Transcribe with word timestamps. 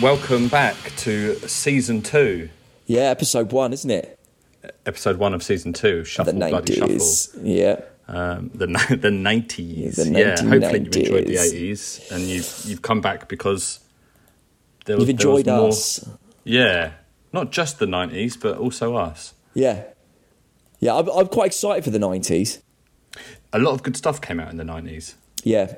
welcome 0.00 0.48
back 0.48 0.76
to 0.96 1.34
season 1.48 2.02
two, 2.02 2.48
Yeah, 2.86 3.02
episode 3.02 3.52
one, 3.52 3.72
isn't 3.72 3.90
it? 3.90 4.18
episode 4.84 5.16
one 5.16 5.32
of 5.34 5.42
season 5.42 5.72
two, 5.72 6.04
Shuffle 6.04 6.32
the 6.32 6.48
Bloody 6.48 6.74
Shuffle. 6.76 7.42
Yeah. 7.46 7.80
Um, 8.08 8.50
the 8.54 8.66
the 9.00 9.10
nineties, 9.10 9.96
The 9.96 10.10
yeah. 10.10 10.30
Hopefully 10.40 10.80
you 10.80 10.86
enjoyed 10.86 11.26
the 11.26 11.38
eighties, 11.38 12.06
and 12.10 12.22
you've 12.22 12.62
you've 12.64 12.82
come 12.82 13.00
back 13.00 13.28
because 13.28 13.80
there 14.84 14.96
was, 14.96 15.08
You've 15.08 15.18
there 15.18 15.28
was 15.30 15.40
enjoyed 15.40 15.46
more- 15.58 15.68
us. 15.68 16.08
Yeah, 16.44 16.92
not 17.32 17.50
just 17.50 17.78
the 17.80 17.86
nineties, 17.86 18.36
but 18.36 18.58
also 18.58 18.94
us. 18.94 19.34
Yeah. 19.54 19.82
Yeah, 20.78 20.94
I'm, 20.94 21.08
I'm 21.08 21.26
quite 21.26 21.46
excited 21.46 21.82
for 21.82 21.90
the 21.90 21.98
nineties. 21.98 22.62
A 23.52 23.58
lot 23.58 23.72
of 23.72 23.82
good 23.82 23.96
stuff 23.96 24.20
came 24.20 24.38
out 24.38 24.50
in 24.50 24.56
the 24.56 24.64
nineties. 24.64 25.16
Yeah. 25.42 25.74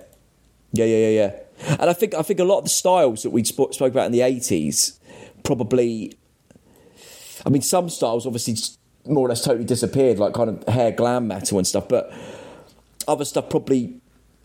Yeah, 0.73 0.84
yeah, 0.84 0.96
yeah, 1.09 1.09
yeah. 1.09 1.32
And 1.66 1.90
I 1.90 1.92
think 1.92 2.14
I 2.14 2.22
think 2.22 2.40
a 2.40 2.44
lot 2.44 2.58
of 2.58 2.64
the 2.64 2.70
styles 2.70 3.22
that 3.22 3.30
we 3.30 3.44
sp- 3.44 3.72
spoke 3.72 3.92
about 3.92 4.06
in 4.06 4.12
the 4.12 4.22
eighties 4.22 4.98
probably 5.44 6.16
I 7.44 7.48
mean 7.48 7.62
some 7.62 7.88
styles 7.88 8.26
obviously 8.26 8.56
more 9.06 9.26
or 9.26 9.28
less 9.28 9.42
totally 9.44 9.64
disappeared, 9.64 10.18
like 10.18 10.34
kind 10.34 10.50
of 10.50 10.68
hair 10.68 10.92
glam 10.92 11.28
metal 11.28 11.58
and 11.58 11.66
stuff, 11.66 11.88
but 11.88 12.12
other 13.06 13.24
stuff 13.24 13.48
probably 13.48 14.00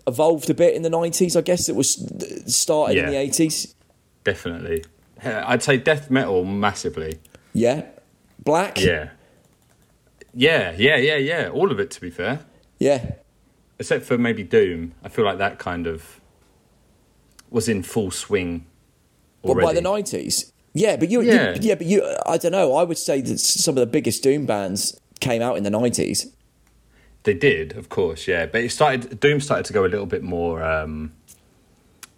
evolved 0.08 0.50
a 0.50 0.54
bit 0.54 0.74
in 0.74 0.82
the 0.82 0.90
nineties, 0.90 1.36
I 1.36 1.42
guess 1.42 1.70
it 1.70 1.76
was 1.76 2.02
uh, 2.02 2.48
started 2.48 2.98
in 2.98 3.06
the 3.08 3.18
eighties. 3.18 3.76
Definitely, 4.24 4.84
I'd 5.24 5.62
say 5.64 5.78
death 5.78 6.10
metal 6.10 6.46
massively. 6.46 7.20
Yeah. 7.54 7.86
Black? 8.44 8.80
Yeah, 8.80 9.12
yeah, 10.34 10.74
yeah, 10.78 10.98
yeah, 10.98 11.16
yeah. 11.18 11.50
All 11.50 11.72
of 11.72 11.80
it, 11.80 11.92
to 11.92 12.02
be 12.02 12.10
fair. 12.10 12.40
Yeah. 12.80 13.12
except 13.80 14.06
for 14.06 14.18
maybe 14.18 14.44
Doom. 14.44 14.94
I 15.04 15.10
feel 15.10 15.26
like 15.26 15.38
that 15.38 15.60
kind 15.60 15.88
of 15.88 16.20
was 17.54 17.70
in 17.70 17.84
full 17.84 18.12
swing 18.12 18.66
But 19.44 19.62
by 19.62 19.74
the 19.74 19.82
nineties, 19.82 20.52
yeah. 20.74 20.96
But 20.98 21.10
you, 21.10 21.22
Yeah. 21.22 21.54
you, 21.54 21.60
yeah, 21.62 21.76
but 21.76 21.88
you. 21.88 22.04
I 22.26 22.38
don't 22.38 22.52
know. 22.52 22.76
I 22.76 22.84
would 22.84 22.98
say 22.98 23.22
that 23.22 23.40
some 23.40 23.74
of 23.78 23.80
the 23.80 23.86
biggest 23.86 24.24
doom 24.24 24.46
bands 24.46 25.00
came 25.20 25.42
out 25.42 25.56
in 25.58 25.64
the 25.64 25.70
nineties. 25.70 26.28
they 27.24 27.34
did, 27.34 27.78
of 27.78 27.88
course, 27.90 28.28
yeah. 28.28 28.46
But 28.46 28.62
it 28.62 28.72
started. 28.72 29.20
Doom 29.20 29.40
started 29.40 29.66
to 29.68 29.74
go 29.74 29.86
a 29.86 29.88
little 29.94 30.06
bit 30.08 30.24
more 30.24 30.62
um, 30.64 31.14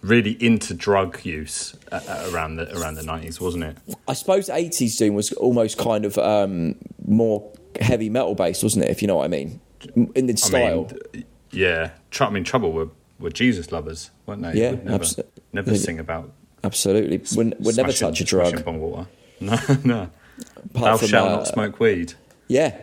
really 0.01 0.31
into 0.43 0.73
drug 0.73 1.23
use 1.25 1.75
uh, 1.91 1.99
uh, 2.07 2.29
around 2.31 2.55
the 2.57 2.65
around 2.77 2.95
the 2.95 3.03
nineties, 3.03 3.39
wasn't 3.41 3.63
it? 3.65 3.77
I 4.07 4.13
suppose 4.13 4.49
eighties 4.49 4.97
doom 4.97 5.13
was 5.15 5.31
almost 5.33 5.77
kind 5.77 6.05
of 6.05 6.17
um, 6.17 6.75
more 7.07 7.51
heavy 7.81 8.09
metal 8.09 8.35
based, 8.35 8.63
wasn't 8.63 8.85
it? 8.85 8.91
If 8.91 9.01
you 9.01 9.07
know 9.07 9.17
what 9.17 9.25
I 9.25 9.27
mean, 9.27 9.59
in 10.15 10.25
the 10.27 10.33
I 10.33 10.35
style. 10.35 10.89
mean, 11.13 11.25
yeah. 11.51 11.91
I 12.19 12.29
mean, 12.29 12.43
Trouble 12.43 12.71
were, 12.71 12.87
were 13.19 13.29
Jesus 13.29 13.71
lovers, 13.71 14.11
weren't 14.25 14.41
they? 14.41 14.53
Yeah, 14.53 14.71
never, 14.71 15.03
abso- 15.03 15.25
never 15.53 15.75
sing 15.75 15.99
about. 15.99 16.31
Absolutely, 16.63 17.21
we'd 17.37 17.77
never 17.77 17.91
touch 17.91 18.21
a 18.21 18.23
drug. 18.23 18.63
bong 18.65 18.79
water. 18.79 19.07
No, 19.41 19.57
no. 19.83 20.09
Thou 20.71 20.81
Apart 20.81 20.99
from 20.99 21.07
shalt 21.09 21.27
uh, 21.29 21.35
not 21.35 21.47
smoke 21.47 21.79
weed. 21.79 22.13
Yeah, 22.47 22.75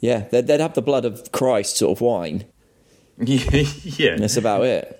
yeah. 0.00 0.20
They'd, 0.30 0.46
they'd 0.46 0.60
have 0.60 0.72
the 0.74 0.80
blood 0.82 1.04
of 1.04 1.30
Christ 1.32 1.76
sort 1.76 1.96
of 1.96 2.00
wine. 2.00 2.44
yeah, 3.18 4.12
And 4.12 4.22
that's 4.22 4.38
about 4.38 4.64
it. 4.64 4.98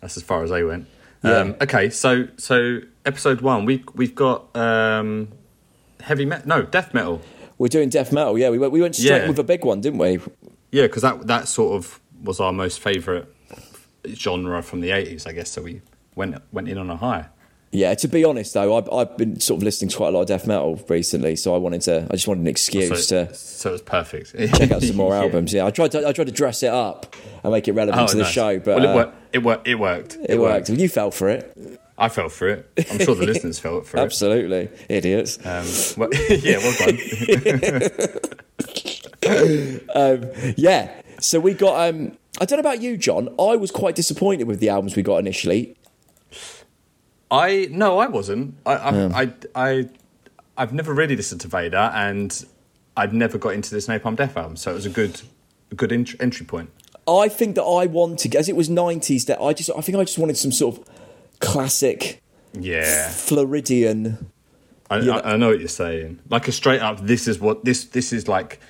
That's 0.00 0.16
as 0.16 0.22
far 0.24 0.42
as 0.42 0.50
they 0.50 0.64
went. 0.64 0.86
Yeah. 1.22 1.36
Um, 1.36 1.56
okay, 1.60 1.88
so 1.90 2.28
so 2.36 2.80
episode 3.06 3.40
one, 3.42 3.64
we 3.64 3.84
we've 3.94 4.14
got 4.14 4.54
um, 4.56 5.28
heavy 6.00 6.24
metal, 6.24 6.48
no 6.48 6.62
death 6.62 6.92
metal. 6.94 7.22
We're 7.58 7.68
doing 7.68 7.88
death 7.88 8.12
metal. 8.12 8.36
Yeah, 8.38 8.50
we 8.50 8.58
went, 8.58 8.72
we 8.72 8.80
went 8.80 8.94
straight 8.96 9.22
Yeah. 9.22 9.28
with 9.28 9.38
a 9.38 9.44
big 9.44 9.64
one, 9.64 9.80
didn't 9.80 9.98
we? 9.98 10.20
Yeah, 10.72 10.82
because 10.88 11.02
that 11.02 11.26
that 11.28 11.48
sort 11.48 11.74
of 11.76 12.00
was 12.22 12.38
our 12.40 12.52
most 12.52 12.80
favourite 12.80 13.26
genre 14.14 14.62
from 14.62 14.80
the 14.80 14.90
eighties, 14.90 15.26
I 15.26 15.32
guess. 15.32 15.50
So 15.50 15.62
we 15.62 15.80
went 16.14 16.36
went 16.52 16.68
in 16.68 16.78
on 16.78 16.90
a 16.90 16.96
high. 16.96 17.26
Yeah, 17.70 17.92
to 17.96 18.08
be 18.08 18.24
honest 18.24 18.54
though, 18.54 18.78
I've, 18.78 18.90
I've 18.90 19.14
been 19.18 19.40
sort 19.40 19.58
of 19.58 19.62
listening 19.64 19.90
to 19.90 19.96
quite 19.98 20.08
a 20.08 20.12
lot 20.12 20.22
of 20.22 20.26
death 20.28 20.46
metal 20.46 20.82
recently, 20.88 21.36
so 21.36 21.54
I 21.54 21.58
wanted 21.58 21.82
to, 21.82 22.06
I 22.10 22.14
just 22.14 22.26
wanted 22.26 22.40
an 22.40 22.46
excuse 22.46 23.06
So, 23.06 23.26
to 23.26 23.34
so 23.34 23.68
it 23.68 23.72
was 23.72 23.82
perfect. 23.82 24.34
check 24.56 24.70
out 24.70 24.80
some 24.82 24.96
more 24.96 25.12
Yeah. 25.12 25.20
albums. 25.24 25.52
Yeah, 25.52 25.66
I 25.66 25.70
tried 25.70 25.92
to, 25.92 26.08
I 26.08 26.12
tried 26.12 26.28
to 26.28 26.32
dress 26.32 26.62
it 26.62 26.70
up 26.72 27.14
and 27.44 27.52
make 27.52 27.68
it 27.68 27.72
relevant 27.72 28.04
Oh, 28.04 28.06
to 28.06 28.16
the 28.16 28.22
nice. 28.22 28.32
show, 28.32 28.58
but 28.58 28.76
well, 28.80 28.84
it 28.84 28.88
uh, 28.88 28.94
worked. 28.94 29.14
It 29.34 29.42
worked. 29.42 29.68
It 29.68 29.74
worked. 29.74 30.16
it 30.30 30.38
worked. 30.38 30.70
You 30.70 30.88
fell 30.88 31.10
for 31.10 31.28
it, 31.28 31.78
I 31.98 32.08
fell 32.08 32.30
for 32.30 32.48
it. 32.48 32.70
I'm 32.90 33.00
sure 33.00 33.14
the 33.14 33.26
listeners 33.32 33.58
fell 33.58 33.82
for 33.82 33.98
it. 33.98 34.00
absolutely, 34.00 34.70
idiots. 34.88 35.36
Um, 35.44 35.66
well, 35.98 36.08
yeah, 36.30 36.56
well 36.56 36.74
done. 36.78 36.98
Yeah, 40.56 40.90
so 41.20 41.40
we 41.40 41.54
got. 41.54 41.90
um 41.94 42.16
I 42.40 42.44
don't 42.44 42.58
know 42.58 42.60
about 42.70 42.80
you, 42.80 42.96
John. 42.96 43.28
I 43.38 43.56
was 43.56 43.70
quite 43.70 43.94
disappointed 43.94 44.46
with 44.46 44.60
the 44.60 44.68
albums 44.68 44.94
we 44.94 45.02
got 45.02 45.18
initially. 45.18 45.76
I 47.30 47.68
no, 47.70 47.98
I 47.98 48.06
wasn't. 48.06 48.54
I 48.64 48.72
I, 48.74 49.22
I 49.22 49.32
I 49.54 49.88
I've 50.56 50.72
never 50.72 50.94
really 50.94 51.16
listened 51.16 51.40
to 51.42 51.48
Vader, 51.48 51.90
and 51.94 52.44
I'd 52.96 53.12
never 53.12 53.38
got 53.38 53.50
into 53.50 53.74
this 53.74 53.86
Napalm 53.86 54.16
Death 54.16 54.36
album, 54.36 54.56
so 54.56 54.70
it 54.70 54.74
was 54.74 54.86
a 54.86 54.90
good 54.90 55.20
a 55.70 55.74
good 55.74 55.92
ent- 55.92 56.14
entry 56.20 56.46
point. 56.46 56.70
I 57.06 57.28
think 57.28 57.54
that 57.56 57.64
I 57.64 57.86
wanted, 57.86 58.34
as 58.34 58.48
it 58.48 58.56
was 58.56 58.68
nineties, 58.68 59.24
that 59.26 59.40
I 59.40 59.52
just, 59.52 59.70
I 59.76 59.80
think 59.80 59.96
I 59.98 60.04
just 60.04 60.18
wanted 60.18 60.36
some 60.36 60.52
sort 60.52 60.78
of 60.78 60.88
classic 61.40 62.22
Yeah, 62.52 63.08
Floridian. 63.08 64.30
I, 64.90 64.96
I, 64.96 65.32
I 65.32 65.36
know 65.36 65.48
what 65.48 65.58
you're 65.58 65.68
saying. 65.68 66.20
Like 66.30 66.48
a 66.48 66.52
straight 66.52 66.80
up, 66.80 67.00
this 67.00 67.28
is 67.28 67.38
what 67.38 67.64
this 67.64 67.84
this 67.84 68.12
is 68.12 68.26
like. 68.28 68.60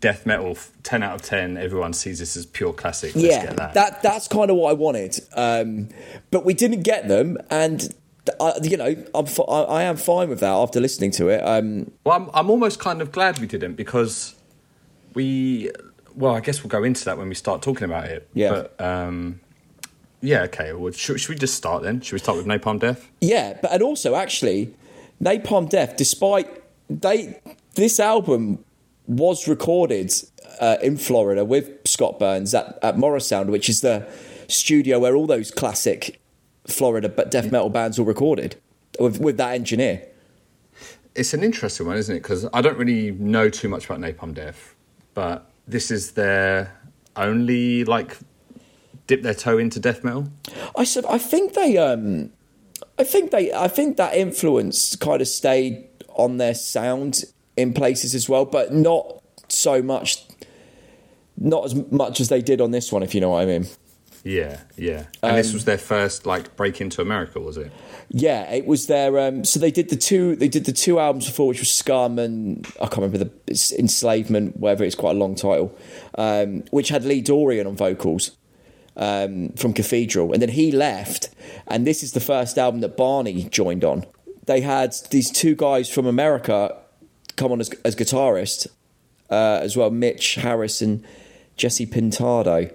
Death 0.00 0.26
metal, 0.26 0.56
ten 0.82 1.02
out 1.02 1.16
of 1.16 1.22
ten. 1.22 1.56
Everyone 1.56 1.92
sees 1.92 2.18
this 2.18 2.36
as 2.36 2.46
pure 2.46 2.72
classic. 2.72 3.14
Let's 3.14 3.26
yeah, 3.26 3.46
get 3.46 3.56
that. 3.56 3.74
that 3.74 4.02
that's 4.02 4.28
kind 4.28 4.50
of 4.50 4.56
what 4.56 4.70
I 4.70 4.74
wanted. 4.74 5.18
Um, 5.34 5.88
but 6.30 6.44
we 6.44 6.54
didn't 6.54 6.82
get 6.82 7.08
them, 7.08 7.36
and 7.50 7.92
I, 8.40 8.54
you 8.62 8.76
know, 8.76 8.94
I'm 9.14 9.26
fi- 9.26 9.42
I, 9.44 9.62
I 9.62 9.82
am 9.82 9.96
fine 9.96 10.28
with 10.28 10.40
that 10.40 10.52
after 10.52 10.80
listening 10.80 11.10
to 11.12 11.28
it. 11.28 11.40
Um, 11.40 11.90
Well, 12.04 12.16
I'm, 12.16 12.30
I'm 12.32 12.50
almost 12.50 12.78
kind 12.78 13.02
of 13.02 13.10
glad 13.12 13.38
we 13.38 13.46
didn't 13.46 13.74
because 13.74 14.34
we. 15.14 15.70
Well, 16.14 16.34
I 16.34 16.40
guess 16.40 16.62
we'll 16.62 16.68
go 16.68 16.84
into 16.84 17.04
that 17.06 17.16
when 17.18 17.28
we 17.28 17.34
start 17.34 17.62
talking 17.62 17.84
about 17.84 18.04
it. 18.04 18.28
Yeah. 18.34 18.50
But 18.50 18.80
um, 18.80 19.40
yeah, 20.20 20.42
okay. 20.42 20.72
Well, 20.72 20.92
should, 20.92 21.20
should 21.20 21.30
we 21.30 21.36
just 21.36 21.54
start 21.54 21.82
then? 21.82 22.00
Should 22.00 22.12
we 22.12 22.18
start 22.18 22.36
with 22.38 22.46
Napalm 22.46 22.78
Death? 22.78 23.10
yeah, 23.20 23.58
but 23.60 23.72
and 23.72 23.82
also 23.82 24.14
actually, 24.14 24.74
Napalm 25.22 25.68
Death, 25.68 25.96
despite 25.96 26.48
they 26.88 27.40
this 27.74 27.98
album 27.98 28.64
was 29.18 29.48
recorded 29.48 30.12
uh, 30.60 30.76
in 30.82 30.96
Florida 30.96 31.44
with 31.44 31.70
Scott 31.86 32.18
Burns 32.18 32.54
at, 32.54 32.78
at 32.82 32.96
Morrisound, 32.96 33.46
which 33.46 33.68
is 33.68 33.80
the 33.80 34.06
studio 34.48 34.98
where 34.98 35.16
all 35.16 35.26
those 35.26 35.50
classic 35.50 36.20
Florida 36.66 37.08
but 37.08 37.30
death 37.30 37.50
metal 37.50 37.70
bands 37.70 37.98
were 37.98 38.04
recorded 38.04 38.56
with 38.98 39.20
with 39.20 39.36
that 39.36 39.54
engineer. 39.54 40.06
It's 41.14 41.34
an 41.34 41.42
interesting 41.42 41.86
one, 41.86 41.96
isn't 41.96 42.14
it? 42.14 42.20
Because 42.20 42.46
I 42.54 42.62
don't 42.62 42.78
really 42.78 43.10
know 43.12 43.50
too 43.50 43.68
much 43.68 43.84
about 43.84 44.00
Napalm 44.00 44.32
Death, 44.32 44.74
but 45.14 45.50
this 45.66 45.90
is 45.90 46.12
their 46.12 46.76
only 47.16 47.84
like 47.84 48.16
dip 49.06 49.22
their 49.22 49.34
toe 49.34 49.58
into 49.58 49.80
death 49.80 50.04
metal. 50.04 50.28
I 50.76 50.84
said 50.84 51.04
I 51.06 51.18
think 51.18 51.54
they 51.54 51.76
um 51.76 52.30
I 52.98 53.04
think 53.04 53.30
they 53.30 53.52
I 53.52 53.68
think 53.68 53.96
that 53.96 54.14
influence 54.14 54.96
kind 54.96 55.20
of 55.20 55.28
stayed 55.28 55.88
on 56.14 56.36
their 56.36 56.54
sound 56.54 57.24
in 57.56 57.72
places 57.72 58.14
as 58.14 58.28
well, 58.28 58.44
but 58.44 58.72
not 58.72 59.22
so 59.48 59.82
much 59.82 60.24
not 61.36 61.64
as 61.64 61.74
much 61.90 62.20
as 62.20 62.28
they 62.28 62.40
did 62.42 62.60
on 62.60 62.70
this 62.70 62.92
one, 62.92 63.02
if 63.02 63.14
you 63.14 63.20
know 63.20 63.30
what 63.30 63.42
I 63.42 63.46
mean. 63.46 63.66
Yeah, 64.24 64.60
yeah. 64.76 65.06
And 65.22 65.36
this 65.36 65.52
was 65.52 65.64
their 65.64 65.78
first 65.78 66.26
like 66.26 66.54
break 66.56 66.80
into 66.80 67.02
America, 67.02 67.40
was 67.40 67.56
it? 67.56 67.72
Yeah, 68.08 68.48
it 68.52 68.66
was 68.66 68.86
their 68.86 69.18
um 69.18 69.44
so 69.44 69.58
they 69.58 69.70
did 69.72 69.88
the 69.88 69.96
two 69.96 70.36
they 70.36 70.48
did 70.48 70.64
the 70.64 70.72
two 70.72 71.00
albums 71.00 71.26
before 71.26 71.48
which 71.48 71.58
was 71.58 71.70
Scum 71.70 72.18
and 72.18 72.66
I 72.80 72.86
can't 72.86 72.98
remember 72.98 73.18
the 73.18 73.30
it's 73.46 73.72
Enslavement, 73.72 74.56
whatever 74.58 74.84
it's 74.84 74.94
quite 74.94 75.16
a 75.16 75.18
long 75.18 75.34
title. 75.34 75.76
Um, 76.16 76.62
which 76.70 76.90
had 76.90 77.04
Lee 77.04 77.22
Dorrian 77.22 77.66
on 77.66 77.76
vocals. 77.76 78.32
um, 78.96 79.50
from 79.54 79.72
Cathedral, 79.72 80.32
and 80.32 80.42
then 80.42 80.50
he 80.50 80.70
left, 80.70 81.30
and 81.66 81.86
this 81.86 82.02
is 82.02 82.12
the 82.12 82.20
first 82.20 82.58
album 82.58 82.80
that 82.82 82.96
Barney 82.96 83.44
joined 83.44 83.84
on. 83.84 84.04
They 84.44 84.60
had 84.60 84.94
these 85.10 85.30
two 85.30 85.54
guys 85.54 85.88
from 85.88 86.06
America 86.06 86.76
come 87.36 87.52
on 87.52 87.60
as, 87.60 87.70
as 87.84 87.94
guitarists 87.96 88.66
uh, 89.30 89.60
as 89.62 89.76
well, 89.76 89.90
Mitch 89.90 90.36
Harris 90.36 90.80
and 90.82 91.04
Jesse 91.56 91.86
Pintado. 91.86 92.74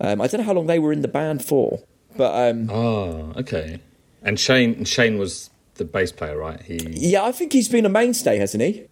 Um, 0.00 0.20
I 0.20 0.26
don't 0.26 0.40
know 0.40 0.46
how 0.46 0.52
long 0.54 0.66
they 0.66 0.78
were 0.78 0.92
in 0.92 1.02
the 1.02 1.08
band 1.08 1.44
for, 1.44 1.80
but 2.16 2.50
um, 2.50 2.68
Oh, 2.70 3.32
okay. 3.36 3.80
And 4.22 4.38
Shane 4.40 4.84
Shane 4.84 5.18
was 5.18 5.50
the 5.74 5.84
bass 5.84 6.12
player, 6.12 6.36
right? 6.38 6.60
He, 6.62 6.78
yeah, 6.92 7.24
I 7.24 7.32
think 7.32 7.52
he's 7.52 7.68
been 7.68 7.84
a 7.86 7.88
mainstay, 7.90 8.38
hasn't 8.38 8.62
he? 8.62 8.86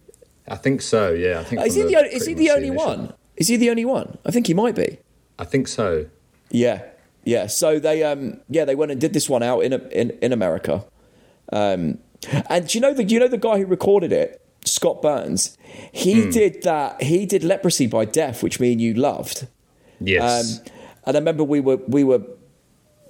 I 0.47 0.55
think 0.55 0.81
so. 0.81 1.11
Yeah, 1.13 1.39
I 1.39 1.43
think. 1.43 1.65
Is 1.65 1.75
he 1.75 1.83
the, 1.83 1.95
only- 1.95 2.09
is 2.13 2.25
he 2.25 2.33
the 2.33 2.51
only 2.51 2.67
initial- 2.67 2.85
one? 2.87 3.13
Is 3.37 3.47
he 3.47 3.57
the 3.57 3.69
only 3.71 3.85
one? 3.85 4.17
I 4.25 4.31
think 4.31 4.47
he 4.47 4.53
might 4.53 4.75
be. 4.75 4.99
I 5.39 5.45
think 5.45 5.67
so. 5.67 6.05
Yeah, 6.51 6.83
yeah. 7.23 7.47
So 7.47 7.79
they, 7.79 8.03
um, 8.03 8.39
yeah, 8.49 8.63
they 8.65 8.75
went 8.75 8.91
and 8.91 9.01
did 9.01 9.13
this 9.13 9.27
one 9.29 9.41
out 9.41 9.61
in 9.61 9.73
in, 9.73 10.11
in 10.21 10.31
America. 10.31 10.85
Um, 11.51 11.97
and 12.49 12.67
do 12.67 12.77
you 12.77 12.81
know 12.81 12.93
the 12.93 13.03
do 13.03 13.13
you 13.13 13.19
know 13.19 13.27
the 13.27 13.37
guy 13.37 13.57
who 13.57 13.65
recorded 13.65 14.11
it, 14.11 14.42
Scott 14.65 15.01
Burns? 15.01 15.57
He 15.91 16.29
did 16.29 16.63
that. 16.63 17.01
He 17.01 17.25
did 17.25 17.43
Leprosy 17.43 17.87
by 17.87 18.05
Death, 18.05 18.43
which 18.43 18.59
me 18.59 18.71
and 18.71 18.81
you 18.81 18.93
loved. 18.93 19.47
Yes. 19.99 20.59
Um, 20.59 20.65
and 21.05 21.17
I 21.17 21.19
remember 21.19 21.43
we 21.43 21.59
were 21.59 21.77
we 21.87 22.03
were 22.03 22.21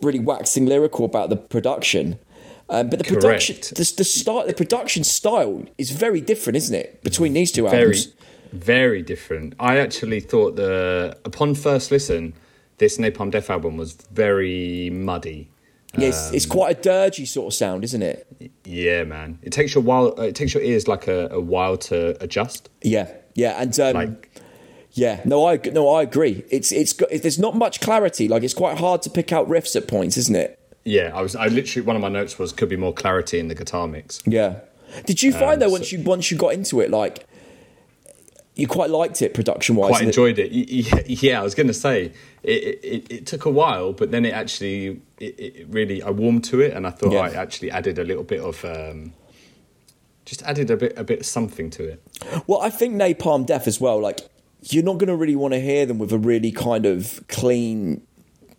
really 0.01 0.19
waxing 0.19 0.65
lyrical 0.65 1.05
about 1.05 1.29
the 1.29 1.37
production. 1.37 2.19
Um, 2.69 2.89
but 2.89 2.97
the 2.97 3.05
Correct. 3.05 3.21
production, 3.21 3.55
the, 3.75 3.93
the 3.97 4.03
style, 4.03 4.47
the 4.47 4.53
production 4.53 5.03
style 5.03 5.65
is 5.77 5.91
very 5.91 6.21
different, 6.21 6.55
isn't 6.57 6.75
it, 6.75 7.03
between 7.03 7.33
these 7.33 7.51
two 7.51 7.63
very, 7.63 7.81
albums? 7.81 8.13
very 8.53 9.01
different. 9.01 9.53
I 9.59 9.77
actually 9.77 10.21
thought 10.21 10.55
the 10.55 11.17
upon 11.25 11.55
first 11.55 11.91
listen, 11.91 12.33
this 12.77 12.97
Napalm 12.97 13.31
Death 13.31 13.49
album 13.49 13.77
was 13.77 13.93
very 14.11 14.89
muddy. 14.91 15.49
Yeah, 15.97 16.07
it's, 16.09 16.31
it's 16.31 16.45
quite 16.45 16.77
a 16.77 16.89
dirgy 16.89 17.27
sort 17.27 17.47
of 17.47 17.55
sound, 17.55 17.83
isn't 17.83 18.01
it? 18.01 18.51
Yeah, 18.65 19.03
man. 19.03 19.37
It 19.43 19.51
takes 19.51 19.75
your 19.75 19.83
while. 19.83 20.07
It 20.19 20.33
takes 20.35 20.53
your 20.53 20.63
ears 20.63 20.87
like 20.87 21.07
a, 21.07 21.27
a 21.29 21.39
while 21.39 21.77
to 21.77 22.21
adjust. 22.23 22.69
Yeah, 22.81 23.11
yeah, 23.35 23.61
and 23.61 23.79
um, 23.79 23.93
Like, 23.95 24.41
yeah, 24.93 25.21
no, 25.25 25.45
I 25.47 25.57
no, 25.71 25.89
I 25.89 26.01
agree. 26.03 26.43
It's 26.49 26.71
it's 26.71 26.93
got, 26.93 27.09
there's 27.09 27.37
not 27.39 27.55
much 27.55 27.79
clarity. 27.79 28.27
Like 28.27 28.43
it's 28.43 28.53
quite 28.53 28.77
hard 28.79 29.01
to 29.03 29.09
pick 29.09 29.31
out 29.31 29.47
riffs 29.47 29.75
at 29.75 29.87
points, 29.87 30.17
isn't 30.17 30.35
it? 30.35 30.59
yeah, 30.85 31.11
I 31.13 31.21
was. 31.21 31.35
I 31.35 31.47
literally 31.47 31.85
one 31.85 31.95
of 31.95 32.01
my 32.01 32.09
notes 32.09 32.37
was 32.39 32.51
could 32.51 32.69
be 32.69 32.75
more 32.75 32.93
clarity 32.93 33.39
in 33.39 33.47
the 33.47 33.55
guitar 33.55 33.87
mix. 33.87 34.21
Yeah. 34.25 34.59
Did 35.05 35.23
you 35.23 35.31
find 35.31 35.53
Um, 35.53 35.59
though 35.59 35.69
once 35.69 35.89
so- 35.91 35.97
you 35.97 36.03
once 36.03 36.29
you 36.31 36.37
got 36.37 36.53
into 36.53 36.79
it, 36.81 36.89
like 36.91 37.25
you 38.55 38.67
quite 38.67 38.89
liked 38.89 39.21
it 39.21 39.33
production 39.33 39.75
wise? 39.75 39.89
Quite 39.89 40.03
enjoyed 40.03 40.37
it. 40.39 40.51
Y- 40.51 41.03
Yeah, 41.07 41.39
I 41.39 41.43
was 41.43 41.55
going 41.55 41.67
to 41.67 41.73
say 41.73 42.11
it, 42.43 42.51
it. 42.83 43.11
It 43.11 43.25
took 43.25 43.45
a 43.45 43.49
while, 43.49 43.93
but 43.93 44.11
then 44.11 44.25
it 44.25 44.33
actually 44.33 45.01
it, 45.19 45.39
it 45.39 45.67
really 45.69 46.01
I 46.03 46.09
warmed 46.11 46.43
to 46.45 46.61
it, 46.61 46.73
and 46.73 46.85
I 46.85 46.91
thought 46.91 47.11
Yeah. 47.13 47.19
I 47.21 47.29
actually 47.33 47.71
added 47.71 47.97
a 47.99 48.03
little 48.03 48.23
bit 48.23 48.41
of. 48.41 48.63
Um, 48.65 49.13
just 50.25 50.41
added 50.43 50.71
a 50.71 50.77
bit, 50.77 50.93
a 50.97 51.03
bit 51.03 51.19
of 51.19 51.25
something 51.25 51.69
to 51.71 51.83
it. 51.83 52.01
Well, 52.47 52.61
I 52.61 52.69
think 52.69 52.95
Napalm 52.95 53.45
Death 53.45 53.67
as 53.67 53.81
well. 53.81 53.99
Like 53.99 54.21
you're 54.61 54.83
not 54.83 54.93
going 54.97 55.09
to 55.09 55.15
really 55.17 55.35
want 55.35 55.53
to 55.53 55.59
hear 55.59 55.85
them 55.85 55.97
with 55.97 56.13
a 56.13 56.17
really 56.17 56.51
kind 56.51 56.85
of 56.85 57.21
clean 57.27 58.01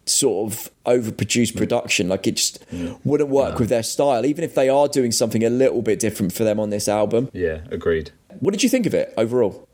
sort 0.06 0.52
of 0.52 0.70
overproduced 0.84 1.56
production 1.56 2.10
like 2.10 2.26
it 2.26 2.32
just 2.36 2.62
wouldn't 3.04 3.30
work 3.30 3.58
with 3.58 3.70
their 3.70 3.82
style 3.82 4.26
even 4.26 4.44
if 4.44 4.54
they 4.54 4.68
are 4.68 4.86
doing 4.86 5.10
something 5.10 5.42
a 5.42 5.48
little 5.48 5.80
bit 5.80 5.98
different 5.98 6.30
for 6.30 6.44
them 6.44 6.60
on 6.60 6.68
this 6.68 6.88
album 6.88 7.30
Yeah, 7.32 7.60
agreed. 7.70 8.10
what 8.40 8.50
did 8.50 8.62
you 8.62 8.68
think 8.68 8.84
of 8.84 8.92
it 8.92 9.14
overall 9.16 9.66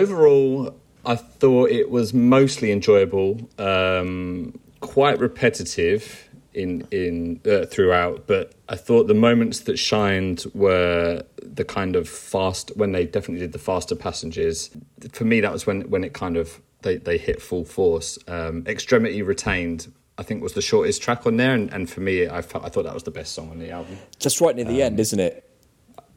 Overall, 0.00 0.74
I 1.04 1.16
thought 1.16 1.70
it 1.70 1.90
was 1.90 2.12
mostly 2.14 2.70
enjoyable, 2.72 3.30
um, 3.58 4.58
quite 4.80 5.18
repetitive 5.18 6.28
in 6.52 6.86
in 6.90 7.40
uh, 7.46 7.66
throughout, 7.66 8.26
but 8.26 8.52
I 8.68 8.76
thought 8.76 9.06
the 9.08 9.14
moments 9.28 9.60
that 9.60 9.78
shined 9.78 10.44
were 10.54 11.22
the 11.60 11.64
kind 11.64 11.96
of 11.96 12.08
fast 12.08 12.72
when 12.76 12.92
they 12.92 13.04
definitely 13.04 13.40
did 13.46 13.52
the 13.52 13.58
faster 13.58 13.94
passengers. 13.94 14.70
For 15.12 15.24
me, 15.24 15.40
that 15.40 15.52
was 15.52 15.66
when 15.66 15.82
when 15.90 16.02
it 16.04 16.12
kind 16.12 16.36
of 16.36 16.60
they 16.82 16.96
they 16.96 17.18
hit 17.18 17.40
full 17.42 17.64
force. 17.64 18.18
Um, 18.28 18.64
Extremity 18.66 19.22
retained. 19.22 19.92
I 20.18 20.22
think 20.22 20.42
was 20.42 20.54
the 20.54 20.62
shortest 20.62 21.02
track 21.02 21.26
on 21.26 21.36
there, 21.36 21.52
and, 21.52 21.70
and 21.74 21.90
for 21.90 22.00
me, 22.00 22.26
I 22.26 22.40
felt, 22.40 22.64
I 22.64 22.70
thought 22.70 22.84
that 22.84 22.94
was 22.94 23.02
the 23.02 23.10
best 23.10 23.34
song 23.34 23.50
on 23.50 23.58
the 23.58 23.70
album. 23.70 23.98
just 24.18 24.40
right 24.40 24.56
near 24.56 24.64
the 24.64 24.80
Um, 24.82 24.86
end 24.92 25.00
isn't 25.00 25.20
it 25.20 25.34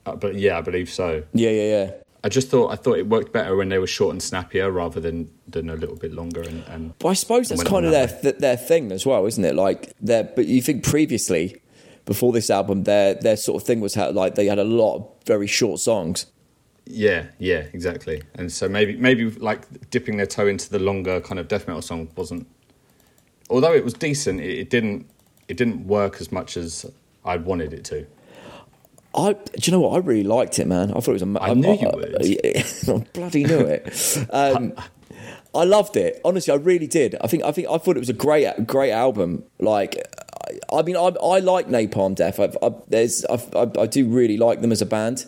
Uh, 0.06 0.16
but 0.16 0.36
yeah, 0.36 0.58
I 0.58 0.62
believe 0.62 0.90
so. 0.90 1.24
yeah 1.34 1.50
yeah 1.50 1.70
yeah 1.76 1.92
I 2.24 2.30
just 2.30 2.50
thought 2.50 2.72
I 2.72 2.76
thought 2.76 2.98
it 2.98 3.08
worked 3.08 3.32
better 3.32 3.56
when 3.56 3.70
they 3.70 3.80
were 3.80 3.88
short 3.88 4.12
and 4.12 4.22
snappier 4.22 4.70
rather 4.72 5.00
than 5.00 5.32
than 5.48 5.70
a 5.70 5.76
little 5.76 5.96
bit 5.96 6.14
longer 6.14 6.42
and, 6.42 6.64
and 6.68 6.98
But 7.00 7.10
I 7.10 7.14
suppose 7.14 7.50
that's 7.50 7.64
kind 7.64 7.86
of 7.86 7.92
their 7.92 8.08
th- 8.08 8.38
their 8.38 8.58
thing 8.58 8.92
as 8.92 9.06
well, 9.06 9.26
isn't 9.26 9.44
it? 9.44 9.56
Like 9.56 9.94
their 10.02 10.24
but 10.24 10.46
you 10.46 10.62
think 10.62 10.84
previously, 10.84 11.62
before 12.06 12.34
this 12.34 12.50
album, 12.50 12.84
their 12.84 13.14
their 13.14 13.38
sort 13.38 13.62
of 13.62 13.66
thing 13.68 13.80
was 13.80 13.96
how 13.96 14.12
like 14.12 14.36
they 14.36 14.48
had 14.48 14.60
a 14.60 14.64
lot 14.66 14.96
of 14.98 15.08
very 15.26 15.48
short 15.48 15.80
songs. 15.80 16.26
yeah 16.92 17.26
yeah 17.38 17.64
exactly 17.72 18.24
and 18.34 18.52
so 18.52 18.68
maybe 18.68 18.98
maybe 18.98 19.30
like 19.50 19.62
dipping 19.92 20.18
their 20.18 20.26
toe 20.26 20.48
into 20.48 20.68
the 20.72 20.80
longer 20.80 21.22
kind 21.22 21.40
of 21.40 21.48
death 21.48 21.68
metal 21.68 21.84
song 21.84 22.10
wasn't 22.16 22.48
although 23.52 23.74
it 23.74 23.84
was 23.84 23.94
decent 23.94 24.40
it, 24.42 24.58
it 24.64 24.70
didn't 24.72 25.06
it 25.48 25.56
didn't 25.56 25.86
work 25.86 26.20
as 26.20 26.32
much 26.32 26.58
as 26.58 26.86
I'd 27.24 27.46
wanted 27.46 27.74
it 27.74 27.84
to 27.92 28.08
I 29.16 29.34
do 29.34 29.40
you 29.64 29.72
know 29.72 29.80
what? 29.82 29.96
I 29.96 29.98
really 30.00 30.24
liked 30.24 30.60
it, 30.60 30.68
man. 30.68 30.92
I 30.92 31.00
thought 31.00 31.10
it 31.10 31.14
was. 31.14 31.22
Am- 31.24 31.38
I 31.38 31.54
knew 31.54 31.74
you 31.74 31.90
would. 31.94 32.16
I 32.90 33.06
bloody 33.14 33.44
knew 33.44 33.60
it. 33.60 34.28
Um, 34.32 34.74
I 35.56 35.64
loved 35.64 35.98
it. 35.98 36.22
Honestly, 36.24 36.54
I 36.54 36.58
really 36.58 36.88
did. 36.88 37.16
I 37.22 37.28
think. 37.28 37.44
I 37.44 37.52
think. 37.52 37.68
I 37.70 37.78
thought 37.80 37.96
it 37.98 38.00
was 38.00 38.10
a 38.10 38.14
great, 38.14 38.68
great 38.68 38.92
album. 38.92 39.44
Like, 39.60 39.96
I, 40.72 40.78
I 40.78 40.82
mean, 40.84 40.96
I, 40.96 41.08
I 41.24 41.40
like 41.40 41.68
Napalm 41.68 42.14
Death. 42.16 42.40
I've, 42.40 42.56
I, 42.62 42.72
there's, 42.88 43.26
I've, 43.26 43.54
I, 43.56 43.68
I 43.82 43.86
do 43.88 44.08
really 44.08 44.38
like 44.38 44.62
them 44.62 44.72
as 44.72 44.82
a 44.82 44.86
band. 44.86 45.26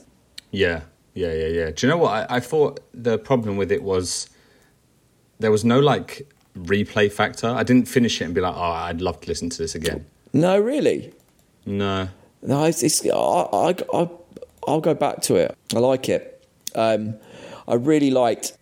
yeah 0.51 0.81
yeah 1.13 1.33
yeah 1.33 1.47
yeah 1.47 1.71
do 1.71 1.85
you 1.85 1.91
know 1.91 1.97
what 1.97 2.11
I, 2.31 2.37
I 2.37 2.39
thought 2.39 2.79
the 2.93 3.17
problem 3.17 3.57
with 3.57 3.69
it 3.69 3.83
was 3.83 4.29
there 5.39 5.51
was 5.51 5.65
no 5.65 5.77
like 5.81 6.25
replay 6.57 7.11
factor 7.11 7.47
I 7.49 7.63
didn't 7.63 7.89
finish 7.89 8.21
it 8.21 8.23
and 8.25 8.33
be 8.33 8.39
like 8.39 8.55
oh 8.55 8.61
I'd 8.87 9.01
love 9.01 9.19
to 9.19 9.27
listen 9.27 9.49
to 9.49 9.57
this 9.57 9.75
again 9.75 10.05
No, 10.31 10.57
really. 10.57 11.11
no 11.65 12.07
No, 12.43 12.63
it's, 12.65 12.81
it's 12.83 13.05
I, 13.05 13.09
I, 13.09 13.75
I, 13.93 14.09
I'll 14.67 14.81
go 14.81 14.93
back 14.93 15.21
to 15.23 15.35
it. 15.35 15.55
I 15.75 15.79
like 15.79 16.09
it. 16.09 16.43
Um, 16.75 17.15
I 17.67 17.75
really 17.75 18.11
liked 18.11 18.57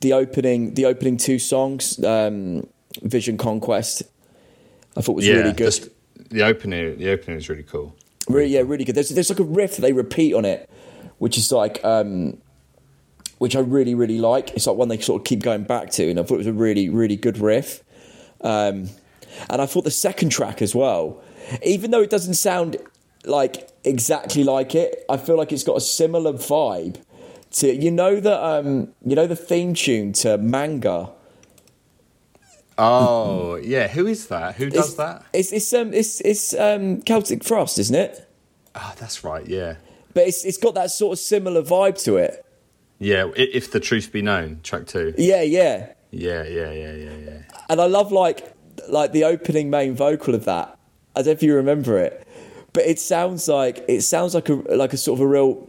the 0.00 0.12
opening, 0.14 0.74
the 0.74 0.86
opening 0.86 1.16
two 1.16 1.38
songs, 1.38 2.02
um, 2.04 2.66
Vision 3.02 3.36
Conquest. 3.36 4.02
I 4.96 5.02
thought 5.02 5.16
was 5.16 5.26
really 5.28 5.52
good. 5.52 5.66
just- 5.66 5.88
the 6.30 6.42
opening, 6.42 6.96
the 6.98 7.10
opening 7.10 7.38
is 7.38 7.48
really 7.48 7.62
cool. 7.64 7.94
Really, 8.28 8.50
yeah, 8.50 8.60
really 8.60 8.84
good. 8.84 8.94
There's 8.94 9.08
there's 9.08 9.30
like 9.30 9.40
a 9.40 9.44
riff 9.44 9.76
that 9.76 9.82
they 9.82 9.92
repeat 9.92 10.34
on 10.34 10.44
it, 10.44 10.70
which 11.18 11.36
is 11.36 11.50
like, 11.50 11.84
um, 11.84 12.38
which 13.38 13.56
I 13.56 13.60
really 13.60 13.94
really 13.96 14.18
like. 14.18 14.50
It's 14.50 14.66
like 14.68 14.76
one 14.76 14.88
they 14.88 14.98
sort 15.00 15.20
of 15.22 15.24
keep 15.24 15.42
going 15.42 15.64
back 15.64 15.90
to, 15.92 16.08
and 16.08 16.20
I 16.20 16.22
thought 16.22 16.34
it 16.34 16.38
was 16.38 16.46
a 16.46 16.52
really 16.52 16.88
really 16.88 17.16
good 17.16 17.38
riff. 17.38 17.82
Um, 18.42 18.90
and 19.48 19.60
I 19.60 19.66
thought 19.66 19.82
the 19.84 19.90
second 19.90 20.28
track 20.30 20.62
as 20.62 20.72
well, 20.74 21.20
even 21.64 21.90
though 21.90 22.02
it 22.02 22.10
doesn't 22.10 22.34
sound 22.34 22.76
like 23.24 23.68
exactly 23.84 24.44
like 24.44 24.74
it, 24.74 25.04
I 25.08 25.16
feel 25.16 25.36
like 25.36 25.52
it's 25.52 25.64
got 25.64 25.76
a 25.76 25.80
similar 25.80 26.32
vibe 26.32 27.02
to 27.52 27.74
you 27.74 27.90
know 27.90 28.20
the 28.20 28.42
um, 28.44 28.92
you 29.04 29.16
know 29.16 29.26
the 29.26 29.36
theme 29.36 29.74
tune 29.74 30.12
to 30.14 30.38
Manga. 30.38 31.10
Oh 32.78 33.56
yeah, 33.56 33.88
who 33.88 34.06
is 34.06 34.28
that? 34.28 34.54
Who 34.56 34.70
does 34.70 34.88
it's, 34.88 34.94
that? 34.94 35.24
It's 35.32 35.52
it's 35.52 35.72
um 35.72 35.92
it's 35.92 36.20
it's 36.22 36.54
um 36.54 37.02
Celtic 37.02 37.44
Frost, 37.44 37.78
isn't 37.78 37.94
it? 37.94 38.26
Oh, 38.74 38.94
that's 38.98 39.22
right. 39.24 39.46
Yeah, 39.46 39.76
But 40.14 40.28
it's 40.28 40.44
it's 40.44 40.56
got 40.56 40.74
that 40.74 40.90
sort 40.90 41.12
of 41.14 41.18
similar 41.18 41.62
vibe 41.62 42.02
to 42.04 42.16
it. 42.16 42.44
yeah. 42.98 43.30
If 43.36 43.72
the 43.72 43.80
truth 43.80 44.12
be 44.12 44.22
known, 44.22 44.60
track 44.62 44.86
two. 44.86 45.12
Yeah, 45.18 45.42
yeah. 45.42 45.92
Yeah, 46.12 46.44
yeah, 46.44 46.70
yeah, 46.72 46.92
yeah, 46.92 47.16
yeah. 47.24 47.42
And 47.68 47.80
I 47.80 47.86
love 47.86 48.12
like 48.12 48.54
like 48.88 49.12
the 49.12 49.24
opening 49.24 49.68
main 49.68 49.94
vocal 49.94 50.34
of 50.34 50.44
that. 50.46 50.78
I 51.14 51.20
don't 51.20 51.26
know 51.26 51.32
if 51.32 51.42
you 51.42 51.54
remember 51.56 51.98
it, 51.98 52.26
but 52.72 52.84
it 52.86 52.98
sounds 52.98 53.48
like 53.48 53.84
it 53.88 54.02
sounds 54.02 54.34
like 54.34 54.48
a 54.48 54.54
like 54.54 54.92
a 54.92 54.96
sort 54.96 55.18
of 55.18 55.24
a 55.24 55.28
real 55.28 55.68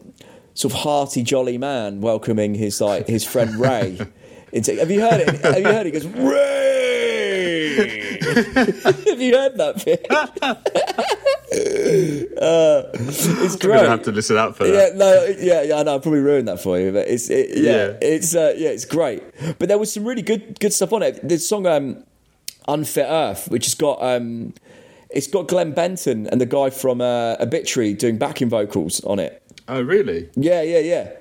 sort 0.53 0.73
of 0.73 0.79
hearty, 0.81 1.23
jolly 1.23 1.57
man 1.57 2.01
welcoming 2.01 2.55
his 2.55 2.81
like 2.81 3.07
his 3.07 3.23
friend 3.25 3.55
Ray. 3.55 3.99
Into, 4.53 4.75
have 4.75 4.91
you 4.91 4.99
heard 4.99 5.21
it? 5.21 5.29
Have 5.45 5.57
you 5.59 5.63
heard 5.63 5.87
it? 5.87 5.93
He 5.93 5.99
goes 5.99 6.05
Ray. 6.07 8.19
have 8.53 9.21
you 9.21 9.37
heard 9.37 9.55
that 9.57 9.85
bit? 9.85 10.05
uh, 12.41 12.83
it's 12.93 13.53
I'm 13.53 13.59
great. 13.59 13.75
gonna 13.77 13.89
have 13.89 14.03
to 14.03 14.11
listen 14.11 14.37
out 14.37 14.55
for 14.57 14.65
Yeah, 14.65 14.89
that. 14.89 14.95
no, 14.95 15.25
yeah, 15.39 15.61
yeah, 15.63 15.75
I 15.77 15.83
know. 15.83 15.95
I 15.95 15.99
probably 15.99 16.19
ruined 16.19 16.47
that 16.47 16.61
for 16.61 16.79
you, 16.79 16.91
but 16.91 17.07
it's 17.07 17.29
it, 17.29 17.57
yeah, 17.57 17.71
Yeah. 17.71 17.97
it's 18.01 18.35
uh, 18.35 18.53
yeah, 18.57 18.69
it's 18.69 18.85
great. 18.85 19.23
But 19.57 19.69
there 19.69 19.77
was 19.77 19.91
some 19.93 20.05
really 20.05 20.21
good 20.21 20.59
good 20.59 20.73
stuff 20.73 20.93
on 20.93 21.03
it. 21.03 21.27
The 21.27 21.37
song 21.37 21.65
um, 21.65 22.03
"Unfit 22.67 23.05
Earth," 23.07 23.47
which 23.49 23.65
has 23.65 23.75
got 23.75 24.01
um, 24.01 24.53
it's 25.13 25.27
got 25.27 25.47
Glenn 25.47 25.71
Benton 25.73 26.27
and 26.27 26.39
the 26.41 26.45
guy 26.45 26.69
from 26.69 27.01
uh, 27.01 27.35
Obituary 27.39 27.93
doing 27.93 28.17
backing 28.17 28.49
vocals 28.49 29.03
on 29.03 29.19
it. 29.19 29.41
Oh, 29.67 29.81
really? 29.81 30.29
Yeah, 30.35 30.61
yeah, 30.61 30.79
yeah. 30.79 31.11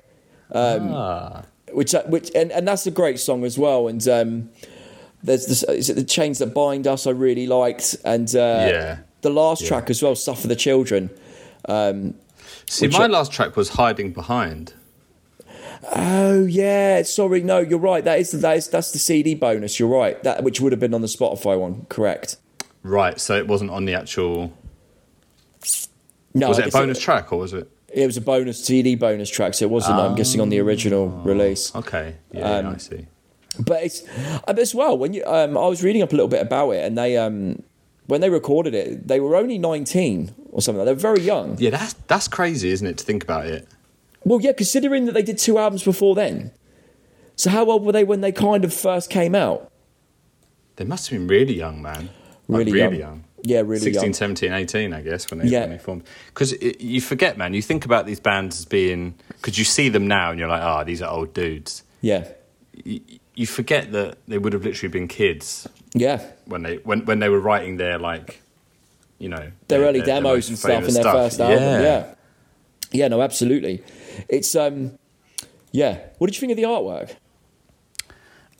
ah, 0.53 1.43
Which 1.71 1.93
uh, 1.95 2.03
which 2.03 2.31
and, 2.35 2.51
and 2.51 2.67
that's 2.67 2.85
a 2.87 2.91
great 2.91 3.19
song 3.19 3.43
as 3.43 3.57
well. 3.57 3.87
And 3.87 4.05
um, 4.07 4.49
there's 5.23 5.45
this, 5.45 5.63
is 5.63 5.89
it 5.89 5.95
the 5.95 6.03
chains 6.03 6.39
that 6.39 6.53
bind 6.53 6.87
us? 6.87 7.07
I 7.07 7.11
really 7.11 7.47
liked, 7.47 7.95
and 8.03 8.27
uh, 8.35 8.67
Yeah. 8.69 8.97
the 9.21 9.29
last 9.29 9.61
Yeah. 9.61 9.67
track 9.69 9.89
as 9.89 10.01
well, 10.03 10.15
"Suffer 10.15 10.47
the 10.47 10.55
Children." 10.55 11.09
Um, 11.65 12.15
see, 12.67 12.87
my 12.87 13.03
I- 13.03 13.07
last 13.07 13.31
track 13.31 13.55
was 13.55 13.69
hiding 13.69 14.11
behind. 14.11 14.73
Oh 15.95 16.45
yeah, 16.45 17.01
sorry, 17.03 17.41
no, 17.41 17.59
you're 17.59 17.79
right. 17.79 18.03
That 18.03 18.19
is 18.19 18.31
that 18.31 18.57
is 18.57 18.67
that's 18.67 18.91
the 18.91 18.99
CD 18.99 19.33
bonus. 19.35 19.79
You're 19.79 19.89
right. 19.89 20.21
That 20.23 20.43
which 20.43 20.61
would 20.61 20.71
have 20.71 20.79
been 20.79 20.93
on 20.93 21.01
the 21.01 21.07
Spotify 21.07 21.59
one, 21.59 21.85
correct? 21.89 22.37
Right, 22.83 23.19
so 23.19 23.35
it 23.35 23.47
wasn't 23.47 23.71
on 23.71 23.85
the 23.85 23.93
actual. 23.93 24.57
No, 26.33 26.49
was 26.49 26.59
it 26.59 26.67
a 26.67 26.71
bonus 26.71 26.99
track 26.99 27.31
or 27.31 27.39
was 27.39 27.53
it? 27.53 27.69
It, 27.93 28.05
was 28.05 28.15
a 28.15 28.21
bonus 28.21 28.63
CD 28.63 28.95
bonus 28.95 29.29
track, 29.29 29.53
so 29.53 29.65
it 29.65 29.69
wasn't. 29.69 29.99
I'm 29.99 30.15
guessing 30.15 30.39
on 30.39 30.49
the 30.49 30.59
original 30.59 31.09
release. 31.09 31.75
Okay, 31.75 32.15
yeah, 32.31 32.57
Um, 32.57 32.67
I 32.67 32.77
see. 32.77 33.05
But 33.59 33.83
it's 33.83 34.03
um, 34.47 34.57
as 34.57 34.73
well 34.73 34.97
when 34.97 35.13
you. 35.13 35.23
Um, 35.25 35.57
I 35.57 35.67
was 35.67 35.83
reading 35.83 36.01
up 36.01 36.13
a 36.13 36.15
little 36.15 36.29
bit 36.29 36.41
about 36.41 36.71
it, 36.71 36.85
and 36.85 36.97
they 36.97 37.17
um, 37.17 37.61
when 38.07 38.21
they 38.21 38.29
recorded 38.29 38.73
it, 38.73 39.07
they 39.07 39.19
were 39.19 39.35
only 39.35 39.57
19 39.57 40.33
or 40.51 40.61
something. 40.61 40.83
They 40.85 40.93
were 40.93 40.99
very 40.99 41.21
young. 41.21 41.57
Yeah, 41.59 41.71
that's 41.71 41.93
that's 42.07 42.27
crazy, 42.27 42.71
isn't 42.71 42.87
it? 42.87 42.97
To 42.99 43.05
think 43.05 43.23
about 43.23 43.45
it. 43.45 43.67
Well, 44.23 44.39
yeah, 44.39 44.53
considering 44.53 45.05
that 45.05 45.13
they 45.13 45.23
did 45.23 45.37
two 45.37 45.57
albums 45.57 45.83
before 45.83 46.15
then. 46.15 46.51
So 47.35 47.49
how 47.49 47.65
old 47.65 47.83
were 47.85 47.91
they 47.91 48.03
when 48.03 48.21
they 48.21 48.31
kind 48.31 48.63
of 48.63 48.73
first 48.73 49.09
came 49.09 49.35
out? 49.35 49.71
They 50.75 50.85
must 50.85 51.09
have 51.09 51.19
been 51.19 51.27
really 51.27 51.55
young, 51.55 51.81
man. 51.81 52.09
Like, 52.51 52.59
Really, 52.59 52.71
really 52.73 52.99
young. 52.99 53.09
young. 53.09 53.23
Yeah, 53.43 53.61
really 53.61 53.79
16, 53.79 54.03
young. 54.03 54.13
17, 54.13 54.53
18, 54.53 54.93
I 54.93 55.01
guess, 55.01 55.31
when 55.31 55.39
they, 55.39 55.47
Yeah. 55.47 55.61
when 55.61 55.69
they 55.71 55.77
formed. 55.79 56.03
Because 56.27 56.53
you 56.61 57.01
forget, 57.01 57.37
man, 57.37 57.53
you 57.55 57.61
think 57.63 57.85
about 57.85 58.05
these 58.05 58.19
bands 58.19 58.59
as 58.59 58.65
being, 58.65 59.15
because 59.29 59.57
you 59.57 59.65
see 59.65 59.89
them 59.89 60.07
now 60.07 60.29
and 60.29 60.39
you're 60.39 60.47
like, 60.49 60.61
oh, 60.63 60.83
these 60.83 61.01
are 61.01 61.09
old 61.11 61.33
dudes. 61.33 61.81
Yeah, 62.01 62.27
You, 62.83 62.99
you 63.35 63.47
forget 63.47 63.91
that 63.93 64.17
they 64.27 64.37
would 64.37 64.53
have 64.53 64.63
literally 64.63 64.91
been 64.91 65.07
kids 65.07 65.67
yeah. 65.93 66.21
when 66.45 66.61
they 66.63 66.75
when, 66.77 67.05
when 67.05 67.19
they 67.19 67.29
were 67.29 67.39
writing 67.39 67.77
their, 67.77 67.97
like, 67.97 68.41
you 69.17 69.29
know, 69.29 69.51
Their 69.69 69.81
early 69.81 69.99
most 69.99 70.05
demos 70.07 70.49
and 70.49 70.57
stuff 70.59 70.87
in 70.87 70.93
their 70.93 71.03
stuff. 71.03 71.13
first 71.13 71.39
album. 71.39 71.59
Yeah. 71.63 72.13
yeah, 72.91 73.07
no, 73.07 73.21
absolutely. 73.21 73.83
It's 74.29 74.53
um, 74.55 74.97
yeah. 75.71 75.99
What 76.17 76.27
did 76.27 76.35
you 76.35 76.39
think 76.41 76.51
of 76.51 76.57
the 76.57 76.63
artwork? 76.63 77.15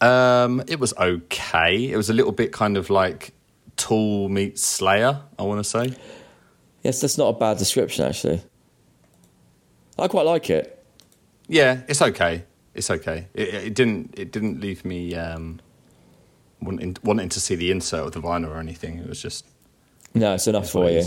Um, 0.01 0.63
it 0.67 0.79
was 0.79 0.93
okay. 0.97 1.91
It 1.91 1.97
was 1.97 2.09
a 2.09 2.13
little 2.13 2.31
bit 2.31 2.51
kind 2.51 2.77
of 2.77 2.89
like 2.89 3.33
Tool 3.91 4.29
meets 4.29 4.65
Slayer, 4.65 5.19
I 5.37 5.43
want 5.43 5.59
to 5.61 5.69
say. 5.69 5.93
Yes, 6.81 7.01
that's 7.01 7.17
not 7.17 7.27
a 7.27 7.37
bad 7.37 7.57
description 7.57 8.05
actually. 8.05 8.41
I 9.99 10.07
quite 10.07 10.25
like 10.25 10.49
it. 10.49 10.81
Yeah, 11.49 11.81
it's 11.89 12.01
okay. 12.01 12.45
It's 12.73 12.89
okay. 12.89 13.27
It, 13.33 13.53
it 13.53 13.73
didn't. 13.73 14.17
It 14.17 14.31
didn't 14.31 14.61
leave 14.61 14.85
me 14.85 15.13
um, 15.15 15.59
wanting 16.61 16.95
wanting 17.03 17.27
to 17.27 17.41
see 17.41 17.55
the 17.55 17.69
insert 17.69 18.05
of 18.05 18.11
the 18.13 18.21
vinyl 18.21 18.47
or 18.47 18.59
anything. 18.59 18.99
It 18.99 19.09
was 19.09 19.21
just 19.21 19.45
No, 20.13 20.35
it's 20.35 20.47
enough 20.47 20.69
for 20.69 20.89
you. 20.89 21.03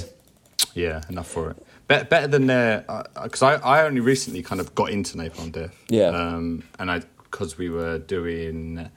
yeah, 0.74 1.00
enough 1.08 1.28
for 1.28 1.52
it. 1.52 1.66
Better, 1.88 2.04
better 2.04 2.26
than 2.26 2.48
their 2.48 2.84
because 3.22 3.40
I, 3.42 3.54
I 3.54 3.86
only 3.86 4.00
recently 4.02 4.42
kind 4.42 4.60
of 4.60 4.74
got 4.74 4.90
into 4.90 5.16
Napalm 5.16 5.52
Death. 5.52 5.74
Yeah. 5.88 6.08
Um, 6.08 6.64
and 6.78 6.90
I 6.90 7.00
because 7.22 7.56
we 7.56 7.70
were 7.70 7.98
doing 7.98 8.90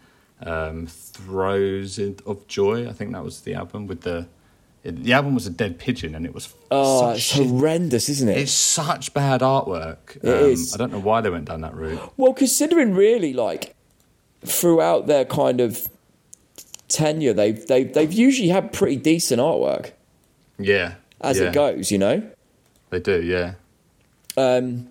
um, 0.45 0.87
Throes 0.87 1.99
of 1.99 2.47
Joy. 2.47 2.87
I 2.87 2.93
think 2.93 3.11
that 3.13 3.23
was 3.23 3.41
the 3.41 3.53
album 3.55 3.87
with 3.87 4.01
the. 4.01 4.27
It, 4.83 5.03
the 5.03 5.13
album 5.13 5.33
was 5.33 5.47
a 5.47 5.49
dead 5.49 5.79
pigeon, 5.79 6.15
and 6.15 6.25
it 6.25 6.33
was 6.33 6.53
Oh, 6.71 7.11
it's 7.11 7.21
shit- 7.21 7.47
horrendous, 7.47 8.07
isn't 8.09 8.29
it? 8.29 8.37
It's 8.37 8.51
such 8.51 9.13
bad 9.13 9.41
artwork. 9.41 10.17
It 10.17 10.25
is. 10.25 10.73
I 10.73 10.77
don't 10.77 10.91
know 10.91 10.99
why 10.99 11.21
they 11.21 11.29
went 11.29 11.45
down 11.45 11.61
that 11.61 11.75
route. 11.75 11.99
Well, 12.15 12.33
considering 12.33 12.93
really 12.93 13.33
like 13.33 13.75
throughout 14.45 15.07
their 15.07 15.25
kind 15.25 15.59
of 15.59 15.89
tenure, 16.87 17.33
they've 17.33 17.65
they've 17.67 17.91
they've 17.91 18.13
usually 18.13 18.49
had 18.49 18.71
pretty 18.71 18.95
decent 18.97 19.41
artwork 19.41 19.91
Yeah. 20.59 20.93
as 21.19 21.39
yeah, 21.39 21.45
it 21.47 21.53
goes. 21.53 21.91
You 21.91 21.97
know. 21.97 22.23
They 22.91 22.99
do, 23.01 23.21
yeah. 23.21 23.55
Um, 24.37 24.87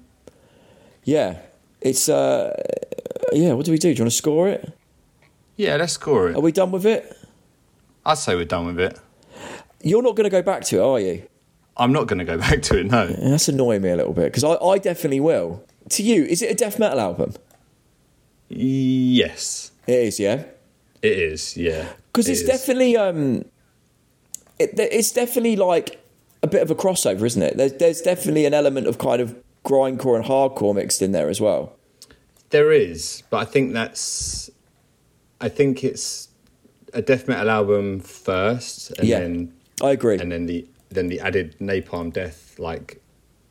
yeah, 1.04 1.38
it's 1.80 2.08
uh, 2.10 2.52
yeah. 3.32 3.52
What 3.54 3.64
do 3.64 3.70
we 3.72 3.78
do? 3.78 3.94
Do 3.94 3.98
you 3.98 4.04
want 4.04 4.10
to 4.12 4.16
score 4.16 4.48
it? 4.48 4.75
Yeah, 5.56 5.76
let's 5.76 5.94
score 5.94 6.28
it. 6.30 6.36
Are 6.36 6.40
we 6.40 6.52
done 6.52 6.70
with 6.70 6.84
it? 6.86 7.16
I'd 8.04 8.18
say 8.18 8.34
we're 8.36 8.44
done 8.44 8.66
with 8.66 8.78
it. 8.80 8.98
You're 9.82 10.02
not 10.02 10.16
going 10.16 10.24
to 10.24 10.30
go 10.30 10.42
back 10.42 10.64
to 10.64 10.78
it, 10.78 10.82
are 10.82 11.00
you? 11.00 11.22
I'm 11.76 11.92
not 11.92 12.06
going 12.06 12.18
to 12.18 12.24
go 12.24 12.38
back 12.46 12.62
to 12.62 12.78
it, 12.78 12.86
no. 12.86 13.02
And 13.06 13.32
that's 13.32 13.48
annoying 13.48 13.82
me 13.82 13.90
a 13.90 13.96
little 13.96 14.12
bit 14.12 14.24
because 14.32 14.44
I, 14.44 14.54
I 14.56 14.78
definitely 14.78 15.20
will. 15.20 15.64
To 15.90 16.02
you, 16.02 16.24
is 16.24 16.42
it 16.42 16.50
a 16.50 16.54
death 16.54 16.78
metal 16.78 17.00
album? 17.00 17.34
Yes, 18.48 19.72
It 19.86 19.94
is, 19.94 20.20
yeah. 20.20 20.44
it 21.02 21.12
is, 21.18 21.56
yeah. 21.56 21.88
Because 22.12 22.28
It 22.28 22.32
it's 22.32 22.40
is. 22.42 22.46
definitely 22.46 22.96
um, 22.96 23.44
it, 24.58 24.70
it's 24.78 25.12
definitely 25.12 25.56
like 25.56 26.00
a 26.42 26.46
bit 26.46 26.62
of 26.62 26.70
a 26.70 26.74
crossover, 26.74 27.22
isn't 27.24 27.42
it? 27.42 27.56
There's 27.56 27.72
there's 27.74 28.00
definitely 28.02 28.46
an 28.46 28.54
element 28.54 28.86
of 28.86 28.98
kind 28.98 29.20
of 29.20 29.36
grindcore 29.64 30.16
and 30.16 30.24
hardcore 30.24 30.74
mixed 30.74 31.02
in 31.02 31.12
there 31.12 31.28
as 31.28 31.40
well. 31.40 31.72
There 32.50 32.70
is, 32.72 33.22
but 33.30 33.38
I 33.38 33.44
think 33.44 33.72
that's. 33.72 34.48
I 35.40 35.48
think 35.48 35.84
it's 35.84 36.28
a 36.94 37.02
death 37.02 37.28
metal 37.28 37.50
album 37.50 38.00
first, 38.00 38.90
and 38.98 39.06
Yeah. 39.08 39.20
then 39.20 39.52
I 39.82 39.90
agree. 39.90 40.18
and 40.18 40.30
then 40.32 40.46
the 40.46 40.66
then 40.90 41.08
the 41.08 41.20
added 41.20 41.56
Napalm 41.60 42.12
Death 42.12 42.54
like 42.58 43.00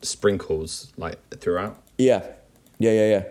sprinkles 0.02 0.92
like 0.96 1.18
throughout. 1.38 1.82
Yeah, 1.98 2.22
yeah, 2.78 2.92
yeah, 2.92 3.08
yeah. 3.08 3.22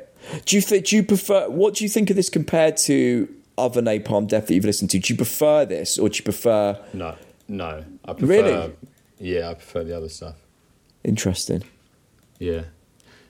Do 0.46 0.56
you 0.56 0.62
think? 0.62 0.86
Do 0.88 0.96
you 0.96 1.04
prefer? 1.04 1.50
What 1.50 1.76
do 1.76 1.84
you 1.84 1.90
think 1.90 2.10
of 2.10 2.16
this 2.16 2.30
compared 2.30 2.78
to 2.78 3.28
other 3.58 3.82
Napalm 3.82 4.28
Death 4.28 4.48
that 4.48 4.54
you've 4.54 4.66
listened 4.66 4.90
to? 4.92 5.00
Do 5.00 5.14
you 5.14 5.18
prefer 5.18 5.66
this, 5.66 5.98
or 6.00 6.10
do 6.10 6.18
you 6.18 6.24
prefer? 6.24 6.80
No, 6.94 7.16
no, 7.48 7.84
I 8.06 8.14
prefer. 8.14 8.28
Really? 8.28 8.74
Yeah, 9.20 9.50
I 9.50 9.54
prefer 9.56 9.84
the 9.84 9.96
other 9.96 10.10
stuff. 10.10 10.36
Interesting. 11.04 11.64
Yeah. 12.40 12.64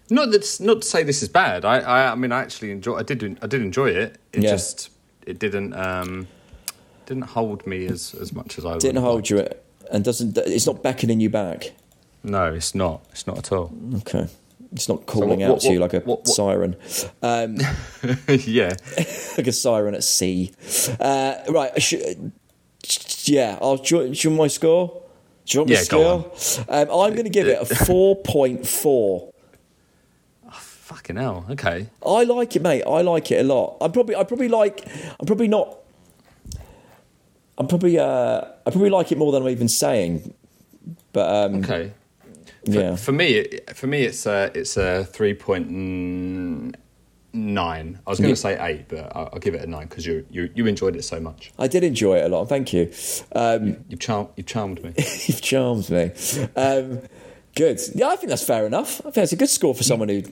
Not 0.10 0.32
that 0.32 0.58
not 0.60 0.82
to 0.84 0.88
say 0.88 1.04
this 1.04 1.22
is 1.24 1.30
bad. 1.30 1.66
I, 1.66 1.80
I, 1.80 2.12
I 2.12 2.16
mean, 2.16 2.32
I 2.32 2.42
actually 2.42 2.72
enjoy. 2.72 2.96
I 2.98 3.04
did. 3.04 3.24
I 3.42 3.48
did 3.48 3.62
enjoy 3.62 3.90
it. 3.90 4.18
It 4.34 4.44
Yeah. 4.44 4.52
just 4.52 4.90
it 5.26 5.40
didn't 5.40 5.74
um 5.74 6.28
didn't 7.06 7.24
hold 7.24 7.66
me 7.68 7.86
as 7.86 8.16
as 8.16 8.34
much 8.34 8.58
as 8.58 8.66
I 8.66 8.78
Didn't 8.78 9.02
hold 9.04 9.30
you, 9.30 9.48
and 9.92 10.04
doesn't. 10.04 10.38
It's 10.38 10.66
not 10.66 10.82
beckoning 10.84 11.20
you 11.20 11.30
back. 11.30 11.72
No, 12.24 12.54
it's 12.54 12.74
not. 12.74 13.06
It's 13.12 13.28
not 13.28 13.38
at 13.38 13.52
all. 13.52 13.72
Okay. 13.98 14.28
It's 14.72 14.90
not 14.90 15.06
calling 15.06 15.40
what- 15.40 15.42
out 15.46 15.52
what- 15.52 15.62
to 15.62 15.72
you 15.74 15.80
like 15.80 15.94
a 15.94 16.00
what- 16.00 16.28
siren, 16.28 16.76
um, 17.22 17.58
yeah. 18.28 18.74
like 19.38 19.48
a 19.48 19.52
siren 19.52 19.94
at 19.96 20.04
sea. 20.04 20.52
Uh, 21.00 21.36
right. 21.50 21.80
Should, 21.82 22.32
yeah. 23.26 23.58
I'll. 23.62 23.78
Do 23.78 23.98
you, 23.98 24.14
do 24.14 24.20
you 24.20 24.30
want 24.32 24.38
my 24.40 24.48
score? 24.48 25.02
Do 25.46 25.54
you 25.56 25.60
want 25.62 25.70
my 25.70 25.76
Yeah, 25.76 25.86
go 25.88 26.32
score? 26.36 26.66
Um, 26.68 26.88
I'm 26.90 27.12
going 27.14 27.24
to 27.26 27.30
give 27.30 27.48
it 27.48 27.62
a 27.62 27.66
four 27.86 28.16
point 28.24 28.66
four. 28.68 29.32
Fucking 30.86 31.16
hell. 31.16 31.46
Okay. 31.50 31.88
I 32.06 32.24
like 32.26 32.56
it, 32.56 32.62
mate. 32.62 32.84
I 32.84 33.02
like 33.02 33.32
it 33.32 33.40
a 33.44 33.44
lot. 33.44 33.78
I'm 33.82 33.92
probably, 33.92 34.16
I 34.16 34.24
probably 34.24 34.50
like, 34.50 34.86
I'm 35.20 35.26
probably 35.26 35.48
not. 35.48 35.78
I'm 37.58 37.68
probably, 37.68 37.98
uh, 37.98 38.42
I 38.66 38.70
probably 38.70 38.92
like 38.92 39.12
it 39.12 39.18
more 39.18 39.32
than 39.32 39.42
I'm 39.42 39.50
even 39.50 39.68
saying. 39.68 40.34
But 41.12 41.28
um, 41.34 41.56
Okay. 41.64 41.92
For, 42.66 42.72
yeah, 42.72 42.96
For 42.98 43.12
me, 43.12 43.28
it- 43.34 43.76
for 43.76 43.88
me, 43.88 44.02
it's 44.04 44.26
a 44.28 44.52
it's 44.54 44.78
a 44.78 45.06
three 45.06 45.34
point 45.34 45.70
nine. 47.34 48.00
I 48.06 48.10
was 48.10 48.20
going 48.20 48.34
to 48.34 48.36
say 48.40 48.58
eight, 48.60 48.88
but 48.90 49.12
I'll, 49.16 49.30
I'll 49.34 49.40
give 49.40 49.54
it 49.56 49.62
a 49.62 49.68
nine 49.68 49.88
because 49.88 50.06
you 50.06 50.26
you 50.30 50.50
you 50.56 50.66
enjoyed 50.68 50.96
it 50.96 51.04
so 51.04 51.20
much. 51.20 51.52
I 51.60 51.68
did 51.68 51.84
enjoy 51.84 52.18
it 52.18 52.26
a 52.26 52.30
lot. 52.30 52.46
Thank 52.50 52.74
you. 52.74 52.92
Um, 53.34 53.78
You've 53.90 54.00
charmed 54.00 54.30
you've 54.36 54.48
charmed 54.48 54.84
me. 54.84 54.94
You've 54.98 55.42
charmed 55.42 55.90
me. 55.90 56.12
Um, 56.56 57.02
good. 57.56 57.80
Yeah, 57.94 58.08
I 58.10 58.16
think 58.16 58.30
that's 58.30 58.44
fair 58.46 58.66
enough. 58.66 59.00
I 59.02 59.04
think 59.04 59.16
that's 59.16 59.34
a 59.34 59.38
good 59.38 59.50
score 59.50 59.76
for 59.76 59.84
someone 59.84 60.10
who 60.10 60.24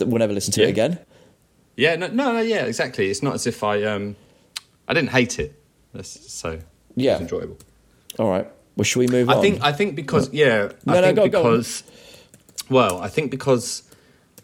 will 0.00 0.18
never 0.18 0.32
listen 0.32 0.52
to 0.52 0.62
it 0.62 0.68
again. 0.68 0.98
yeah. 1.76 1.96
No. 1.96 2.06
No. 2.08 2.32
No. 2.32 2.40
Yeah. 2.40 2.64
Exactly. 2.64 3.10
It's 3.10 3.22
not 3.22 3.34
as 3.34 3.46
if 3.46 3.62
I 3.64 3.82
um 3.84 4.16
I 4.88 4.94
didn't 4.94 5.10
hate 5.10 5.38
it. 5.38 5.60
That's, 5.92 6.32
so 6.32 6.50
it 6.50 6.62
Yeah. 6.96 7.12
was 7.14 7.22
enjoyable. 7.22 7.58
All 8.18 8.28
right. 8.30 8.48
Well, 8.76 8.84
should 8.84 8.98
we 9.00 9.06
move 9.06 9.28
I 9.30 9.34
on? 9.34 9.38
I 9.38 9.42
think 9.42 9.62
I 9.62 9.72
think 9.72 9.94
because 9.96 10.32
yeah, 10.32 10.72
No, 10.84 10.94
I 10.94 11.00
no, 11.00 11.06
think 11.06 11.16
go- 11.16 11.28
go 11.28 11.42
because 11.42 11.84
well, 12.70 12.98
I 13.00 13.08
think 13.08 13.30
because 13.30 13.82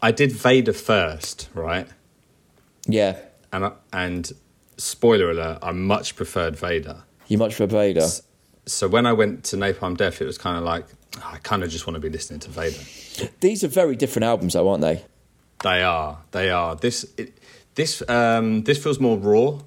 I 0.01 0.11
did 0.11 0.31
Vader 0.31 0.73
first, 0.73 1.49
right? 1.53 1.87
yeah. 2.87 3.17
And 3.53 3.65
I, 3.65 3.71
and 3.91 4.31
spoiler 4.77 5.31
alert, 5.31 5.59
I 5.61 5.71
much 5.73 6.15
preferred 6.15 6.55
Vader. 6.55 7.03
You 7.27 7.37
much 7.37 7.55
for 7.55 7.65
Vader. 7.67 8.07
So 8.65 8.87
when 8.87 9.05
I 9.05 9.11
went 9.13 9.43
to 9.45 9.57
Napalm 9.57 9.97
Death, 9.97 10.21
it 10.21 10.25
was 10.25 10.37
kind 10.37 10.57
of 10.57 10.63
like 10.63 10.85
oh, 11.17 11.31
I 11.33 11.37
kind 11.39 11.63
of 11.63 11.69
just 11.69 11.85
want 11.85 11.95
to 11.95 11.99
be 11.99 12.09
listening 12.09 12.39
to 12.41 12.49
Vader. 12.49 13.29
These 13.41 13.63
are 13.63 13.67
very 13.67 13.95
different 13.97 14.23
albums, 14.25 14.53
though, 14.53 14.69
aren't 14.69 14.81
they? 14.81 15.03
They 15.63 15.83
are, 15.83 16.17
they 16.31 16.49
are. 16.49 16.75
This 16.75 17.05
it, 17.17 17.37
this 17.75 18.07
um 18.09 18.63
this 18.63 18.81
feels 18.81 18.99
more 18.99 19.17
raw. 19.17 19.59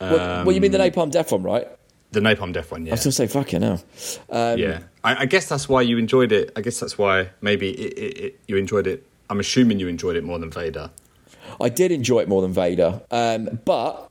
well, 0.00 0.44
well, 0.44 0.52
you 0.52 0.60
mean 0.60 0.72
the 0.72 0.78
Napalm 0.78 1.10
Death 1.10 1.32
one, 1.32 1.42
right? 1.42 1.68
The 2.12 2.20
Napalm 2.20 2.52
Death 2.52 2.70
one, 2.70 2.82
I 2.82 2.86
yeah. 2.86 2.92
was 2.92 3.00
going 3.00 3.10
to 3.10 3.12
say, 3.12 3.26
fucking 3.26 3.62
hell. 3.62 3.84
Um, 4.30 4.58
yeah, 4.58 4.80
I, 5.04 5.22
I 5.22 5.26
guess 5.26 5.48
that's 5.48 5.68
why 5.68 5.82
you 5.82 5.98
enjoyed 5.98 6.32
it. 6.32 6.50
I 6.56 6.62
guess 6.62 6.80
that's 6.80 6.96
why 6.96 7.30
maybe 7.42 7.70
it, 7.70 7.98
it, 7.98 8.18
it, 8.18 8.40
you 8.46 8.56
enjoyed 8.56 8.86
it. 8.86 9.06
I'm 9.28 9.40
assuming 9.40 9.78
you 9.78 9.88
enjoyed 9.88 10.16
it 10.16 10.24
more 10.24 10.38
than 10.38 10.50
Vader. 10.50 10.90
I 11.60 11.68
did 11.68 11.92
enjoy 11.92 12.20
it 12.20 12.28
more 12.28 12.40
than 12.40 12.52
Vader, 12.52 13.02
um, 13.10 13.60
but 13.64 14.10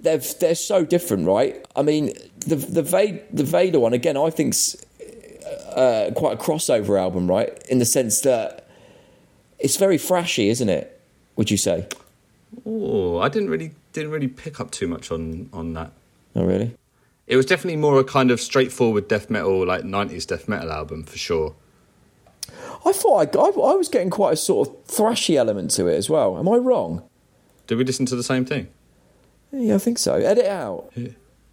they're 0.00 0.18
they're 0.18 0.54
so 0.54 0.84
different, 0.84 1.26
right? 1.26 1.64
I 1.76 1.82
mean, 1.82 2.12
the 2.46 2.56
the 2.56 2.82
Vader, 2.82 3.22
the 3.32 3.44
Vader 3.44 3.80
one 3.80 3.92
again, 3.92 4.16
I 4.16 4.30
think's 4.30 4.76
uh, 5.74 6.10
quite 6.16 6.34
a 6.34 6.42
crossover 6.42 6.98
album, 6.98 7.28
right? 7.28 7.50
In 7.68 7.78
the 7.78 7.84
sense 7.84 8.20
that 8.22 8.59
it's 9.60 9.76
very 9.76 9.96
thrashy, 9.98 10.48
isn't 10.48 10.68
it? 10.68 11.00
Would 11.36 11.50
you 11.50 11.56
say? 11.56 11.86
Oh, 12.66 13.18
I 13.18 13.28
didn't 13.28 13.50
really 13.50 13.72
didn't 13.92 14.10
really 14.10 14.28
pick 14.28 14.60
up 14.60 14.70
too 14.70 14.88
much 14.88 15.10
on 15.10 15.48
on 15.52 15.74
that. 15.74 15.92
Oh, 16.34 16.44
really? 16.44 16.74
It 17.26 17.36
was 17.36 17.46
definitely 17.46 17.76
more 17.76 17.98
a 18.00 18.04
kind 18.04 18.30
of 18.30 18.40
straightforward 18.40 19.06
death 19.06 19.30
metal, 19.30 19.64
like 19.66 19.82
'90s 19.82 20.26
death 20.26 20.48
metal 20.48 20.72
album 20.72 21.04
for 21.04 21.16
sure. 21.16 21.54
I 22.84 22.92
thought 22.92 23.36
I, 23.36 23.38
I, 23.38 23.72
I 23.72 23.74
was 23.74 23.88
getting 23.88 24.10
quite 24.10 24.32
a 24.32 24.36
sort 24.36 24.68
of 24.68 24.86
thrashy 24.86 25.36
element 25.36 25.70
to 25.72 25.86
it 25.86 25.96
as 25.96 26.10
well. 26.10 26.38
Am 26.38 26.48
I 26.48 26.56
wrong? 26.56 27.02
Did 27.66 27.78
we 27.78 27.84
listen 27.84 28.06
to 28.06 28.16
the 28.16 28.24
same 28.24 28.44
thing? 28.44 28.68
Yeah, 29.52 29.76
I 29.76 29.78
think 29.78 29.98
so. 29.98 30.14
Edit 30.14 30.44
it 30.44 30.50
out. 30.50 30.92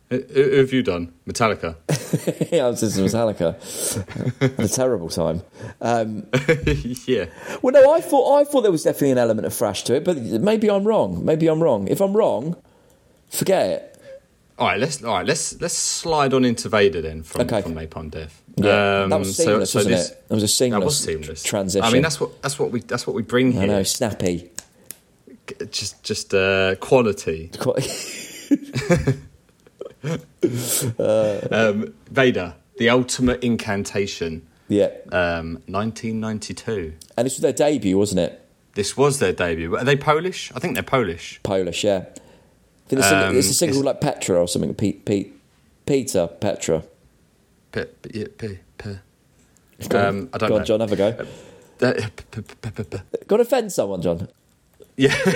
Who, 0.10 0.24
who 0.34 0.52
have 0.58 0.72
you 0.72 0.84
done? 0.84 1.12
Metallica. 1.28 1.76
yeah, 2.52 2.66
I 2.66 2.70
was 2.70 2.80
to 2.80 2.86
Metallica. 2.88 4.60
A 4.64 4.68
terrible 4.70 5.10
time. 5.10 5.42
Um, 5.82 6.26
yeah. 7.06 7.26
well, 7.62 7.74
no, 7.74 7.94
I 7.94 8.00
thought 8.00 8.40
I 8.40 8.46
thought 8.46 8.62
there 8.62 8.72
was 8.72 8.84
definitely 8.84 9.12
an 9.12 9.18
element 9.18 9.46
of 9.46 9.54
thrash 9.54 9.84
to 9.84 9.96
it, 9.96 10.06
but 10.06 10.18
maybe 10.18 10.70
I'm 10.70 10.86
wrong. 10.86 11.26
Maybe 11.26 11.48
I'm 11.48 11.62
wrong. 11.62 11.88
If 11.90 12.00
I'm 12.00 12.16
wrong, 12.16 12.56
forget 13.30 13.66
it. 13.70 13.94
All 14.58 14.68
right, 14.68 14.80
let's 14.80 15.04
all 15.04 15.14
right, 15.16 15.26
let's 15.26 15.60
let's 15.62 15.76
slide 15.78 16.34
on 16.34 16.46
into 16.46 16.70
Vader 16.70 17.02
then 17.02 17.22
from, 17.22 17.42
Okay. 17.42 17.62
from 17.62 17.76
Napalm 17.76 18.10
Death. 18.10 18.42
Yeah, 18.56 19.04
Um, 19.04 19.10
that 19.10 19.20
was 19.20 19.36
so- 19.36 19.44
seamless, 19.44 19.72
so 19.72 19.80
wasn't 19.80 19.96
this- 19.96 20.10
it? 20.12 20.28
That 20.30 20.34
was 20.36 20.44
a 20.44 20.48
seamless, 20.48 20.80
That 20.80 20.86
was 20.86 20.98
seamless 21.00 21.44
transition. 21.44 21.86
I 21.86 21.92
mean, 21.92 22.02
that's 22.02 22.20
what 22.22 22.42
that's 22.42 22.58
what 22.58 22.72
we 22.72 22.80
that's 22.80 23.06
what 23.06 23.16
we 23.16 23.22
bring 23.24 23.50
I 23.58 23.60
here. 23.60 23.68
know, 23.68 23.84
snappy. 23.84 24.50
Just 25.70 26.02
just 26.02 26.34
uh, 26.34 26.76
quality. 26.76 27.52
Quite- 27.60 27.92
Um, 31.00 31.94
Vader, 32.12 32.56
the 32.78 32.90
ultimate 32.90 33.44
incantation. 33.44 34.48
yeah, 34.70 34.90
Um, 35.12 35.62
1992. 35.68 36.94
and 37.18 37.26
this 37.26 37.34
was 37.36 37.42
their 37.42 37.54
debut, 37.54 37.98
wasn't 37.98 38.20
it? 38.20 38.42
This 38.76 38.96
was 38.96 39.20
their 39.20 39.34
debut. 39.34 39.76
Are 39.76 39.84
they 39.84 39.96
Polish? 39.96 40.52
I 40.56 40.60
think 40.60 40.76
they're 40.76 40.84
Polish. 40.84 41.40
Polish, 41.44 41.84
yeah. 41.84 41.98
I 42.06 42.90
think 42.90 43.00
it's, 43.02 43.12
a, 43.12 43.28
Um, 43.28 43.38
it's 43.38 43.50
a 43.50 43.54
single 43.54 43.80
it's- 43.80 43.94
like 43.96 44.02
Petra 44.02 44.40
or 44.40 44.48
something. 44.48 44.74
Pete, 44.76 45.04
Pete, 45.06 45.34
Peter, 45.86 46.28
Petra. 46.28 46.84
P- 47.72 47.84
p- 48.04 48.26
p- 48.26 48.60
p- 48.78 48.90
Um, 49.96 50.30
I 50.34 50.38
don't 50.38 50.50
go 50.50 50.56
on, 50.56 50.62
know. 50.62 50.66
John. 50.66 50.80
Have 50.82 50.92
a 50.92 50.96
go. 50.96 51.26
Uh, 51.82 51.94
p- 52.32 52.42
p- 52.42 52.84
p- 52.84 52.98
Got 53.28 53.38
to 53.38 53.42
offend 53.44 53.72
someone, 53.72 54.02
John. 54.02 54.28
Yeah, 55.06 55.16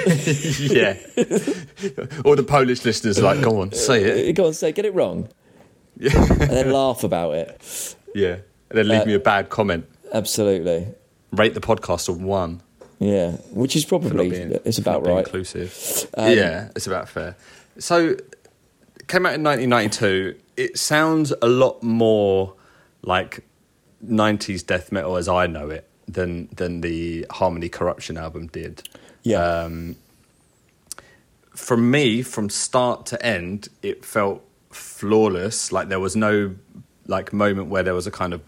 yeah. 0.59 0.97
All 2.25 2.35
the 2.35 2.43
Polish 2.47 2.83
listeners 2.83 3.19
are 3.19 3.23
like, 3.23 3.41
go 3.41 3.61
on, 3.61 3.71
say 3.73 4.03
it. 4.29 4.33
Go 4.33 4.47
on, 4.47 4.53
say, 4.53 4.69
it. 4.69 4.75
get 4.75 4.85
it 4.85 4.93
wrong, 4.95 5.29
Yeah, 5.97 6.17
and 6.17 6.49
then 6.49 6.71
laugh 6.71 7.03
about 7.03 7.35
it. 7.35 7.95
yeah. 8.15 8.37
And 8.69 8.77
then 8.77 8.87
leave 8.87 9.01
Uh, 9.01 9.05
me 9.05 9.13
a 9.13 9.19
bad 9.19 9.49
comment. 9.49 9.85
Absolutely, 10.13 10.87
Rate 11.31 11.53
the 11.53 11.61
podcast 11.61 12.09
a 12.09 12.11
one. 12.13 12.61
yeah. 12.99 13.31
Which 13.53 13.75
is 13.75 13.85
probably 13.85 14.29
being- 14.29 14.57
it's 14.65 14.79
about 14.79 15.05
right. 15.05 15.19
Inclusive. 15.25 16.07
Um, 16.17 16.31
yeah, 16.35 16.69
it's 16.75 16.87
about 16.87 17.07
fair. 17.07 17.35
So, 17.77 18.15
came 19.07 19.25
out 19.27 19.33
in 19.35 19.43
1992. 19.43 20.35
It 20.57 20.77
sounds 20.79 21.33
a 21.41 21.47
lot 21.47 21.83
more 21.83 22.53
like 23.03 23.43
90s 24.05 24.65
death 24.65 24.91
metal 24.91 25.17
as 25.17 25.27
I 25.27 25.45
know 25.47 25.69
it 25.69 25.87
than 26.07 26.49
than 26.55 26.81
the 26.81 27.25
Harmony 27.29 27.69
Corruption 27.69 28.17
album 28.17 28.47
did. 28.47 28.87
Yeah, 29.23 29.43
Um, 29.43 29.95
from 31.55 31.91
me, 31.91 32.21
from 32.23 32.49
start 32.49 33.05
to 33.07 33.23
end, 33.25 33.69
it 33.81 34.03
felt 34.03 34.43
flawless. 34.71 35.71
Like 35.71 35.89
there 35.89 35.99
was 35.99 36.15
no 36.15 36.55
like 37.07 37.33
moment 37.33 37.69
where 37.69 37.83
there 37.83 37.93
was 37.93 38.07
a 38.07 38.11
kind 38.11 38.33
of 38.33 38.41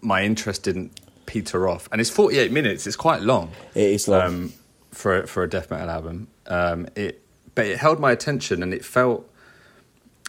my 0.00 0.22
interest 0.24 0.62
didn't 0.64 1.00
peter 1.26 1.68
off. 1.68 1.88
And 1.90 2.00
it's 2.00 2.10
48 2.10 2.52
minutes. 2.52 2.86
It's 2.86 2.96
quite 2.96 3.22
long 3.22 3.50
it 3.74 3.90
is 3.90 4.08
long. 4.08 4.22
um, 4.22 4.52
for 4.92 5.26
for 5.26 5.42
a 5.42 5.48
death 5.48 5.70
metal 5.70 5.90
album. 5.90 6.28
Um, 6.46 6.86
it 6.96 7.22
but 7.54 7.66
it 7.66 7.78
held 7.78 7.98
my 7.98 8.12
attention, 8.12 8.62
and 8.62 8.72
it 8.74 8.84
felt 8.84 9.28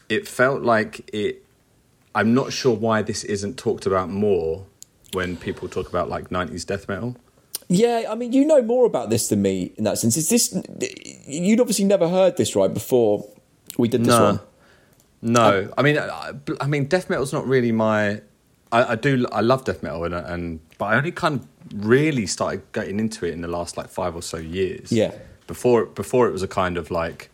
it 0.09 0.27
felt 0.27 0.61
like 0.61 1.09
it. 1.13 1.43
I'm 2.13 2.33
not 2.33 2.51
sure 2.51 2.75
why 2.75 3.01
this 3.01 3.23
isn't 3.23 3.57
talked 3.57 3.85
about 3.85 4.09
more 4.09 4.65
when 5.13 5.37
people 5.37 5.69
talk 5.69 5.87
about 5.87 6.09
like 6.09 6.29
90s 6.29 6.65
death 6.65 6.89
metal. 6.89 7.15
Yeah, 7.73 8.07
I 8.09 8.15
mean, 8.15 8.33
you 8.33 8.43
know 8.43 8.61
more 8.61 8.85
about 8.85 9.09
this 9.09 9.29
than 9.29 9.41
me 9.41 9.71
in 9.77 9.85
that 9.85 9.97
sense. 9.97 10.17
Is 10.17 10.27
this 10.27 10.53
you'd 11.25 11.61
obviously 11.61 11.85
never 11.85 12.09
heard 12.09 12.35
this 12.35 12.53
right 12.53 12.73
before 12.73 13.25
we 13.77 13.87
did 13.87 14.01
this 14.01 14.09
No. 14.09 14.23
one? 14.23 14.39
No, 15.21 15.71
I 15.77 15.81
mean, 15.81 15.97
I, 15.97 16.33
I 16.59 16.67
mean, 16.67 16.85
death 16.87 17.09
metal's 17.09 17.31
not 17.31 17.47
really 17.47 17.71
my. 17.71 18.21
I, 18.73 18.93
I 18.93 18.95
do, 18.95 19.25
I 19.31 19.39
love 19.41 19.63
death 19.63 19.83
metal, 19.83 20.03
and, 20.03 20.13
and 20.13 20.59
but 20.79 20.85
I 20.85 20.95
only 20.97 21.11
kind 21.11 21.39
of 21.39 21.85
really 21.87 22.25
started 22.25 22.63
getting 22.73 22.99
into 22.99 23.25
it 23.25 23.31
in 23.31 23.41
the 23.41 23.47
last 23.47 23.77
like 23.77 23.87
five 23.87 24.15
or 24.15 24.21
so 24.21 24.37
years. 24.37 24.91
Yeah. 24.91 25.13
Before, 25.47 25.85
before 25.85 26.27
it 26.27 26.31
was 26.31 26.43
a 26.43 26.47
kind 26.47 26.77
of 26.77 26.91
like 26.91 27.29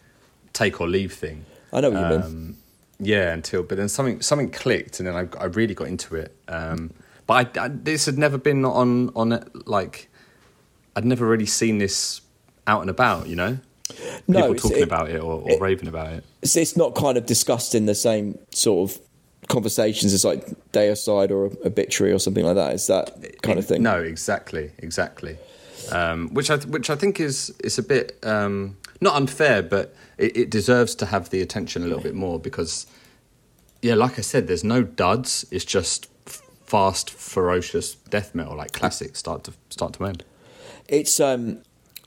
take 0.53 0.79
or 0.81 0.87
leave 0.87 1.13
thing. 1.13 1.45
I 1.73 1.81
know 1.81 1.89
what 1.89 1.99
you 2.01 2.09
mean. 2.09 2.21
Um, 2.21 2.57
yeah, 2.99 3.31
until 3.33 3.63
but 3.63 3.77
then 3.77 3.89
something 3.89 4.21
something 4.21 4.51
clicked, 4.51 4.99
and 4.99 5.07
then 5.07 5.15
I, 5.15 5.41
I 5.41 5.45
really 5.45 5.73
got 5.73 5.87
into 5.87 6.15
it. 6.15 6.35
Um, 6.47 6.93
but 7.25 7.57
I, 7.57 7.65
I, 7.65 7.67
this 7.69 8.05
had 8.05 8.17
never 8.19 8.37
been 8.37 8.65
on 8.65 9.09
on 9.15 9.31
it, 9.31 9.67
like 9.67 10.09
I'd 10.97 11.05
never 11.05 11.27
really 11.27 11.45
seen 11.45 11.77
this 11.77 12.21
out 12.65 12.81
and 12.81 12.89
about. 12.89 13.27
You 13.27 13.35
know, 13.35 13.57
No, 14.27 14.41
people 14.53 14.55
talking 14.55 14.77
it- 14.79 14.83
about 14.83 15.09
it 15.11 15.21
or, 15.21 15.41
or 15.43 15.51
it- 15.51 15.61
raving 15.61 15.87
about 15.87 16.11
it. 16.13 16.23
It's, 16.41 16.55
it's 16.55 16.75
not 16.75 16.95
kind 16.95 17.17
of 17.17 17.25
discussed 17.27 17.75
in 17.75 17.85
the 17.85 17.95
same 17.95 18.37
sort 18.51 18.89
of 18.91 18.99
conversations 19.47 20.11
as 20.13 20.25
like 20.25 20.45
Deicide 20.73 21.29
or 21.31 21.45
Obituary 21.65 22.11
or 22.13 22.19
something 22.19 22.43
like 22.43 22.55
that. 22.55 22.73
Is 22.73 22.87
that 22.87 23.41
kind 23.43 23.59
of 23.59 23.65
thing? 23.67 23.83
No, 23.83 23.99
exactly, 24.01 24.71
exactly. 24.79 25.37
Um, 25.91 26.33
which 26.33 26.49
I 26.49 26.57
which 26.57 26.89
I 26.89 26.95
think 26.95 27.19
is 27.19 27.51
is 27.63 27.77
a 27.77 27.83
bit 27.83 28.17
um, 28.23 28.75
not 28.99 29.13
unfair, 29.15 29.61
but 29.61 29.95
it, 30.17 30.35
it 30.35 30.49
deserves 30.49 30.95
to 30.95 31.05
have 31.05 31.29
the 31.29 31.41
attention 31.41 31.83
a 31.83 31.85
little 31.85 32.01
bit 32.03 32.15
more 32.15 32.39
because, 32.39 32.87
yeah, 33.83 33.93
like 33.93 34.17
I 34.17 34.21
said, 34.23 34.47
there's 34.47 34.63
no 34.65 34.81
duds. 34.83 35.45
It's 35.51 35.63
just 35.63 36.07
f- 36.25 36.41
fast, 36.65 37.09
ferocious 37.11 37.93
death 38.09 38.33
metal, 38.35 38.57
like 38.57 38.73
classic, 38.73 39.15
start 39.15 39.43
to 39.45 39.53
start 39.69 39.93
to 39.93 40.05
end. 40.05 40.25
It's 40.87 41.19
um 41.19 41.61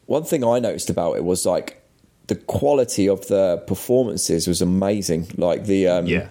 one 0.07 0.25
thing 0.25 0.43
I 0.45 0.59
noticed 0.59 0.91
about 0.91 1.17
it 1.17 1.25
was 1.25 1.47
like 1.47 1.77
the 2.27 2.35
quality 2.37 3.09
of 3.09 3.27
the 3.29 3.63
performances 3.67 4.47
was 4.47 4.63
amazing. 4.63 5.29
Like 5.37 5.65
the 5.67 5.89
um 5.89 6.07
Yeah, 6.07 6.29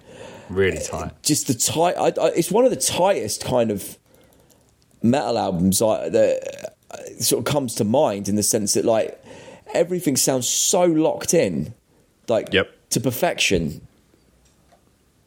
really 0.49 0.79
tight. 0.79 1.12
just 1.23 1.47
the 1.47 1.53
tight. 1.53 1.95
I, 1.97 2.07
I, 2.21 2.27
it's 2.35 2.51
one 2.51 2.65
of 2.65 2.71
the 2.71 2.77
tightest 2.77 3.43
kind 3.45 3.71
of 3.71 3.97
metal 5.01 5.38
albums 5.38 5.81
I, 5.81 6.09
that 6.09 6.75
uh, 6.91 6.97
sort 7.19 7.39
of 7.45 7.51
comes 7.51 7.75
to 7.75 7.83
mind 7.83 8.27
in 8.27 8.35
the 8.35 8.43
sense 8.43 8.73
that 8.73 8.85
like 8.85 9.21
everything 9.73 10.17
sounds 10.17 10.47
so 10.49 10.83
locked 10.83 11.33
in, 11.33 11.73
like 12.27 12.51
Yep. 12.53 12.69
to 12.89 12.99
perfection. 12.99 13.85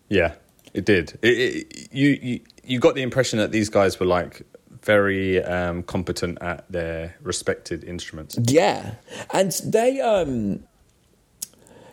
Yeah, 0.08 0.34
it 0.74 0.84
did. 0.84 1.18
It, 1.22 1.28
it, 1.38 1.88
you, 1.92 2.18
you 2.22 2.40
you 2.64 2.78
got 2.78 2.94
the 2.94 3.02
impression 3.02 3.38
that 3.38 3.50
these 3.50 3.68
guys 3.70 3.98
were 3.98 4.06
like 4.06 4.42
very 4.82 5.42
um, 5.42 5.82
competent 5.82 6.38
at 6.40 6.70
their 6.70 7.14
respected 7.22 7.84
instruments. 7.84 8.38
Yeah, 8.42 8.94
and 9.32 9.52
they, 9.64 10.00
um, 10.00 10.64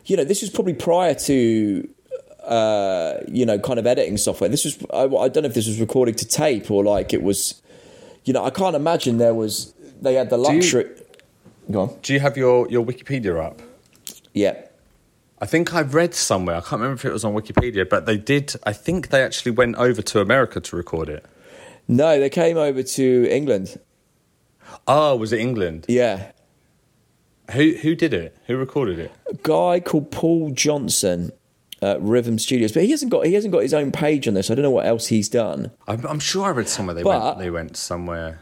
you 0.06 0.16
know, 0.16 0.24
this 0.24 0.40
was 0.42 0.50
probably 0.50 0.74
prior 0.74 1.14
to, 1.14 1.88
uh, 2.44 3.14
you 3.28 3.46
know, 3.46 3.58
kind 3.58 3.78
of 3.78 3.86
editing 3.86 4.16
software. 4.16 4.50
This 4.50 4.64
was 4.64 4.78
I, 4.92 5.04
I 5.04 5.28
don't 5.28 5.42
know 5.42 5.48
if 5.48 5.54
this 5.54 5.66
was 5.66 5.80
recorded 5.80 6.18
to 6.18 6.26
tape 6.26 6.70
or 6.70 6.82
like 6.82 7.12
it 7.12 7.22
was, 7.22 7.60
you 8.24 8.32
know, 8.32 8.44
I 8.44 8.50
can't 8.50 8.76
imagine 8.76 9.18
there 9.18 9.34
was 9.34 9.72
they 10.00 10.14
had 10.14 10.30
the 10.30 10.36
you- 10.36 10.42
luxury. 10.44 10.86
Go 11.70 11.82
on. 11.82 11.98
Do 12.02 12.12
you 12.12 12.20
have 12.20 12.36
your 12.36 12.68
your 12.68 12.84
Wikipedia 12.84 13.44
up? 13.44 13.60
Yeah. 14.32 14.56
I 15.42 15.46
think 15.46 15.72
I 15.72 15.80
read 15.80 16.14
somewhere. 16.14 16.56
I 16.56 16.60
can't 16.60 16.72
remember 16.82 16.94
if 16.96 17.04
it 17.06 17.12
was 17.12 17.24
on 17.24 17.32
Wikipedia, 17.32 17.88
but 17.88 18.04
they 18.04 18.18
did. 18.18 18.54
I 18.64 18.74
think 18.74 19.08
they 19.08 19.22
actually 19.22 19.52
went 19.52 19.76
over 19.76 20.02
to 20.02 20.20
America 20.20 20.60
to 20.60 20.76
record 20.76 21.08
it. 21.08 21.24
No, 21.90 22.20
they 22.20 22.30
came 22.30 22.56
over 22.56 22.84
to 22.84 23.28
England. 23.28 23.80
Oh, 24.86 25.16
was 25.16 25.32
it 25.32 25.40
England? 25.40 25.86
Yeah. 25.88 26.30
Who 27.52 27.72
who 27.82 27.96
did 27.96 28.14
it? 28.14 28.36
Who 28.46 28.56
recorded 28.56 29.00
it? 29.00 29.10
A 29.28 29.34
guy 29.34 29.80
called 29.80 30.12
Paul 30.12 30.52
Johnson 30.52 31.32
at 31.82 32.00
Rhythm 32.00 32.38
Studios, 32.38 32.70
but 32.70 32.84
he 32.84 32.92
hasn't 32.92 33.10
got 33.10 33.26
he 33.26 33.34
hasn't 33.34 33.52
got 33.52 33.62
his 33.64 33.74
own 33.74 33.90
page 33.90 34.28
on 34.28 34.34
this. 34.34 34.52
I 34.52 34.54
don't 34.54 34.62
know 34.62 34.70
what 34.70 34.86
else 34.86 35.08
he's 35.08 35.28
done. 35.28 35.72
I'm, 35.88 36.06
I'm 36.06 36.20
sure 36.20 36.46
I 36.46 36.50
read 36.50 36.68
somewhere 36.68 36.94
they 36.94 37.02
But- 37.02 37.22
went. 37.24 37.38
They 37.38 37.50
went 37.50 37.76
somewhere. 37.76 38.40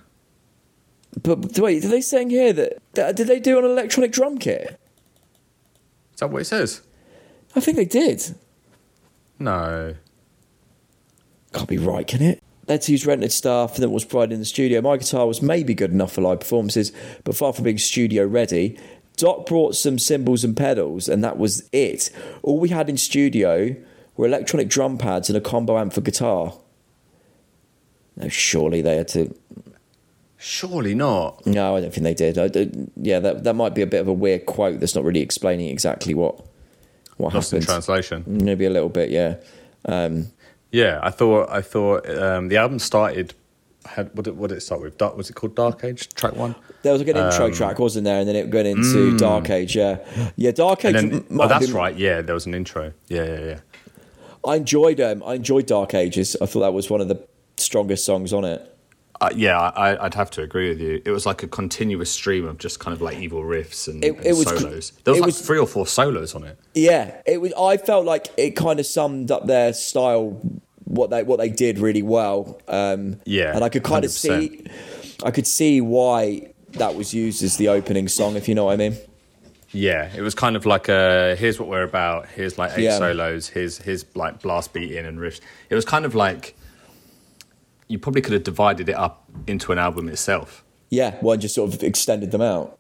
But 1.23 1.59
wait, 1.59 1.83
are 1.87 1.89
they 1.89 2.03
saying 2.03 2.29
here 2.29 2.53
that, 2.53 2.75
that 2.93 3.17
did 3.17 3.29
they 3.29 3.41
do 3.41 3.59
an 3.59 3.65
electronic 3.65 4.13
drum 4.13 4.37
kit? 4.37 4.79
Is 6.13 6.21
that 6.21 6.29
what 6.31 6.43
it 6.43 6.45
says? 6.45 6.83
I 7.57 7.61
think 7.61 7.79
they 7.79 7.87
did. 7.87 8.35
No. 9.39 9.95
Can't 11.55 11.69
be 11.69 11.79
right, 11.79 12.07
can 12.07 12.21
it? 12.21 12.43
Let's 12.69 12.89
use 12.89 13.07
rented 13.07 13.33
staff 13.33 13.77
that 13.77 13.89
was 13.89 14.05
provided 14.05 14.35
in 14.35 14.41
the 14.41 14.45
studio. 14.45 14.81
My 14.83 14.97
guitar 14.99 15.27
was 15.27 15.41
maybe 15.41 15.75
good 15.75 15.91
enough 15.91 16.13
for 16.13 16.21
live 16.21 16.41
performances, 16.41 16.93
but 17.25 17.35
far 17.35 17.53
from 17.53 17.65
being 17.65 17.79
studio 17.79 18.27
ready. 18.27 18.79
Doc 19.17 19.47
brought 19.47 19.75
some 19.75 19.99
cymbals 19.99 20.45
and 20.45 20.57
pedals, 20.57 21.09
and 21.09 21.25
that 21.25 21.39
was 21.39 21.69
it. 21.73 22.11
All 22.43 22.61
we 22.61 22.69
had 22.69 22.89
in 22.89 22.97
studio 22.97 23.75
were 24.17 24.27
electronic 24.27 24.69
drum 24.69 24.99
pads 24.99 25.29
and 25.31 25.37
a 25.37 25.41
combo 25.41 25.79
amp 25.79 25.93
for 25.93 26.03
guitar. 26.03 26.55
No, 28.17 28.29
surely 28.29 28.83
they 28.83 28.97
had 28.97 29.09
to. 29.09 29.35
Surely 30.37 30.95
not. 30.95 31.45
No, 31.47 31.77
I 31.77 31.81
don't 31.81 31.93
think 31.93 32.05
they 32.05 32.15
did. 32.15 32.39
I 32.39 32.49
don't- 32.49 32.93
yeah, 32.97 33.19
that 33.19 33.45
that 33.45 33.55
might 33.55 33.75
be 33.75 33.83
a 33.83 33.87
bit 33.87 34.01
of 34.01 34.09
a 34.09 34.13
weird 34.13 34.47
quote. 34.47 34.79
That's 34.79 34.95
not 34.95 35.05
really 35.05 35.21
explaining 35.21 35.69
exactly 35.69 36.15
what 36.15 36.45
what 37.17 37.35
Lost 37.35 37.53
in 37.53 37.61
happened. 37.63 37.85
translation. 37.85 38.25
Maybe 38.27 38.65
a 38.67 38.71
little 38.71 38.89
bit, 38.89 39.11
yeah. 39.11 39.37
Um, 39.85 40.29
Yeah, 40.71 41.01
I 41.03 41.11
thought. 41.11 41.49
I 41.51 41.63
thought 41.63 42.09
um, 42.11 42.49
the 42.49 42.57
album 42.57 42.79
started. 42.79 43.35
Had 43.87 44.11
what 44.15 44.25
did, 44.25 44.37
what 44.37 44.49
did 44.49 44.59
it 44.59 44.61
start 44.61 44.83
with? 44.83 44.99
Dark, 44.99 45.17
was 45.17 45.31
it 45.31 45.33
called 45.35 45.55
Dark 45.55 45.83
Age? 45.83 46.09
Track 46.11 46.35
one. 46.37 46.55
There 46.83 46.93
was 46.93 47.01
like 47.01 47.09
an 47.09 47.17
intro 47.17 47.47
Um, 47.47 47.53
track, 47.53 47.79
wasn't 47.79 48.05
there? 48.05 48.19
And 48.19 48.29
then 48.29 48.37
it 48.37 48.51
went 48.53 48.69
into 48.69 49.17
Dark 49.17 49.49
Age. 49.49 49.75
Yeah, 49.77 49.99
yeah. 50.37 50.51
Dark 50.51 50.85
Age. 50.85 50.95
And 50.95 51.13
then, 51.13 51.41
oh, 51.41 51.49
that's 51.49 51.67
been- 51.67 51.75
right. 51.75 51.97
Yeah, 51.97 52.21
there 52.21 52.35
was 52.35 52.45
an 52.45 52.55
intro. 52.55 52.93
Yeah, 53.09 53.25
yeah, 53.25 53.39
yeah. 53.41 53.59
I 54.45 54.57
enjoyed. 54.57 55.01
Um, 55.01 55.23
I 55.25 55.35
enjoyed 55.35 55.67
Dark 55.67 55.95
Ages. 55.95 56.37
I 56.43 56.47
thought 56.47 56.61
that 56.61 56.73
was 56.75 56.91
one 56.91 57.01
of 57.01 57.09
the 57.09 57.27
strongest 57.57 58.05
songs 58.05 58.33
on 58.33 58.45
it. 58.45 58.77
Uh, 59.21 59.31
yeah, 59.35 59.59
I, 59.59 60.05
I'd 60.05 60.15
have 60.15 60.31
to 60.33 60.43
agree 60.43 60.69
with 60.69 60.81
you. 60.81 61.03
It 61.05 61.11
was 61.11 61.27
like 61.27 61.43
a 61.43 61.49
continuous 61.49 62.09
stream 62.11 62.47
of 62.47 62.59
just 62.59 62.79
kind 62.79 62.95
of 62.95 63.03
like 63.03 63.19
evil 63.19 63.43
riffs 63.43 63.89
and, 63.89 64.05
It- 64.05 64.17
and 64.17 64.27
it 64.27 64.33
was- 64.37 64.45
solos. 64.45 64.93
There 65.05 65.13
was 65.13 65.19
it 65.19 65.23
like 65.23 65.27
was- 65.27 65.41
three 65.41 65.59
or 65.59 65.67
four 65.67 65.87
solos 65.89 66.35
on 66.37 66.45
it. 66.45 66.57
Yeah, 66.75 67.21
it 67.27 67.41
was. 67.41 67.53
I 67.55 67.79
felt 67.79 68.05
like 68.05 68.29
it 68.37 68.53
kind 68.55 68.79
of 68.79 68.87
summed 68.87 69.31
up 69.33 69.47
their 69.47 69.73
style, 69.73 70.41
what 70.85 71.11
they 71.11 71.25
what 71.25 71.39
they 71.39 71.49
did 71.49 71.79
really 71.81 72.03
well. 72.03 72.61
Um, 72.69 73.21
Yeah, 73.25 73.55
and 73.55 73.65
I 73.65 73.69
could 73.71 73.83
kind 73.83 74.05
of 74.05 74.11
100%. 74.13 74.15
see, 74.15 74.67
I 75.25 75.33
could 75.33 75.47
see 75.49 75.81
why 75.81 76.53
that 76.75 76.95
was 76.95 77.13
used 77.13 77.43
as 77.43 77.57
the 77.57 77.69
opening 77.69 78.07
song, 78.07 78.37
if 78.37 78.47
you 78.49 78.55
know 78.55 78.67
what 78.67 78.75
I 78.75 78.77
mean. 78.77 78.97
Yeah, 79.73 80.09
it 80.17 80.23
was 80.23 80.35
kind 80.35 80.55
of 80.57 80.65
like 80.65 80.89
a 80.89 81.35
here's 81.37 81.59
what 81.59 81.69
we're 81.69 81.83
about. 81.83 82.29
Here's 82.29 82.57
like 82.57 82.73
eight 82.79 82.85
Yeah. 82.85 82.99
solos. 82.99 83.49
Here's 83.49 83.79
here's 83.79 84.05
like 84.15 84.41
blast 84.41 84.73
beat 84.73 84.93
in 84.93 85.05
and 85.05 85.19
riffs. 85.19 85.41
It 85.71 85.75
was 85.75 85.85
kind 85.85 86.05
of 86.07 86.15
like 86.15 86.57
you 87.89 87.99
probably 87.99 88.21
could 88.23 88.33
have 88.35 88.45
divided 88.45 88.89
it 88.89 88.95
up 88.97 89.25
into 89.47 89.73
an 89.73 89.79
album 89.79 90.09
itself. 90.09 90.65
Yeah, 90.91 91.11
well, 91.17 91.35
one 91.35 91.41
just 91.41 91.55
sort 91.55 91.73
of 91.75 91.83
extended 91.83 92.31
them 92.31 92.41
out. 92.43 92.79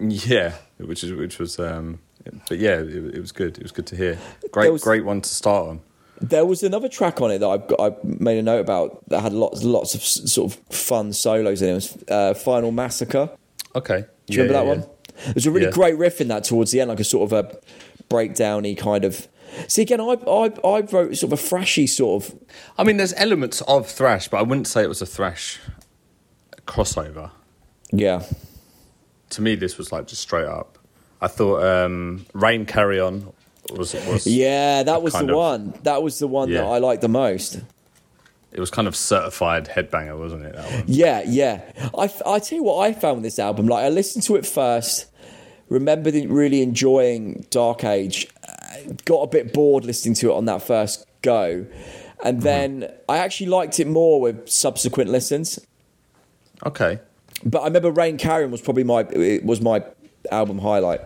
Yeah, 0.00 0.54
which 0.78 1.04
is 1.04 1.12
which 1.12 1.38
was 1.38 1.58
um, 1.58 2.00
but 2.48 2.58
yeah, 2.58 2.76
it, 2.80 3.14
it 3.16 3.20
was 3.20 3.32
good. 3.32 3.56
It 3.58 3.62
was 3.62 3.72
good 3.72 3.86
to 3.88 3.96
hear. 3.96 4.18
Great 4.50 4.72
was- 4.72 4.82
great 4.82 5.04
one 5.04 5.20
to 5.20 5.28
start 5.28 5.68
on. 5.68 5.80
There 6.20 6.46
was 6.46 6.62
another 6.62 6.88
track 6.88 7.20
on 7.20 7.32
it 7.32 7.38
that 7.40 7.48
I've 7.48 7.66
got, 7.66 7.80
I 7.80 7.96
made 8.04 8.38
a 8.38 8.42
note 8.42 8.60
about 8.60 9.06
that 9.08 9.20
had 9.20 9.32
lots 9.32 9.64
lots 9.64 9.94
of 9.96 10.02
sort 10.02 10.52
of 10.54 10.60
fun 10.74 11.12
solos 11.12 11.60
in 11.60 11.68
it. 11.68 11.72
It 11.72 11.74
was 11.74 12.04
uh, 12.08 12.34
Final 12.34 12.70
Massacre. 12.70 13.30
Okay, 13.74 14.04
Do 14.26 14.34
you 14.36 14.42
remember 14.44 14.64
that 14.72 14.78
one? 14.80 14.88
There's 15.34 15.46
a 15.46 15.50
really 15.50 15.66
Yeah. 15.66 15.72
great 15.72 15.98
riff 15.98 16.20
in 16.20 16.28
that 16.28 16.44
towards 16.44 16.70
the 16.70 16.80
end, 16.80 16.88
like 16.88 17.00
a 17.00 17.04
sort 17.04 17.30
of 17.32 17.44
a 17.44 17.58
breakdowny 18.08 18.76
kind 18.78 19.04
of. 19.04 19.26
See 19.68 19.82
again, 19.82 20.00
I 20.00 20.16
I 20.26 20.52
I 20.64 20.80
wrote 20.80 21.16
sort 21.16 21.32
of 21.32 21.38
a 21.38 21.42
thrashy 21.42 21.88
sort 21.88 22.24
of. 22.24 22.38
I 22.78 22.84
mean, 22.84 22.96
there's 22.96 23.14
elements 23.14 23.60
of 23.62 23.86
thrash, 23.90 24.28
but 24.28 24.38
I 24.38 24.42
wouldn't 24.42 24.66
say 24.66 24.82
it 24.82 24.88
was 24.88 25.02
a 25.02 25.06
thrash 25.06 25.60
crossover. 26.66 27.30
Yeah, 27.92 28.22
To 29.30 29.42
me, 29.42 29.54
this 29.54 29.78
was 29.78 29.92
like 29.92 30.06
just 30.06 30.22
straight 30.22 30.46
up. 30.46 30.78
I 31.20 31.28
thought 31.28 31.62
um, 31.62 32.26
"Reign-Carrion" 32.32 33.32
was 33.70 33.94
was 33.94 34.26
yeah, 34.26 34.82
that 34.82 35.02
was 35.02 35.12
the 35.12 35.28
of- 35.30 35.36
one. 35.36 35.74
That 35.84 36.02
was 36.02 36.18
the 36.18 36.26
one 36.26 36.50
that 36.52 36.64
I 36.64 36.78
liked 36.78 37.02
the 37.02 37.08
most. 37.08 37.60
It 38.52 38.60
was 38.60 38.70
kind 38.70 38.86
of 38.86 38.94
certified 38.94 39.66
headbanger, 39.66 40.16
wasn't 40.18 40.44
it? 40.44 40.54
That 40.54 40.70
one. 40.70 40.84
Yeah, 40.86 41.22
yeah. 41.26 41.62
I, 41.98 42.04
I 42.24 42.38
tell 42.38 42.56
you 42.56 42.62
what 42.62 42.78
I 42.86 42.92
found 42.92 43.16
with 43.16 43.24
this 43.24 43.38
album. 43.40 43.66
Like 43.66 43.84
I 43.84 43.88
listened 43.88 44.22
to 44.24 44.36
it 44.36 44.46
first, 44.46 45.06
remembered 45.68 46.14
really 46.14 46.62
enjoying 46.62 47.46
Dark 47.50 47.82
Age, 47.84 48.28
got 49.04 49.22
a 49.22 49.26
bit 49.26 49.52
bored 49.52 49.84
listening 49.84 50.14
to 50.16 50.30
it 50.30 50.34
on 50.34 50.44
that 50.46 50.62
first 50.62 51.06
go, 51.22 51.66
and 52.24 52.42
then 52.42 52.90
I 53.08 53.18
actually 53.18 53.48
liked 53.48 53.80
it 53.80 53.86
more 53.86 54.20
with 54.20 54.48
subsequent 54.48 55.10
listens. 55.10 55.58
Okay. 56.64 57.00
But 57.44 57.60
I 57.60 57.64
remember 57.64 57.90
Reign-Carrion 57.90 58.50
was 58.50 58.60
probably 58.60 58.84
my 58.84 59.00
it 59.10 59.44
was 59.44 59.60
my 59.60 59.84
album 60.30 60.58
highlight. 60.58 61.00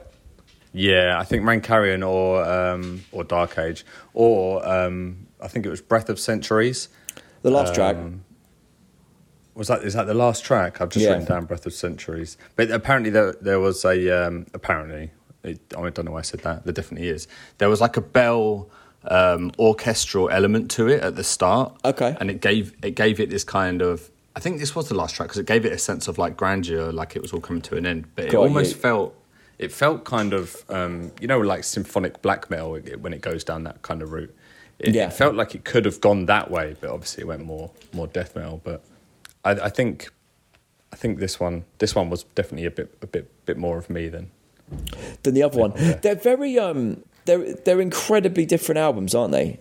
Yeah, 0.72 1.18
I 1.18 1.24
think 1.24 1.44
Reign-Carrion 1.46 2.02
or 2.02 2.44
um, 2.44 3.04
or 3.12 3.24
Dark 3.24 3.58
Age 3.58 3.84
or 4.14 4.66
um, 4.68 5.26
I 5.40 5.48
think 5.48 5.66
it 5.66 5.70
was 5.70 5.80
Breath 5.80 6.08
of 6.08 6.20
Centuries. 6.20 6.88
The 7.42 7.50
last 7.50 7.74
track. 7.74 7.96
Um, 7.96 8.24
Was 9.54 9.68
that 9.68 9.82
is 9.82 9.94
that 9.94 10.06
the 10.06 10.14
last 10.14 10.44
track? 10.44 10.80
I've 10.80 10.90
just 10.90 11.04
Yeah. 11.04 11.12
written 11.12 11.26
down 11.26 11.44
Breath 11.46 11.66
of 11.66 11.72
Centuries. 11.72 12.36
But 12.54 12.70
apparently 12.70 13.10
there 13.10 13.32
there 13.40 13.58
was 13.58 13.84
a 13.84 14.26
um, 14.26 14.46
apparently 14.54 15.10
it, 15.44 15.60
I 15.76 15.88
don't 15.90 16.04
know 16.04 16.12
why 16.12 16.18
I 16.18 16.22
said 16.22 16.40
that. 16.40 16.64
There 16.64 16.72
definitely 16.72 17.08
is. 17.08 17.28
There 17.58 17.68
was 17.68 17.80
like 17.80 17.96
a 17.96 18.00
bell 18.00 18.68
um, 19.04 19.52
orchestral 19.58 20.28
element 20.30 20.70
to 20.72 20.88
it 20.88 21.02
at 21.02 21.16
the 21.16 21.24
start. 21.24 21.76
Okay. 21.84 22.16
and 22.20 22.30
it 22.30 22.40
gave 22.40 22.74
it 22.82 22.92
gave 22.94 23.20
it 23.20 23.30
this 23.30 23.44
kind 23.44 23.82
of. 23.82 24.10
I 24.36 24.40
think 24.40 24.58
this 24.60 24.74
was 24.76 24.88
the 24.88 24.94
last 24.94 25.14
track 25.16 25.28
because 25.28 25.38
it 25.40 25.46
gave 25.46 25.64
it 25.64 25.72
a 25.72 25.78
sense 25.78 26.06
of 26.08 26.18
like 26.18 26.36
grandeur, 26.36 26.92
like 26.92 27.16
it 27.16 27.22
was 27.22 27.32
all 27.32 27.40
coming 27.40 27.62
to 27.62 27.76
an 27.76 27.86
end. 27.86 28.06
But 28.14 28.26
it 28.26 28.34
almost 28.34 28.74
you. 28.74 28.80
felt 28.80 29.14
it 29.58 29.72
felt 29.72 30.04
kind 30.04 30.32
of 30.32 30.64
um, 30.68 31.10
you 31.20 31.26
know 31.26 31.40
like 31.40 31.64
symphonic 31.64 32.22
black 32.22 32.48
metal 32.50 32.76
when 33.00 33.12
it 33.12 33.20
goes 33.20 33.42
down 33.44 33.64
that 33.64 33.82
kind 33.82 34.02
of 34.02 34.12
route. 34.12 34.34
It, 34.78 34.94
Yeah. 34.94 35.08
it 35.08 35.12
felt 35.12 35.34
like 35.34 35.56
it 35.56 35.64
could 35.64 35.84
have 35.86 36.00
gone 36.00 36.26
that 36.26 36.50
way, 36.52 36.76
but 36.80 36.90
obviously 36.90 37.22
it 37.22 37.26
went 37.26 37.44
more 37.44 37.70
more 37.92 38.06
death 38.06 38.36
metal. 38.36 38.60
But 38.62 38.84
I, 39.44 39.52
I 39.52 39.68
think 39.70 40.08
I 40.92 40.96
think 40.96 41.18
this 41.18 41.40
one 41.40 41.64
this 41.78 41.94
one 41.96 42.08
was 42.10 42.22
definitely 42.34 42.66
a 42.66 42.70
bit 42.70 42.96
a 43.02 43.06
bit 43.08 43.30
bit 43.46 43.56
more 43.56 43.76
of 43.78 43.90
me 43.90 44.08
than 44.08 44.30
than 45.22 45.34
the 45.34 45.42
other 45.42 45.58
one. 45.58 45.72
yeah. 45.76 45.94
They're 45.94 46.14
very 46.14 46.58
um 46.58 47.02
they're 47.24 47.54
they're 47.54 47.80
incredibly 47.80 48.46
different 48.46 48.78
albums, 48.78 49.14
aren't 49.14 49.32
they? 49.32 49.60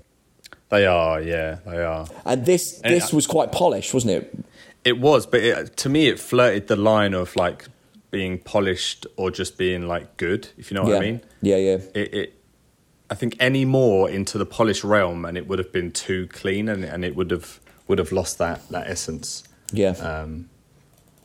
they 0.69 0.85
are. 0.85 1.21
Yeah, 1.21 1.59
they 1.65 1.83
are. 1.83 2.07
And 2.25 2.45
this 2.45 2.81
And 2.81 2.93
this 2.93 3.13
was 3.13 3.27
quite 3.27 3.51
polished, 3.51 3.93
wasn't 3.93 4.13
it? 4.13 4.45
It 4.83 4.99
was, 4.99 5.25
but 5.25 5.41
it, 5.41 5.77
to 5.77 5.89
me, 5.89 6.07
it 6.07 6.19
flirted 6.19 6.67
the 6.67 6.75
line 6.75 7.13
of 7.13 7.35
like 7.35 7.65
being 8.11 8.39
polished 8.39 9.05
or 9.17 9.31
just 9.31 9.57
being 9.57 9.87
like 9.87 10.17
good. 10.17 10.49
If 10.57 10.71
you 10.71 10.75
know 10.75 10.83
what 10.83 10.91
yeah. 10.91 10.97
I 10.97 11.01
mean. 11.01 11.21
Yeah, 11.41 11.55
yeah. 11.57 11.77
It, 11.93 12.13
it 12.13 12.41
I 13.09 13.15
think 13.15 13.35
any 13.39 13.65
more 13.65 14.09
into 14.09 14.37
the 14.37 14.45
polished 14.45 14.83
realm, 14.83 15.25
and 15.25 15.37
it 15.37 15.47
would 15.47 15.59
have 15.59 15.71
been 15.71 15.91
too 15.91 16.27
clean, 16.27 16.69
and 16.69 16.83
and 16.83 17.05
it 17.05 17.15
would 17.15 17.31
have 17.31 17.59
would 17.87 17.99
have 17.99 18.11
lost 18.11 18.37
that 18.39 18.67
that 18.69 18.87
essence. 18.87 19.43
Yeah. 19.71 19.91
Um, 19.91 20.49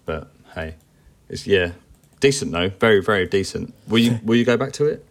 but 0.05 0.33
hey, 0.55 0.77
it's 1.29 1.47
yeah, 1.47 1.73
decent 2.23 2.53
though, 2.53 2.71
very 2.71 3.03
very 3.03 3.27
decent. 3.27 3.75
Will 3.89 3.99
you 3.99 4.19
will 4.25 4.37
you 4.37 4.47
go 4.47 4.57
back 4.57 4.73
to 4.75 4.87
it? 4.87 5.05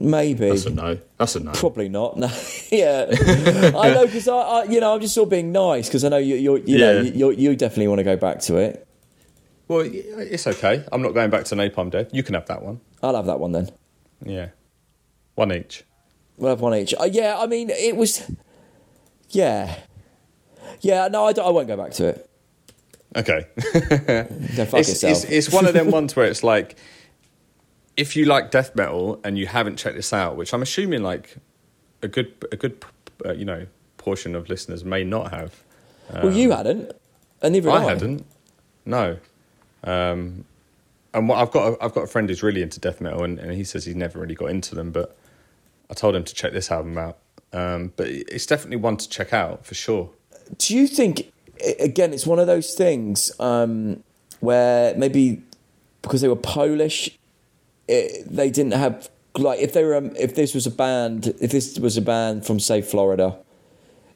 Maybe. 0.00 0.48
That's 0.50 0.66
a 0.66 0.70
no. 0.70 0.98
That's 1.18 1.36
a 1.36 1.40
no. 1.40 1.52
Probably 1.52 1.88
not. 1.88 2.16
No. 2.24 2.30
yeah, 2.70 3.06
I 3.76 3.90
know 3.94 4.04
because 4.06 4.28
I, 4.28 4.36
I, 4.36 4.64
you 4.64 4.80
know, 4.80 4.94
I'm 4.94 5.00
just 5.00 5.14
sort 5.14 5.26
of 5.26 5.30
being 5.30 5.52
nice 5.52 5.88
because 5.88 6.04
I 6.04 6.08
know 6.10 6.16
you, 6.18 6.36
you're, 6.36 6.58
you 6.58 6.78
know, 6.78 7.00
Yeah. 7.00 7.12
you, 7.12 7.30
you 7.32 7.56
definitely 7.56 7.88
want 7.88 7.98
to 8.00 8.04
go 8.04 8.16
back 8.16 8.40
to 8.42 8.56
it. 8.56 8.86
Well, 9.68 9.80
it's 9.84 10.46
okay. 10.46 10.84
I'm 10.92 11.00
not 11.02 11.14
going 11.14 11.30
back 11.30 11.44
to 11.46 11.54
Napalm 11.54 11.90
Death. 11.90 12.08
You 12.12 12.22
can 12.22 12.34
have 12.34 12.46
that 12.46 12.62
one. 12.62 12.80
I'll 13.02 13.14
have 13.16 13.26
that 13.26 13.40
one 13.40 13.52
then. 13.52 13.70
Yeah, 14.24 14.48
one 15.34 15.52
each. 15.52 15.84
We'll 16.36 16.50
have 16.50 16.60
one 16.60 16.74
each. 16.74 16.94
Uh, 16.98 17.04
yeah, 17.04 17.36
I 17.38 17.46
mean, 17.46 17.70
it 17.70 17.96
was. 17.96 18.22
Yeah, 19.30 19.74
yeah. 20.80 21.08
No, 21.08 21.24
I, 21.26 21.32
don't- 21.32 21.46
I 21.46 21.50
won't 21.50 21.68
go 21.68 21.76
back 21.76 21.92
to 21.92 22.06
it. 22.08 22.30
Okay. 23.16 23.46
Go 23.56 24.64
fuck 24.64 24.80
it's, 24.80 24.88
yourself. 24.88 25.12
it's, 25.12 25.24
it's 25.24 25.50
one 25.50 25.66
of 25.66 25.74
them 25.74 25.90
ones 25.90 26.16
where 26.16 26.26
it's 26.26 26.42
like, 26.54 26.76
if 27.96 28.16
you 28.16 28.24
like 28.24 28.50
death 28.50 28.74
metal 28.74 29.20
and 29.24 29.38
you 29.38 29.46
haven't 29.46 29.76
checked 29.76 29.96
this 29.96 30.12
out, 30.12 30.36
which 30.36 30.52
I'm 30.52 30.62
assuming 30.62 31.02
like 31.02 31.36
a 32.02 32.08
good 32.08 32.34
a 32.50 32.56
good 32.56 32.84
uh, 33.24 33.32
you 33.32 33.44
know 33.44 33.66
portion 33.98 34.34
of 34.34 34.48
listeners 34.48 34.84
may 34.84 35.04
not 35.04 35.30
have. 35.30 35.62
well, 36.12 36.32
you 36.32 36.50
hadn't, 36.50 36.92
and 37.40 37.52
neither 37.52 37.70
had 37.70 37.82
I 37.82 37.84
I. 37.84 37.88
hadn't. 37.90 38.26
No. 38.84 39.18
Um, 39.84 40.44
and 41.12 41.28
what 41.28 41.38
I've 41.38 41.50
got, 41.50 41.74
a, 41.74 41.84
I've 41.84 41.94
got 41.94 42.04
a 42.04 42.06
friend 42.06 42.28
who's 42.28 42.42
really 42.42 42.62
into 42.62 42.80
death 42.80 43.00
metal, 43.00 43.22
and, 43.22 43.38
and 43.38 43.52
he 43.52 43.64
says 43.64 43.84
he's 43.84 43.94
never 43.94 44.18
really 44.18 44.34
got 44.34 44.50
into 44.50 44.74
them. 44.74 44.90
But 44.90 45.16
I 45.88 45.94
told 45.94 46.16
him 46.16 46.24
to 46.24 46.34
check 46.34 46.52
this 46.52 46.70
album 46.70 46.98
out. 46.98 47.18
Um, 47.52 47.92
but 47.96 48.08
it's 48.08 48.46
definitely 48.46 48.78
one 48.78 48.96
to 48.96 49.08
check 49.08 49.32
out 49.32 49.64
for 49.64 49.74
sure. 49.74 50.10
Do 50.58 50.74
you 50.76 50.88
think? 50.88 51.32
Again, 51.80 52.12
it's 52.12 52.26
one 52.26 52.38
of 52.38 52.46
those 52.46 52.74
things 52.74 53.32
um, 53.40 54.02
where 54.40 54.94
maybe 54.96 55.42
because 56.02 56.20
they 56.20 56.28
were 56.28 56.36
Polish, 56.36 57.16
it, 57.88 58.26
they 58.28 58.50
didn't 58.50 58.72
have 58.74 59.08
like 59.36 59.60
if 59.60 59.72
they 59.72 59.84
were 59.84 59.96
um, 59.96 60.12
if 60.16 60.34
this 60.34 60.54
was 60.54 60.66
a 60.66 60.70
band 60.70 61.34
if 61.40 61.50
this 61.50 61.78
was 61.78 61.96
a 61.96 62.02
band 62.02 62.44
from 62.46 62.60
say 62.60 62.82
Florida, 62.82 63.36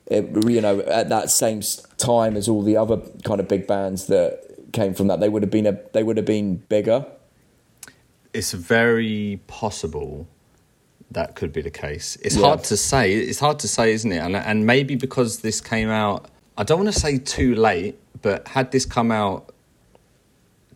it, 0.07 0.45
you 0.49 0.61
know, 0.61 0.81
at 0.81 1.09
that 1.09 1.31
same 1.31 1.63
time 1.97 2.37
as 2.37 2.49
all 2.49 2.63
the 2.63 2.77
other 2.77 2.99
kind 3.25 3.41
of 3.41 3.49
big 3.49 3.67
bands 3.67 4.07
that 4.07 4.45
came 4.73 4.95
from 4.95 5.07
that, 5.09 5.21
they 5.21 5.29
would 5.29 5.43
have 5.43 5.51
been 5.51 5.67
a 5.67 5.79
they 5.93 6.03
would 6.03 6.17
have 6.17 6.27
been 6.27 6.57
bigger. 6.69 7.07
It's 8.35 8.53
very 8.53 9.41
possible 9.47 10.29
that 11.11 11.35
could 11.35 11.53
be 11.53 11.63
the 11.63 11.71
case. 11.71 12.17
It's 12.23 12.37
Yeah. 12.37 12.47
hard 12.49 12.65
to 12.65 12.77
say. 12.77 13.15
It's 13.15 13.39
hard 13.39 13.59
to 13.61 13.69
say, 13.69 13.93
isn't 13.93 14.13
it? 14.13 14.19
And 14.19 14.37
and 14.37 14.67
maybe 14.67 14.95
because 14.95 15.39
this 15.39 15.61
came 15.61 15.89
out, 15.89 16.29
I 16.59 16.65
don't 16.65 16.79
want 16.83 16.93
to 16.93 17.01
say 17.01 17.19
too 17.19 17.55
late, 17.55 17.97
but 18.21 18.49
had 18.49 18.73
this 18.73 18.85
come 18.85 19.11
out 19.13 19.55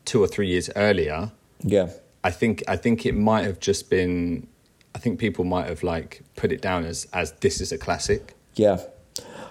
two 0.05 0.23
or 0.23 0.29
three 0.29 0.47
years 0.49 0.71
earlier, 0.77 1.33
Yeah, 1.63 1.91
I 2.25 2.31
think 2.31 2.63
I 2.69 2.77
think 2.77 3.05
it 3.05 3.15
might 3.15 3.45
have 3.45 3.59
just 3.61 3.91
been. 3.91 4.47
I 4.95 4.99
think 4.99 5.19
people 5.19 5.45
might 5.45 5.67
have 5.69 5.83
like 5.83 6.23
put 6.37 6.53
it 6.53 6.61
down 6.63 6.85
as 6.85 7.07
as 7.13 7.33
this 7.41 7.61
is 7.61 7.73
a 7.73 7.79
classic. 7.79 8.35
yeah. 8.55 8.79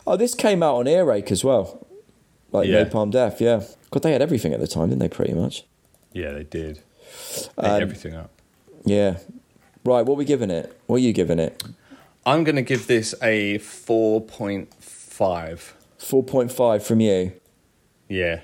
Oh, 0.08 0.18
this 0.18 0.34
came 0.34 0.64
out 0.64 0.78
on 0.78 0.88
Earache 0.88 1.32
as 1.32 1.44
well, 1.44 1.86
like 2.52 2.68
Yeah. 2.68 2.84
Napalm 2.86 3.12
Death. 3.12 3.40
Yeah, 3.40 3.64
God, 3.92 4.02
they 4.02 4.14
had 4.14 4.22
everything 4.22 4.52
at 4.54 4.60
the 4.60 4.68
time, 4.68 4.90
didn't 4.90 5.00
they? 5.00 5.10
Pretty 5.10 5.34
much. 5.34 5.64
Yeah, 6.14 6.32
they 6.32 6.44
did. 6.44 6.82
Um, 7.58 7.82
everything 7.82 8.16
up. 8.16 8.32
Yeah. 8.84 9.18
Right, 9.84 10.02
what 10.06 10.14
are 10.16 10.18
we 10.18 10.26
giving 10.26 10.50
it? 10.50 10.76
What 10.88 10.96
are 10.98 11.00
you 11.00 11.14
giving 11.14 11.40
it? 11.40 11.64
I'm 12.26 12.44
going 12.44 12.56
to 12.56 12.62
give 12.62 12.88
this 12.88 13.14
a 13.22 13.58
four 13.60 14.22
point 14.22 14.74
five. 14.82 15.76
4.5 16.02 16.82
from 16.82 17.00
you. 17.00 17.34
Yeah. 18.10 18.42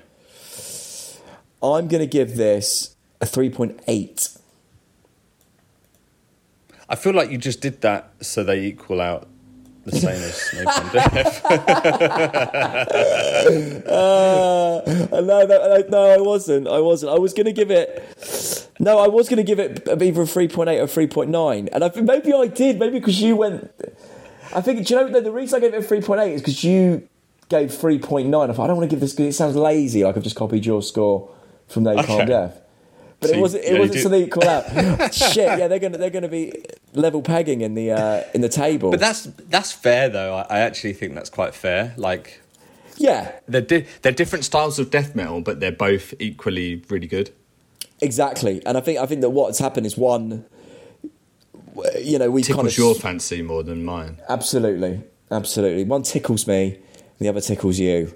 I'm 1.62 1.88
going 1.88 2.00
to 2.00 2.06
give 2.06 2.36
this 2.36 2.96
a 3.20 3.26
3.8. 3.26 4.38
I 6.88 6.94
feel 6.94 7.12
like 7.12 7.30
you 7.30 7.36
just 7.36 7.60
did 7.60 7.80
that 7.82 8.12
so 8.20 8.44
they 8.44 8.64
equal 8.64 9.00
out 9.00 9.28
the 9.84 9.98
same 9.98 10.22
as 10.22 10.34
Napalm 10.54 10.92
Death. 10.92 11.44
uh, 13.86 15.20
no, 15.20 15.46
no, 15.46 15.84
no, 15.88 16.04
I 16.04 16.18
wasn't. 16.18 16.68
I 16.68 16.78
wasn't. 16.78 17.12
I 17.12 17.18
was 17.18 17.34
going 17.34 17.46
to 17.46 17.52
give 17.52 17.70
it. 17.70 18.68
No, 18.78 18.98
I 18.98 19.08
was 19.08 19.28
going 19.28 19.38
to 19.38 19.42
give 19.42 19.58
it 19.58 19.86
either 19.88 20.22
a 20.22 20.26
three 20.26 20.48
point 20.48 20.70
eight 20.70 20.80
or 20.80 20.86
three 20.86 21.06
point 21.06 21.30
nine, 21.30 21.68
and 21.72 21.82
I 21.84 21.88
think 21.88 22.06
maybe 22.06 22.32
I 22.32 22.46
did. 22.46 22.78
Maybe 22.78 22.98
because 22.98 23.20
you 23.20 23.36
went. 23.36 23.70
I 24.54 24.60
think 24.60 24.86
do 24.86 24.94
you 24.94 25.10
know 25.10 25.20
the 25.20 25.32
reason 25.32 25.56
I 25.56 25.60
gave 25.60 25.74
it 25.74 25.78
a 25.78 25.82
three 25.82 26.00
point 26.00 26.20
eight 26.20 26.34
is 26.34 26.40
because 26.40 26.62
you 26.64 27.08
gave 27.48 27.72
three 27.74 27.98
point 27.98 28.28
nine. 28.28 28.50
I 28.50 28.52
thought 28.52 28.64
I 28.64 28.66
don't 28.68 28.76
want 28.76 28.90
to 28.90 28.94
give 28.94 29.00
this 29.00 29.12
because 29.12 29.34
it 29.34 29.36
sounds 29.36 29.56
lazy. 29.56 30.04
Like 30.04 30.16
I've 30.16 30.22
just 30.22 30.36
copied 30.36 30.66
your 30.66 30.82
score 30.82 31.30
from 31.66 31.84
Napalm 31.84 32.04
okay. 32.04 32.24
Death. 32.26 32.60
But 33.20 33.30
so 33.30 33.36
it 33.36 33.40
wasn't. 33.40 33.64
It 33.64 33.78
wasn't 33.78 34.00
something 34.00 34.30
call 34.30 34.48
out. 34.48 35.12
Shit. 35.12 35.58
Yeah, 35.58 35.66
they're 35.66 35.80
gonna 35.80 35.98
they're 35.98 36.10
gonna 36.10 36.28
be 36.28 36.64
level 36.94 37.20
pegging 37.20 37.62
in 37.62 37.74
the 37.74 37.90
uh, 37.90 38.22
in 38.32 38.42
the 38.42 38.48
table. 38.48 38.90
But 38.92 39.00
that's 39.00 39.24
that's 39.24 39.72
fair 39.72 40.08
though. 40.08 40.36
I, 40.36 40.42
I 40.42 40.58
actually 40.60 40.92
think 40.92 41.14
that's 41.14 41.30
quite 41.30 41.52
fair. 41.52 41.94
Like, 41.96 42.40
yeah, 42.96 43.32
they're 43.48 43.60
di- 43.60 43.86
they're 44.02 44.12
different 44.12 44.44
styles 44.44 44.78
of 44.78 44.90
death 44.90 45.16
metal, 45.16 45.40
but 45.40 45.58
they're 45.58 45.72
both 45.72 46.14
equally 46.20 46.84
really 46.88 47.08
good. 47.08 47.30
Exactly, 48.00 48.64
and 48.64 48.78
I 48.78 48.80
think 48.80 49.00
I 49.00 49.06
think 49.06 49.22
that 49.22 49.30
what's 49.30 49.58
happened 49.58 49.86
is 49.86 49.96
one. 49.96 50.44
You 52.00 52.18
know, 52.18 52.30
we 52.30 52.42
tickles 52.42 52.56
kind 52.56 52.68
of, 52.68 52.78
your 52.78 52.94
fancy 52.94 53.42
more 53.42 53.64
than 53.64 53.84
mine. 53.84 54.18
Absolutely, 54.28 55.02
absolutely. 55.30 55.82
One 55.84 56.02
tickles 56.02 56.46
me, 56.46 56.78
the 57.18 57.28
other 57.28 57.40
tickles 57.40 57.78
you. 57.78 58.12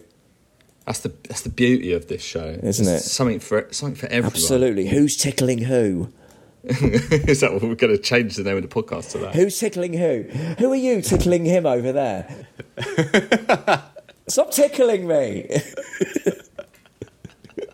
That's 0.86 1.00
the 1.00 1.10
that's 1.28 1.42
the 1.42 1.50
beauty 1.50 1.92
of 1.92 2.08
this 2.08 2.22
show, 2.22 2.58
isn't 2.62 2.88
it? 2.88 3.00
Something 3.00 3.38
for 3.38 3.68
something 3.70 3.96
for 3.96 4.06
everyone. 4.06 4.32
Absolutely. 4.32 4.88
Who's 4.88 5.16
tickling 5.16 5.58
who? 5.58 6.08
Is 6.64 7.40
that 7.40 7.52
what 7.52 7.62
we're 7.62 7.74
going 7.74 7.96
to 7.96 8.02
change 8.02 8.36
the 8.36 8.44
name 8.44 8.56
of 8.56 8.62
the 8.62 8.68
podcast 8.68 9.10
to 9.12 9.18
that? 9.18 9.34
Who's 9.34 9.58
tickling 9.58 9.94
who? 9.94 10.22
Who 10.58 10.72
are 10.72 10.76
you 10.76 11.02
tickling 11.02 11.44
him 11.44 11.66
over 11.66 11.92
there? 11.92 12.46
Stop 14.28 14.52
tickling 14.52 15.06
me. 15.08 15.48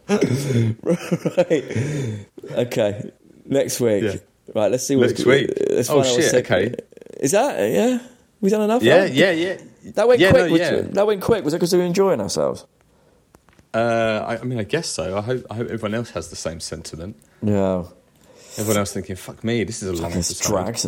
right. 0.08 2.26
Okay. 2.52 3.10
Next 3.44 3.80
week. 3.80 4.02
Yeah. 4.04 4.14
Right. 4.54 4.70
Let's 4.70 4.86
see 4.86 4.96
what's 4.96 5.12
next 5.12 5.26
week. 5.26 5.50
Let's 5.70 5.90
oh 5.90 6.02
shit. 6.02 6.34
Okay. 6.34 6.74
Is 7.20 7.32
that 7.32 7.58
yeah? 7.70 7.98
We 8.40 8.50
done 8.50 8.62
enough? 8.62 8.82
Yeah. 8.82 9.04
Yeah. 9.04 9.32
Yeah. 9.32 9.58
That 9.94 10.08
went 10.08 10.20
yeah, 10.20 10.30
quick. 10.30 10.50
No, 10.50 10.56
yeah. 10.56 10.80
That 10.82 11.06
went 11.06 11.22
quick. 11.22 11.44
Was 11.44 11.54
it 11.54 11.58
because 11.58 11.72
we 11.72 11.78
were 11.78 11.84
enjoying 11.84 12.20
ourselves? 12.20 12.66
Uh, 13.74 14.24
I, 14.26 14.38
I, 14.38 14.44
mean, 14.44 14.58
I 14.58 14.64
guess 14.64 14.88
so. 14.88 15.18
I 15.18 15.20
hope. 15.20 15.46
I 15.50 15.54
hope 15.54 15.68
everyone 15.68 15.94
else 15.94 16.10
has 16.10 16.30
the 16.30 16.36
same 16.36 16.60
sentiment. 16.60 17.16
Yeah. 17.42 17.84
Everyone 18.56 18.78
else 18.78 18.92
thinking, 18.92 19.14
"Fuck 19.14 19.44
me, 19.44 19.62
this 19.62 19.82
is 19.82 19.98
a 19.98 20.02
long 20.02 20.10
this 20.12 20.36
drags. 20.40 20.84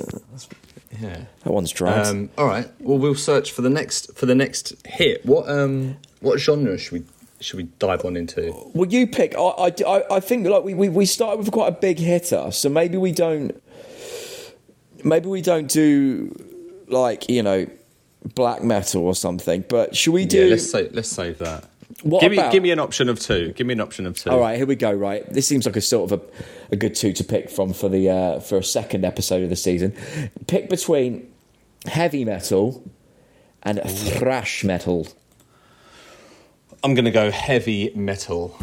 Yeah, 1.01 1.25
that 1.45 1.53
one's 1.53 1.71
drags. 1.71 2.11
Um, 2.11 2.31
all 2.37 2.47
right. 2.47 2.69
Well, 2.81 2.99
we'll 2.99 3.15
search 3.15 3.53
for 3.53 3.63
the 3.63 3.71
next 3.71 4.17
for 4.17 4.27
the 4.27 4.35
next 4.35 4.75
hit. 4.85 5.25
What 5.25 5.49
um 5.49 5.97
what 6.21 6.41
genre 6.41 6.77
should 6.79 6.93
we 6.93 7.05
should 7.41 7.59
we 7.59 7.65
dive 7.79 8.05
on 8.05 8.17
into? 8.17 8.53
Well, 8.75 8.89
you 8.89 9.07
pick. 9.07 9.37
I 9.37 9.73
I, 9.87 10.17
I 10.17 10.21
think 10.21 10.47
like 10.49 10.65
we, 10.65 10.75
we 10.75 10.89
we 10.89 11.07
started 11.07 11.39
with 11.39 11.53
quite 11.53 11.69
a 11.69 11.77
big 11.77 11.99
hitter, 11.99 12.51
so 12.51 12.69
maybe 12.69 12.97
we 12.97 13.13
don't. 13.13 13.63
Maybe 15.05 15.29
we 15.29 15.41
don't 15.41 15.69
do 15.69 16.35
like 16.89 17.29
you 17.29 17.43
know 17.43 17.67
black 18.35 18.63
metal 18.63 19.03
or 19.03 19.15
something. 19.15 19.65
But 19.69 19.97
should 19.97 20.13
we 20.13 20.27
do? 20.27 20.45
Yeah, 20.45 20.51
let's 20.51 20.71
save 20.71 20.95
let's 20.95 21.09
save 21.09 21.39
that. 21.39 21.65
What 22.03 22.21
give 22.21 22.33
about... 22.33 22.47
me 22.47 22.53
give 22.53 22.63
me 22.63 22.71
an 22.71 22.79
option 22.79 23.09
of 23.09 23.19
two. 23.21 23.53
Give 23.53 23.67
me 23.67 23.75
an 23.75 23.81
option 23.81 24.07
of 24.07 24.17
two. 24.17 24.31
All 24.31 24.41
right, 24.41 24.57
here 24.57 24.67
we 24.67 24.77
go. 24.77 24.93
Right, 24.93 25.31
this 25.33 25.47
seems 25.47 25.67
like 25.67 25.77
a 25.77 25.81
sort 25.81 26.13
of 26.13 26.21
a, 26.21 26.73
a 26.73 26.77
good 26.77 26.95
two 26.95 27.13
to 27.13 27.25
pick 27.25 27.51
from 27.51 27.73
for 27.73 27.89
the 27.89 28.09
uh, 28.09 28.41
for 28.41 28.59
a 28.59 28.65
second 28.65 29.05
episode 29.05 29.43
of 29.43 29.51
the 29.51 29.57
season. 29.57 29.95
Pick 30.47 30.69
between 30.69 31.31
heavy 31.87 32.25
metal 32.25 32.83
and 33.63 33.81
thrash 33.85 34.65
metal. 34.65 35.07
I'm 36.83 36.95
going 36.95 37.05
to 37.05 37.11
go 37.11 37.31
heavy 37.31 37.93
metal. 37.95 38.57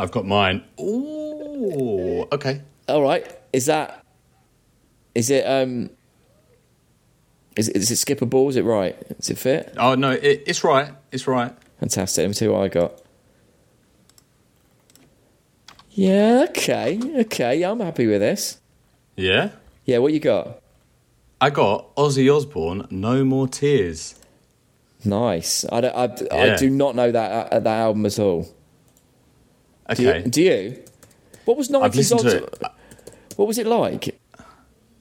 I've 0.00 0.10
got 0.10 0.26
mine. 0.26 0.64
Ooh, 0.80 2.26
okay. 2.32 2.62
All 2.88 3.02
right. 3.02 3.26
Is 3.52 3.66
that? 3.66 4.02
Is 5.14 5.28
it? 5.28 5.44
Um. 5.44 5.90
Is 7.56 7.68
it, 7.68 7.76
is 7.76 7.90
it 7.90 7.96
skippable? 7.96 8.48
Is 8.48 8.56
it 8.56 8.64
right? 8.64 8.96
Is 9.18 9.28
it 9.28 9.36
fit? 9.36 9.74
Oh 9.76 9.94
no, 9.94 10.12
it, 10.12 10.44
it's 10.46 10.64
right. 10.64 10.94
It's 11.12 11.26
right. 11.26 11.52
Fantastic. 11.80 12.22
Let 12.22 12.28
me 12.28 12.32
see 12.34 12.48
what 12.48 12.62
I 12.62 12.68
got. 12.68 13.02
Yeah. 15.90 16.46
Okay. 16.48 16.98
Okay. 17.20 17.60
Yeah, 17.60 17.72
I'm 17.72 17.80
happy 17.80 18.06
with 18.06 18.20
this. 18.20 18.58
Yeah. 19.16 19.50
Yeah. 19.84 19.98
What 19.98 20.14
you 20.14 20.20
got? 20.20 20.62
I 21.42 21.50
got 21.50 21.94
Ozzy 21.96 22.34
Osbourne. 22.34 22.86
No 22.90 23.22
more 23.24 23.48
tears. 23.48 24.14
Nice. 25.04 25.66
I, 25.70 25.78
I, 25.78 26.04
yeah. 26.04 26.54
I 26.54 26.56
do 26.56 26.70
not 26.70 26.94
know 26.94 27.10
that 27.10 27.52
uh, 27.52 27.60
that 27.60 27.78
album 27.80 28.06
at 28.06 28.18
all. 28.18 28.48
Okay. 29.90 30.02
Do 30.02 30.18
you? 30.18 30.30
Do 30.30 30.42
you? 30.42 30.84
What 31.44 31.56
was 31.56 31.70
nineties 31.70 32.12
Ozzy? 32.12 32.46
What 33.36 33.48
was 33.48 33.58
it 33.58 33.66
like? 33.66 34.20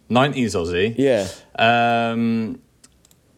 Nineties 0.10 0.56
Ozzy. 0.56 0.96
Yeah. 0.98 1.28
Um, 1.58 2.62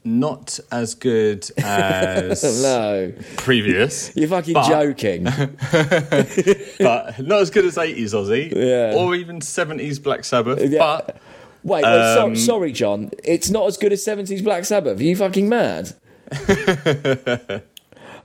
not 0.04 0.60
as 0.72 0.96
good 0.96 1.50
as 1.58 2.64
no 2.64 3.14
previous. 3.38 4.16
You're 4.16 4.30
fucking 4.30 4.54
but, 4.54 4.68
joking. 4.68 5.24
but 6.80 7.20
not 7.20 7.42
as 7.42 7.50
good 7.50 7.66
as 7.66 7.78
eighties 7.78 8.14
Ozzy. 8.14 8.54
Yeah. 8.56 8.96
Or 8.96 9.16
even 9.16 9.42
seventies 9.42 10.00
Black 10.00 10.24
Sabbath. 10.24 10.62
Yeah. 10.62 10.80
But 10.80 11.18
wait, 11.64 11.84
wait 11.84 12.18
um, 12.18 12.36
so, 12.36 12.46
sorry, 12.46 12.72
John. 12.72 13.12
It's 13.24 13.50
not 13.50 13.68
as 13.68 13.78
good 13.78 13.92
as 13.92 14.04
seventies 14.04 14.42
Black 14.42 14.66
Sabbath. 14.66 15.00
Are 15.00 15.04
you 15.04 15.16
fucking 15.16 15.50
mad? 15.50 15.94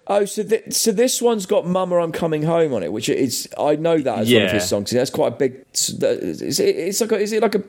Oh, 0.08 0.24
so 0.24 0.44
th- 0.44 0.72
so 0.72 0.92
this 0.92 1.20
one's 1.20 1.46
got 1.46 1.66
"Mama, 1.66 1.96
I'm 1.96 2.12
Coming 2.12 2.44
Home" 2.44 2.72
on 2.72 2.82
it, 2.82 2.92
which 2.92 3.08
is 3.08 3.48
I 3.58 3.76
know 3.76 3.98
that 3.98 4.20
as 4.20 4.30
yeah. 4.30 4.40
one 4.40 4.46
of 4.46 4.52
his 4.52 4.68
songs. 4.68 4.90
That's 4.90 5.10
quite 5.10 5.32
a 5.32 5.36
big. 5.36 5.64
It's, 5.70 5.90
it's 5.90 7.00
like 7.00 7.12
a, 7.12 7.18
is 7.18 7.32
it 7.32 7.42
like 7.42 7.56
a 7.56 7.62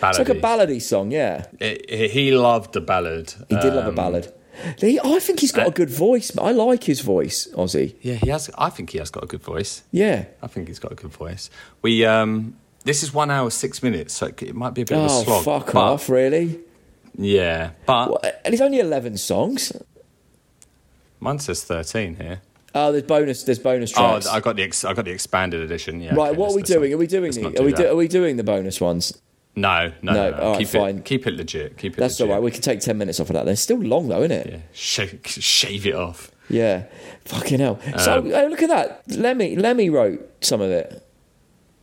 Ballady. 0.00 0.08
It's 0.10 0.18
like 0.18 0.28
a 0.30 0.40
ballady 0.40 0.82
song, 0.82 1.10
yeah. 1.10 1.46
It, 1.58 1.84
it, 1.88 2.10
he 2.12 2.32
loved 2.32 2.74
a 2.74 2.80
ballad. 2.80 3.34
He 3.48 3.56
did 3.56 3.66
um, 3.66 3.76
love 3.76 3.86
a 3.86 3.92
ballad. 3.92 4.32
He, 4.78 4.98
I 4.98 5.18
think 5.18 5.40
he's 5.40 5.52
got 5.52 5.66
a 5.66 5.70
good 5.70 5.90
voice. 5.90 6.36
I 6.36 6.52
like 6.52 6.84
his 6.84 7.00
voice, 7.00 7.48
Ozzy. 7.52 7.94
Yeah, 8.00 8.14
he 8.14 8.28
has. 8.30 8.50
I 8.56 8.70
think 8.70 8.90
he 8.90 8.98
has 8.98 9.10
got 9.10 9.24
a 9.24 9.26
good 9.26 9.42
voice. 9.42 9.82
Yeah, 9.90 10.24
I 10.42 10.46
think 10.46 10.68
he's 10.68 10.78
got 10.78 10.92
a 10.92 10.94
good 10.94 11.12
voice. 11.12 11.50
We 11.82 12.04
um, 12.04 12.56
this 12.84 13.02
is 13.02 13.12
one 13.12 13.30
hour 13.30 13.50
six 13.50 13.82
minutes, 13.82 14.14
so 14.14 14.26
it 14.26 14.54
might 14.54 14.74
be 14.74 14.82
a 14.82 14.84
bit 14.86 14.96
oh, 14.96 15.04
of 15.04 15.10
a 15.10 15.14
oh, 15.14 15.42
slog. 15.42 15.44
fuck 15.44 15.74
off, 15.74 16.08
really? 16.08 16.60
Yeah, 17.16 17.70
but 17.86 18.08
well, 18.08 18.32
and 18.44 18.54
it's 18.54 18.62
only 18.62 18.80
eleven 18.80 19.16
songs. 19.16 19.72
Mine 21.20 21.38
says 21.38 21.62
thirteen 21.62 22.16
here. 22.16 22.40
Oh, 22.74 22.92
there's 22.92 23.04
bonus. 23.04 23.42
There's 23.42 23.58
bonus 23.58 23.92
tracks. 23.92 24.26
Oh, 24.26 24.32
I 24.32 24.40
got 24.40 24.56
the 24.56 24.62
ex- 24.62 24.84
I 24.84 24.94
got 24.94 25.04
the 25.04 25.10
expanded 25.10 25.60
edition. 25.60 26.00
Yeah. 26.00 26.14
Right. 26.14 26.30
Okay, 26.30 26.38
what 26.38 26.52
are 26.52 26.56
we 26.56 26.62
doing? 26.62 26.92
Are 26.92 26.98
we 26.98 27.06
doing 27.06 27.32
the? 27.32 27.60
Are 27.60 27.64
we 27.64 27.72
do, 27.72 27.88
are 27.88 27.96
we 27.96 28.08
doing 28.08 28.36
the 28.36 28.44
bonus 28.44 28.80
ones? 28.80 29.20
No, 29.56 29.92
no, 30.02 30.12
no. 30.12 30.30
no. 30.30 30.38
All 30.38 30.50
right, 30.52 30.58
keep 30.58 30.68
fine. 30.68 30.98
It, 30.98 31.04
keep 31.04 31.26
it 31.26 31.34
legit. 31.34 31.76
Keep 31.76 31.94
it. 31.94 31.96
That's 31.98 32.20
legit. 32.20 32.30
all 32.30 32.36
right. 32.36 32.42
We 32.42 32.50
can 32.50 32.62
take 32.62 32.80
ten 32.80 32.96
minutes 32.96 33.18
off 33.18 33.28
of 33.30 33.34
that. 33.34 33.44
They're 33.44 33.56
still 33.56 33.78
long 33.78 34.08
though, 34.08 34.22
isn't 34.22 34.32
it? 34.32 34.46
Yeah. 34.50 34.58
Shave, 34.72 35.20
shave 35.24 35.86
it 35.86 35.94
off. 35.94 36.30
Yeah. 36.48 36.84
Fucking 37.24 37.58
hell. 37.58 37.80
Um, 37.92 37.98
so 37.98 38.20
look 38.20 38.62
at 38.62 38.68
that. 38.68 39.02
Lemmy 39.08 39.56
Lemmy 39.56 39.90
wrote 39.90 40.44
some 40.44 40.60
of 40.60 40.70
it. 40.70 41.04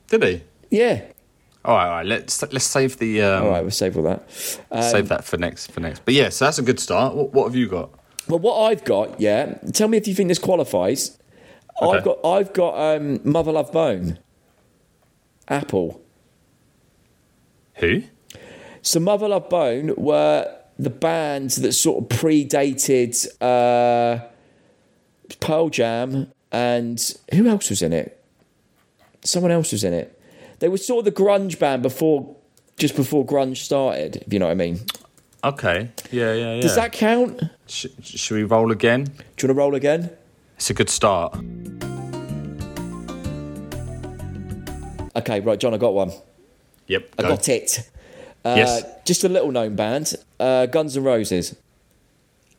Did 0.08 0.24
he? 0.24 0.42
Yeah. 0.72 1.02
All 1.66 1.76
right, 1.76 1.86
all 1.86 1.92
right. 1.92 2.06
Let's 2.06 2.42
let's 2.42 2.66
save 2.66 2.98
the. 2.98 3.22
Um, 3.22 3.44
all 3.44 3.50
right, 3.50 3.62
we'll 3.62 3.72
save 3.72 3.98
all 3.98 4.04
that. 4.04 4.24
Um, 4.72 4.84
save 4.84 5.10
that 5.10 5.26
for 5.26 5.36
next 5.36 5.72
for 5.72 5.82
next. 5.82 6.06
But 6.06 6.14
yeah, 6.14 6.30
so 6.30 6.46
that's 6.46 6.60
a 6.60 6.64
good 6.64 6.80
start. 6.80 7.14
What, 7.14 7.34
what 7.34 7.44
have 7.46 7.56
you 7.56 7.68
got? 7.68 7.90
Well, 8.30 8.40
what 8.40 8.62
I've 8.64 8.84
got, 8.84 9.20
yeah. 9.20 9.58
Tell 9.74 9.88
me 9.88 9.98
if 9.98 10.08
you 10.08 10.14
think 10.14 10.30
this 10.30 10.40
qualifies. 10.40 11.18
Okay. 11.82 11.98
I've 11.98 12.04
got 12.04 12.26
I've 12.26 12.54
got 12.54 12.78
um, 12.78 13.20
Mother 13.24 13.52
Love 13.52 13.72
Bone. 13.72 14.20
Apple. 15.48 16.02
Who? 17.76 18.04
So 18.82 19.00
Mother 19.00 19.28
Love 19.28 19.50
Bone 19.50 19.94
were 19.96 20.54
the 20.80 20.90
band 20.90 21.52
that 21.52 21.74
sort 21.74 22.04
of 22.04 22.20
predated 22.20 23.28
uh, 23.42 24.26
Pearl 25.40 25.70
Jam 25.70 26.32
and 26.52 27.14
who 27.34 27.48
else 27.48 27.70
was 27.70 27.82
in 27.82 27.94
it? 27.94 28.24
Someone 29.24 29.52
else 29.52 29.72
was 29.72 29.84
in 29.84 29.94
it. 29.94 30.20
They 30.60 30.70
were 30.70 30.78
sort 30.78 31.06
of 31.06 31.14
the 31.14 31.22
grunge 31.22 31.60
band 31.60 31.84
before, 31.84 32.36
just 32.78 32.96
before 32.96 33.26
grunge 33.26 33.58
started. 33.58 34.18
If 34.18 34.34
you 34.34 34.40
know 34.40 34.46
what 34.46 34.52
I 34.52 34.56
mean. 34.56 34.80
Okay. 35.44 35.90
Yeah, 36.12 36.34
yeah, 36.34 36.54
yeah. 36.56 36.62
Does 36.62 36.76
that 36.76 36.92
count? 36.92 37.42
Sh- 37.68 37.88
should 38.02 38.36
we 38.36 38.44
roll 38.44 38.72
again? 38.72 39.04
Do 39.06 39.12
you 39.12 39.20
want 39.20 39.38
to 39.38 39.54
roll 39.54 39.76
again? 39.76 40.10
It's 40.56 40.70
a 40.70 40.74
good 40.74 40.90
start. 40.90 41.36
Okay, 45.16 45.40
right, 45.40 45.60
John, 45.60 45.74
I 45.74 45.78
got 45.78 45.94
one. 45.94 46.12
Yep. 46.88 47.10
I 47.18 47.22
got 47.24 47.50
it. 47.50 47.90
Uh, 48.46 48.54
yes. 48.58 48.84
Just 49.06 49.24
a 49.24 49.30
little 49.30 49.52
known 49.52 49.76
band, 49.76 50.14
uh, 50.40 50.68
Guns 50.68 50.96
N' 50.96 51.04
Roses. 51.04 51.56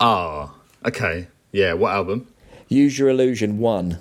Ah. 0.00 0.52
Oh. 0.54 0.54
Okay. 0.86 1.26
Yeah. 1.52 1.72
What 1.74 1.92
album? 1.92 2.28
Use 2.68 2.98
Your 2.98 3.08
Illusion 3.08 3.58
one. 3.58 3.98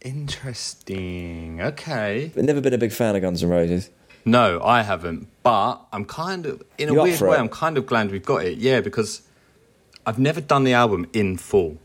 Interesting. 0.00 1.60
Okay. 1.62 2.32
I've 2.36 2.44
never 2.44 2.60
been 2.60 2.74
a 2.74 2.78
big 2.78 2.92
fan 2.92 3.16
of 3.16 3.22
Guns 3.22 3.42
N' 3.42 3.48
Roses. 3.50 3.90
No, 4.30 4.60
I 4.62 4.82
haven't. 4.82 5.28
But 5.42 5.80
I'm 5.92 6.04
kind 6.04 6.46
of, 6.46 6.62
in 6.76 6.88
a 6.88 6.92
You 6.92 7.00
up 7.00 7.04
weird 7.04 7.20
way, 7.20 7.36
it? 7.36 7.40
I'm 7.40 7.48
kind 7.48 7.78
of 7.78 7.86
glad 7.86 8.10
we've 8.10 8.24
got 8.24 8.44
it. 8.44 8.58
Yeah, 8.58 8.80
because 8.80 9.22
I've 10.06 10.18
never 10.18 10.40
done 10.40 10.64
the 10.64 10.74
album 10.74 11.06
in 11.12 11.36
full. 11.36 11.78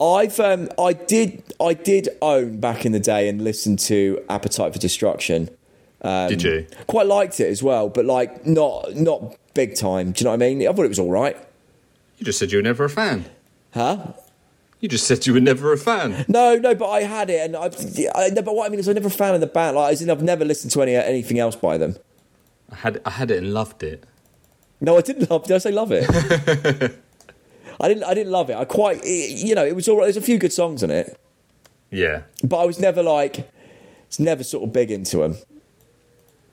I've 0.00 0.40
um, 0.40 0.68
I 0.78 0.92
did 0.94 1.42
I 1.60 1.74
did 1.74 2.08
own 2.20 2.58
back 2.58 2.84
in 2.84 2.92
the 2.92 3.00
day 3.00 3.28
and 3.28 3.42
listen 3.42 3.76
to 3.76 4.24
Appetite 4.28 4.72
for 4.72 4.78
Destruction. 4.78 5.50
Um, 6.00 6.28
Did 6.28 6.42
you? 6.42 6.66
Quite 6.88 7.06
liked 7.06 7.38
it 7.38 7.48
as 7.48 7.62
well, 7.62 7.88
but 7.88 8.04
like 8.04 8.44
not 8.46 8.96
not 8.96 9.36
big 9.54 9.76
time. 9.76 10.12
Do 10.12 10.20
you 10.20 10.24
know 10.24 10.30
what 10.30 10.42
I 10.42 10.48
mean? 10.54 10.66
I 10.66 10.72
thought 10.72 10.84
it 10.84 10.88
was 10.88 10.98
all 10.98 11.10
right. 11.10 11.36
You 12.18 12.24
just 12.24 12.38
said 12.38 12.50
you 12.50 12.58
were 12.58 12.62
never 12.62 12.84
a 12.84 12.90
fan. 12.90 13.26
Huh? 13.74 14.12
You 14.82 14.88
just 14.88 15.06
said 15.06 15.26
you 15.26 15.32
were 15.32 15.40
never 15.40 15.72
a 15.72 15.78
fan. 15.78 16.24
No, 16.28 16.56
no, 16.56 16.74
but 16.74 16.90
I 16.90 17.02
had 17.04 17.30
it, 17.30 17.40
and 17.40 17.56
I, 17.56 17.70
I 18.16 18.30
but 18.34 18.52
what 18.54 18.66
I 18.66 18.68
mean 18.68 18.80
is, 18.80 18.88
I'm 18.88 18.94
never 18.94 19.06
a 19.06 19.10
fan 19.10 19.32
of 19.34 19.40
the 19.40 19.46
band. 19.46 19.76
Like, 19.76 19.92
as 19.92 20.02
in, 20.02 20.10
I've 20.10 20.22
never 20.24 20.44
listened 20.44 20.72
to 20.72 20.82
any 20.82 20.96
anything 20.96 21.38
else 21.38 21.54
by 21.56 21.78
them. 21.78 21.96
I 22.70 22.74
had 22.74 23.00
I 23.06 23.10
had 23.10 23.30
it 23.30 23.38
and 23.38 23.54
loved 23.54 23.82
it. 23.84 24.02
No, 24.80 24.98
I 24.98 25.00
didn't 25.00 25.30
love. 25.30 25.44
Did 25.46 25.54
I 25.54 25.58
say 25.58 25.70
love 25.70 25.92
it? 25.92 26.04
I 27.80 27.88
didn't. 27.88 28.02
I 28.04 28.12
didn't 28.14 28.32
love 28.32 28.50
it. 28.50 28.56
I 28.56 28.64
quite, 28.64 29.04
you 29.04 29.54
know, 29.54 29.64
it 29.64 29.76
was 29.76 29.88
all 29.88 29.96
right. 29.98 30.04
There's 30.06 30.16
a 30.16 30.20
few 30.20 30.36
good 30.38 30.52
songs 30.52 30.82
in 30.82 30.90
it, 30.90 31.16
Yeah. 31.90 32.22
but 32.42 32.58
I 32.58 32.64
was 32.66 32.80
never 32.80 33.02
like, 33.04 33.48
it's 34.08 34.18
never 34.18 34.42
sort 34.44 34.64
of 34.64 34.72
big 34.72 34.90
into 34.90 35.18
them. 35.18 35.36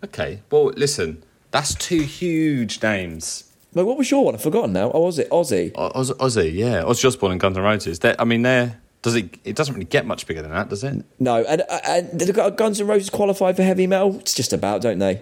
Okay. 0.04 0.42
Well, 0.52 0.66
listen, 0.78 1.24
that's 1.52 1.74
two 1.76 2.02
huge 2.04 2.82
names. 2.84 3.49
Like, 3.74 3.86
what 3.86 3.98
was 3.98 4.10
your 4.10 4.26
one? 4.26 4.34
I've 4.36 4.42
forgotten 4.42 4.74
now. 4.74 4.92
Oh, 4.92 5.06
was 5.06 5.20
it 5.20 5.30
Ozzy? 5.30 5.72
O- 5.76 5.92
Oz- 5.94 6.12
Ozzy, 6.14 6.54
yeah, 6.54 6.82
Ozzy 6.84 7.06
Osbourne 7.06 7.32
and 7.34 7.40
Guns 7.40 7.56
N' 7.58 7.64
Roses. 7.64 8.00
They're, 8.00 8.20
I 8.20 8.24
mean, 8.26 8.42
they're 8.42 8.80
does 9.02 9.16
it? 9.16 9.38
It 9.46 9.56
doesn't 9.56 9.74
really 9.76 9.86
get 9.86 10.06
much 10.06 10.26
bigger 10.28 10.42
than 10.42 10.52
that, 10.52 10.70
does 10.70 10.84
it? 10.84 11.06
No, 11.20 11.44
and 11.44 11.62
uh, 11.70 11.80
and 11.88 12.20
the 12.20 12.50
Guns 12.52 12.82
N' 12.82 12.88
Roses 12.88 13.10
qualify 13.10 13.54
for 13.54 13.64
heavy 13.64 13.86
metal? 13.88 14.18
It's 14.20 14.34
just 14.34 14.54
about, 14.54 14.82
don't 14.82 15.00
they? 15.00 15.22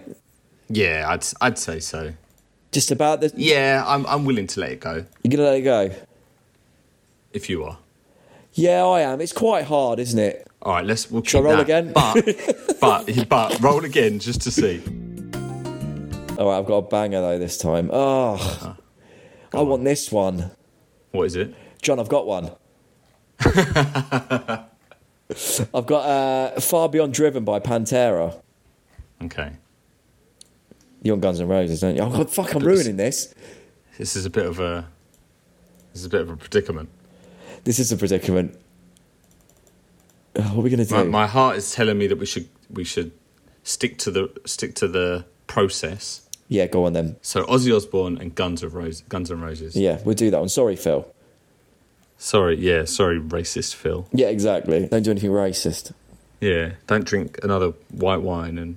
Yeah, 0.70 1.04
I'd 1.08 1.24
I'd 1.40 1.58
say 1.58 1.78
so. 1.80 2.14
Just 2.72 2.90
about. 2.90 3.20
The, 3.20 3.32
Yeah, 3.36 3.84
I'm 3.86 4.04
I'm 4.06 4.24
willing 4.24 4.46
to 4.48 4.60
let 4.60 4.72
it 4.72 4.80
go 4.80 5.04
you're 5.22 5.30
gonna 5.30 5.42
let 5.44 5.56
it 5.58 5.62
go. 5.62 5.90
if 7.32 7.48
you 7.50 7.64
are. 7.64 7.78
Yeah, 8.54 8.84
I 8.86 9.00
am. 9.02 9.20
It's 9.20 9.32
quite 9.32 9.64
hard, 9.66 9.98
isn't 10.00 10.18
it? 10.18 10.46
All 10.62 10.72
right, 10.72 10.84
let's 10.84 11.10
we'll 11.10 11.22
Shall 11.22 11.42
I 11.42 11.44
roll 11.44 11.56
that. 11.58 11.62
again? 11.62 11.92
But 11.92 12.80
but 12.80 13.28
but 13.28 13.60
roll 13.60 13.84
again 13.84 14.18
just 14.18 14.40
to 14.42 14.50
see. 14.50 14.82
All 16.38 16.48
right, 16.48 16.58
I've 16.58 16.66
got 16.66 16.76
a 16.76 16.82
banger 16.82 17.20
though 17.20 17.38
this 17.38 17.58
time. 17.58 17.90
Oh, 17.92 18.76
I 19.52 19.60
want 19.62 19.84
this 19.84 20.12
one, 20.12 20.50
What 21.10 21.24
is 21.24 21.36
it? 21.36 21.54
John. 21.82 21.98
I've 21.98 22.08
got 22.08 22.26
one. 22.26 22.52
I've 25.74 25.86
got 25.86 26.04
uh, 26.06 26.60
"Far 26.60 26.88
Beyond 26.88 27.12
Driven" 27.12 27.44
by 27.44 27.60
Pantera. 27.60 28.40
Okay, 29.22 29.52
You 31.02 31.12
want 31.12 31.22
Guns 31.22 31.40
N' 31.40 31.48
Roses, 31.48 31.80
don't 31.80 31.96
you? 31.96 32.02
Oh 32.02 32.10
God, 32.10 32.30
fuck! 32.30 32.54
I'm 32.54 32.62
ruining 32.62 32.96
this. 32.96 33.34
this 33.98 34.14
is 34.16 34.24
a 34.24 34.30
bit 34.30 34.46
of 34.46 34.60
a 34.60 34.88
this 35.92 36.00
is 36.00 36.06
a 36.06 36.08
bit 36.08 36.20
of 36.20 36.30
a 36.30 36.36
predicament. 36.36 36.88
This 37.64 37.80
is 37.80 37.90
a 37.90 37.96
predicament. 37.96 38.56
Oh, 40.36 40.42
what 40.42 40.58
are 40.58 40.62
we 40.62 40.70
gonna 40.70 40.84
do? 40.84 40.94
My, 40.94 41.02
my 41.02 41.26
heart 41.26 41.56
is 41.56 41.72
telling 41.72 41.98
me 41.98 42.06
that 42.06 42.16
we 42.16 42.26
should 42.26 42.48
we 42.70 42.84
should 42.84 43.10
stick 43.64 43.98
to 43.98 44.10
the 44.12 44.32
stick 44.46 44.74
to 44.76 44.86
the 44.88 45.26
process. 45.48 46.27
Yeah, 46.48 46.66
go 46.66 46.84
on 46.86 46.94
then. 46.94 47.16
So 47.22 47.44
Ozzy 47.44 47.74
Osbourne 47.74 48.18
and 48.18 48.34
Guns 48.34 48.62
of 48.62 48.74
Rose, 48.74 49.02
Guns 49.02 49.30
N' 49.30 49.40
Roses. 49.40 49.76
Yeah, 49.76 50.00
we'll 50.04 50.14
do 50.14 50.30
that 50.30 50.38
one. 50.40 50.48
Sorry, 50.48 50.76
Phil. 50.76 51.06
Sorry, 52.16 52.56
yeah, 52.58 52.84
sorry, 52.84 53.20
racist 53.20 53.74
Phil. 53.74 54.08
Yeah, 54.12 54.28
exactly. 54.28 54.88
Don't 54.88 55.02
do 55.02 55.10
anything 55.10 55.30
racist. 55.30 55.92
Yeah, 56.40 56.72
don't 56.86 57.04
drink 57.04 57.38
another 57.42 57.74
white 57.92 58.22
wine 58.22 58.58
and 58.58 58.76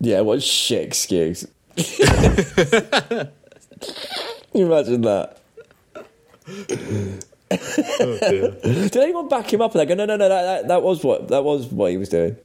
Yeah, 0.00 0.20
what 0.22 0.38
a 0.38 0.40
shit 0.40 0.82
excuse. 0.84 1.46
You 4.52 4.66
imagine 4.66 5.02
that? 5.02 5.38
oh 7.50 8.18
dear. 8.20 8.50
Did 8.62 8.96
anyone 8.96 9.28
back 9.28 9.52
him 9.52 9.60
up 9.60 9.74
and 9.74 9.80
they 9.80 9.86
go, 9.86 9.94
no, 9.94 10.06
no, 10.06 10.16
no, 10.16 10.28
that, 10.28 10.42
that, 10.42 10.68
that 10.68 10.82
was 10.82 11.04
what 11.04 11.28
that 11.28 11.44
was 11.44 11.66
what 11.66 11.90
he 11.90 11.96
was 11.98 12.08
doing. 12.08 12.36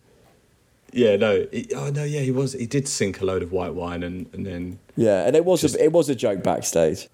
Yeah, 0.91 1.15
no, 1.15 1.47
he, 1.51 1.67
oh 1.75 1.89
no, 1.89 2.03
yeah, 2.03 2.21
he 2.21 2.31
was. 2.31 2.53
He 2.53 2.65
did 2.65 2.87
sink 2.87 3.21
a 3.21 3.25
load 3.25 3.43
of 3.43 3.51
white 3.51 3.73
wine 3.73 4.03
and 4.03 4.27
and 4.33 4.45
then 4.45 4.79
Yeah, 4.95 5.25
and 5.25 5.35
it 5.35 5.45
was 5.45 5.61
Just- 5.61 5.75
a, 5.75 5.83
it 5.85 5.91
was 5.91 6.09
a 6.09 6.15
joke 6.15 6.43
backstage. 6.43 7.07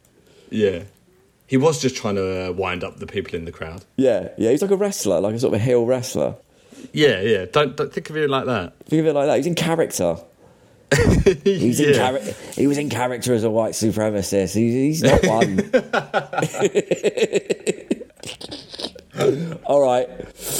yeah, 0.49 0.83
he 1.47 1.57
was 1.57 1.81
just 1.81 1.95
trying 1.95 2.15
to 2.15 2.49
uh, 2.49 2.51
wind 2.51 2.83
up 2.83 2.97
the 2.99 3.07
people 3.07 3.35
in 3.35 3.45
the 3.45 3.51
crowd. 3.51 3.85
Yeah, 3.95 4.29
yeah, 4.37 4.51
he's 4.51 4.61
like 4.61 4.71
a 4.71 4.75
wrestler, 4.75 5.19
like 5.21 5.35
a 5.35 5.39
sort 5.39 5.53
of 5.53 5.61
a 5.61 5.63
heel 5.63 5.85
wrestler. 5.85 6.35
Yeah, 6.93 7.21
yeah. 7.21 7.45
Don't 7.45 7.75
don't 7.77 7.91
think 7.93 8.09
of 8.09 8.17
it 8.17 8.29
like 8.29 8.45
that. 8.45 8.73
Think 8.85 9.01
of 9.01 9.07
it 9.07 9.13
like 9.13 9.27
that. 9.27 9.37
He's 9.37 9.47
in 9.47 9.55
character. 9.55 10.17
He's 11.43 11.79
in 11.81 11.89
Yeah. 11.89 11.95
character. 11.97 12.33
He 12.55 12.65
was 12.67 12.77
in 12.77 12.89
character 12.89 13.33
as 13.33 13.43
a 13.43 13.49
white 13.49 13.73
supremacist. 13.73 14.53
He's, 14.55 15.01
he's 15.01 15.03
not 15.03 15.25
one. 15.25 15.57
All 19.65 19.81
right, 19.81 20.07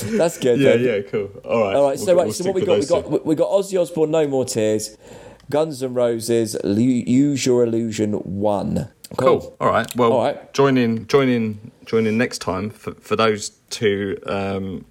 that's 0.05 0.37
good. 0.37 0.59
Yeah, 0.59 0.77
then. 0.77 0.81
yeah, 0.83 1.01
cool. 1.09 1.29
All 1.45 1.63
right, 1.63 1.75
All 1.75 1.83
right. 1.89 1.97
We'll 1.97 2.05
So 2.05 2.05
go- 2.13 2.17
wait. 2.19 2.25
we'll 2.25 2.33
so 2.33 2.45
what 2.45 2.55
we 2.55 2.65
got? 2.65 2.79
We 2.79 2.85
got 2.85 3.05
two. 3.05 3.21
we 3.23 3.35
got 3.35 3.49
Ozzy 3.49 3.79
Osbourne, 3.81 4.11
No 4.11 4.27
More 4.27 4.45
Tears, 4.45 4.97
Guns 5.49 5.81
N' 5.83 5.93
Roses, 5.93 6.55
Use 6.63 7.45
Your 7.45 7.63
Illusion, 7.63 8.13
One. 8.13 8.89
Cool. 9.15 9.55
All 9.61 9.69
right. 9.69 9.93
Well, 9.95 10.11
All 10.13 10.23
right. 10.23 10.53
join 10.53 10.77
in, 10.77 11.07
join 11.07 11.29
in, 11.29 11.71
join 11.85 12.05
in 12.07 12.17
next 12.17 12.39
time 12.39 12.69
for, 12.69 12.93
for 12.95 13.15
those 13.15 13.51
two. 13.69 14.17
Um, 14.25 14.85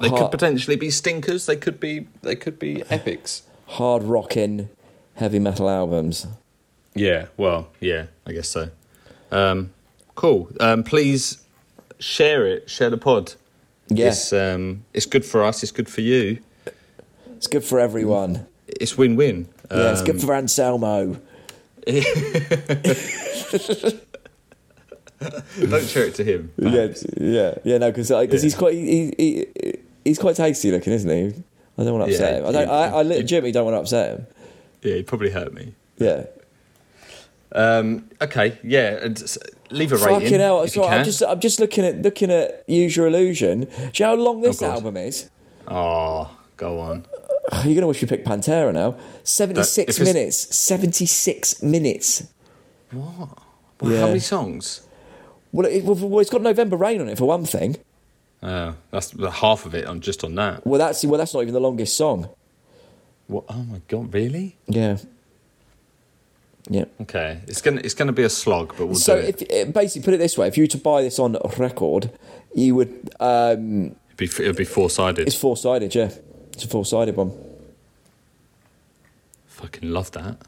they 0.00 0.08
Heart- 0.08 0.22
could 0.22 0.30
potentially 0.32 0.76
be 0.76 0.90
stinkers. 0.90 1.46
They 1.46 1.56
could 1.56 1.78
be. 1.78 2.08
They 2.22 2.34
could 2.36 2.58
be 2.58 2.82
epics. 2.90 3.42
Hard 3.66 4.02
rocking, 4.02 4.68
heavy 5.14 5.38
metal 5.38 5.70
albums. 5.70 6.26
Yeah. 6.94 7.26
Well. 7.36 7.68
Yeah. 7.78 8.06
I 8.26 8.32
guess 8.32 8.48
so. 8.48 8.70
Um, 9.30 9.70
cool. 10.16 10.50
Um, 10.58 10.82
please 10.82 11.38
share 12.00 12.46
it. 12.46 12.68
Share 12.68 12.90
the 12.90 12.98
pod. 12.98 13.34
Yeah, 13.88 14.08
It's 14.08 14.32
um, 14.32 14.84
it's 14.94 15.06
good 15.06 15.24
for 15.24 15.42
us. 15.44 15.62
It's 15.62 15.72
good 15.72 15.88
for 15.88 16.00
you. 16.00 16.38
it's 17.36 17.46
good 17.46 17.64
for 17.64 17.78
everyone. 17.80 18.46
It's 18.68 18.96
win-win. 18.96 19.48
Yeah, 19.70 19.90
it's 19.92 20.00
Um, 20.00 20.06
good 20.06 20.20
for 20.20 20.34
Anselmo. 20.34 21.16
Don't 25.60 25.84
share 25.86 26.04
it 26.06 26.14
to 26.16 26.24
him. 26.24 26.50
Yeah, 26.56 26.88
yeah, 27.18 27.54
yeah. 27.64 27.78
No, 27.78 27.90
because 27.92 28.10
Yeah. 28.10 28.24
he's 28.26 28.54
quite 28.54 28.74
he, 28.74 29.12
he, 29.18 29.46
he, 29.54 29.78
he's 30.04 30.18
quite 30.18 30.36
tasty 30.36 30.70
looking, 30.70 30.92
isn't 30.94 31.10
he? 31.10 31.42
I 31.76 31.84
don't 31.84 31.98
want 31.98 32.06
to 32.08 32.12
upset 32.14 32.32
Yeah, 32.34 32.38
him. 32.40 32.46
I 32.46 32.52
don't. 32.52 32.68
I, 32.68 32.86
I 32.98 33.02
legitimately 33.02 33.52
don't 33.52 33.64
want 33.64 33.74
to 33.76 33.80
upset 33.80 34.18
him. 34.18 34.26
Yeah, 34.82 34.94
he 34.96 35.02
probably 35.02 35.30
hurt 35.30 35.52
me. 35.52 35.74
Yeah. 35.98 36.24
Um, 37.52 38.08
okay. 38.22 38.58
Yeah. 38.62 38.98
and 39.02 39.18
leave 39.70 39.92
a 39.92 39.96
rating. 39.96 40.20
Fucking 40.20 40.40
hell! 40.40 40.62
if 40.62 40.76
you 40.76 40.82
Sorry, 40.82 40.96
I'm 40.96 41.04
just 41.04 41.22
I'm 41.22 41.40
just 41.40 41.60
looking 41.60 41.84
at 41.84 42.02
looking 42.02 42.30
at 42.30 42.64
Use 42.68 42.96
Your 42.96 43.06
Illusion. 43.06 43.60
Do 43.60 43.66
you 43.68 43.90
know 44.00 44.06
how 44.06 44.14
long 44.14 44.38
oh, 44.38 44.42
this 44.42 44.62
Oh, 44.62 44.70
album 44.70 44.96
is? 44.96 45.30
Oh, 45.68 46.30
go 46.56 46.80
on. 46.80 47.06
You're 47.64 47.74
gonna 47.74 47.86
wish 47.86 48.02
you 48.02 48.08
picked 48.08 48.26
Pantera 48.26 48.72
now. 48.72 48.96
Seventy 49.22 49.62
six 49.62 49.98
minutes. 49.98 50.54
Seventy 50.56 51.06
six 51.06 51.62
minutes. 51.62 52.26
Well, 52.92 53.36
Yeah. 53.82 54.00
How 54.00 54.06
many 54.08 54.18
songs? 54.20 54.82
Well, 55.52 55.66
it, 55.66 55.84
well, 55.84 56.20
it's 56.20 56.30
got 56.30 56.42
November 56.42 56.76
Rain 56.76 57.00
on 57.00 57.08
it 57.08 57.18
for 57.18 57.24
one 57.26 57.44
thing. 57.44 57.76
Oh, 58.42 58.74
that's 58.90 59.12
half 59.32 59.66
of 59.66 59.74
it 59.74 59.86
on 59.86 60.00
just 60.00 60.24
on 60.24 60.34
that. 60.36 60.66
Well, 60.66 60.78
that's 60.78 61.04
well, 61.04 61.18
that's 61.18 61.34
not 61.34 61.40
even 61.42 61.54
the 61.54 61.60
longest 61.60 61.96
song. 61.96 62.28
What? 63.26 63.44
Oh 63.48 63.62
my 63.64 63.80
god, 63.88 64.12
really? 64.14 64.56
Yeah. 64.66 64.98
Yeah. 66.68 66.84
Okay, 67.02 67.40
it's 67.46 67.60
gonna 67.62 67.80
it's 67.82 67.94
gonna 67.94 68.12
be 68.12 68.22
a 68.22 68.28
slog, 68.30 68.74
but 68.76 68.86
we'll 68.86 68.94
so 68.96 69.20
do 69.20 69.26
it. 69.26 69.42
if 69.42 69.50
eh, 69.50 69.70
basically 69.70 70.04
put 70.04 70.14
it 70.14 70.18
this 70.18 70.36
way, 70.36 70.46
if 70.46 70.56
you 70.56 70.64
were 70.64 70.68
to 70.68 70.78
buy 70.78 71.02
this 71.02 71.18
on 71.18 71.36
record, 71.58 72.10
you 72.54 72.74
would. 72.74 73.10
Um, 73.18 73.96
It'd 74.08 74.16
be 74.18 74.26
it'd 74.26 74.56
be 74.56 74.64
four 74.64 74.90
sided. 74.90 75.26
it's 75.26 75.36
four 75.36 75.56
sided, 75.56 75.94
yeah. 75.94 76.10
It's 76.52 76.64
a 76.64 76.68
four 76.68 76.84
sided 76.84 77.16
one. 77.16 77.32
Fucking 79.46 79.90
love 79.90 80.10
that. 80.12 80.38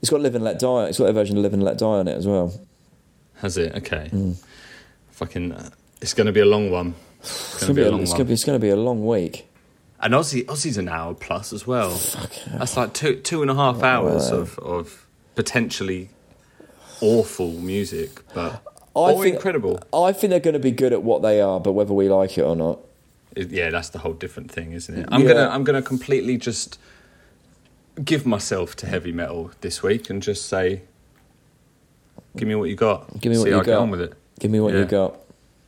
It's 0.00 0.10
got 0.10 0.20
Live 0.20 0.34
and 0.34 0.44
Let 0.44 0.58
Die. 0.58 0.84
It's 0.86 0.98
got 0.98 1.08
a 1.08 1.12
version 1.12 1.36
of 1.38 1.42
Live 1.42 1.54
and 1.54 1.62
Let 1.62 1.78
Die 1.78 1.86
on 1.86 2.08
it 2.08 2.14
as 2.16 2.26
well. 2.26 2.52
Has 3.36 3.56
it? 3.56 3.74
Okay. 3.76 4.10
Mm. 4.12 4.36
Fucking, 5.12 5.52
uh, 5.52 5.70
it's 6.02 6.12
gonna 6.14 6.32
be 6.32 6.40
a 6.40 6.44
long 6.46 6.70
one. 6.70 6.94
It's 7.20 7.54
It's 7.54 7.62
gonna 7.62 7.74
be 7.74 7.82
a 7.82 7.90
long 7.90 8.02
it's 8.02 8.10
one. 8.10 8.18
gonna 8.18 8.28
be, 8.28 8.32
it's 8.34 8.44
gonna 8.44 8.58
be 8.58 8.68
a 8.68 8.76
long 8.76 9.06
week. 9.06 9.46
And 10.00 10.12
Ozzy 10.12 10.44
Ozzy's 10.44 10.76
an 10.76 10.88
hour 10.88 11.14
plus 11.14 11.52
as 11.54 11.66
well. 11.66 11.98
That's 12.52 12.76
like 12.76 12.92
two 12.92 13.16
two 13.16 13.40
and 13.42 13.50
a 13.50 13.54
half 13.54 13.82
hours 13.82 14.30
of 14.30 14.58
of 14.58 15.03
potentially 15.34 16.10
awful 17.00 17.52
music, 17.52 18.20
but 18.34 18.62
I 18.96 19.12
or 19.12 19.22
think- 19.22 19.36
incredible. 19.36 19.80
I 19.92 20.12
think 20.12 20.30
they're 20.30 20.40
going 20.40 20.54
to 20.54 20.58
be 20.60 20.70
good 20.70 20.92
at 20.92 21.02
what 21.02 21.22
they 21.22 21.40
are, 21.40 21.58
but 21.60 21.72
whether 21.72 21.92
we 21.92 22.08
like 22.08 22.38
it 22.38 22.42
or 22.42 22.54
not. 22.56 22.78
It- 23.34 23.50
yeah, 23.50 23.70
that's 23.70 23.88
the 23.88 23.98
whole 24.00 24.12
different 24.12 24.50
thing, 24.50 24.72
isn't 24.72 24.96
it? 24.96 25.08
I'm 25.10 25.22
Yeah. 25.22 25.28
gonna 25.34 25.48
I'm 25.48 25.64
gonna 25.64 25.82
completely 25.82 26.36
just 26.36 26.78
give 28.04 28.24
myself 28.26 28.74
to 28.76 28.86
heavy 28.86 29.12
metal 29.12 29.50
this 29.60 29.82
week 29.82 30.08
and 30.10 30.22
just 30.22 30.46
say, 30.46 30.82
give 32.36 32.48
me 32.48 32.54
what 32.54 32.68
you 32.70 32.76
got. 32.76 33.20
Give 33.20 33.30
me 33.32 33.38
what 33.38 33.44
See 33.44 33.50
you 33.50 33.56
I 33.56 33.64
get 33.64 33.66
got. 33.72 33.82
on 33.82 33.90
with 33.90 34.00
it. 34.00 34.12
Give 34.40 34.50
me 34.50 34.60
what 34.60 34.74
you 34.74 34.84
got. 34.84 35.18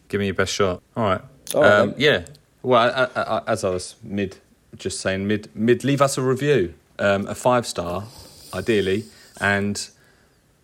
Give 0.09 0.21
me 0.21 0.27
your 0.27 0.35
best 0.35 0.53
shot. 0.53 0.83
All 0.97 1.05
right. 1.05 1.21
All 1.55 1.63
right, 1.63 1.73
um, 1.81 1.95
yeah. 1.97 2.25
Well, 2.63 2.81
I, 2.81 3.21
I, 3.21 3.39
I, 3.39 3.43
as 3.47 3.63
I 3.65 3.71
was 3.71 3.95
mid, 4.03 4.39
just 4.77 5.01
saying 5.01 5.27
mid, 5.29 5.49
mid. 5.55 5.85
Leave 5.85 6.03
us 6.03 6.19
a 6.19 6.23
review, 6.23 6.75
um, 6.99 7.27
a 7.29 7.35
five 7.37 7.67
star, 7.67 8.05
ideally, 8.53 9.05
and 9.41 9.89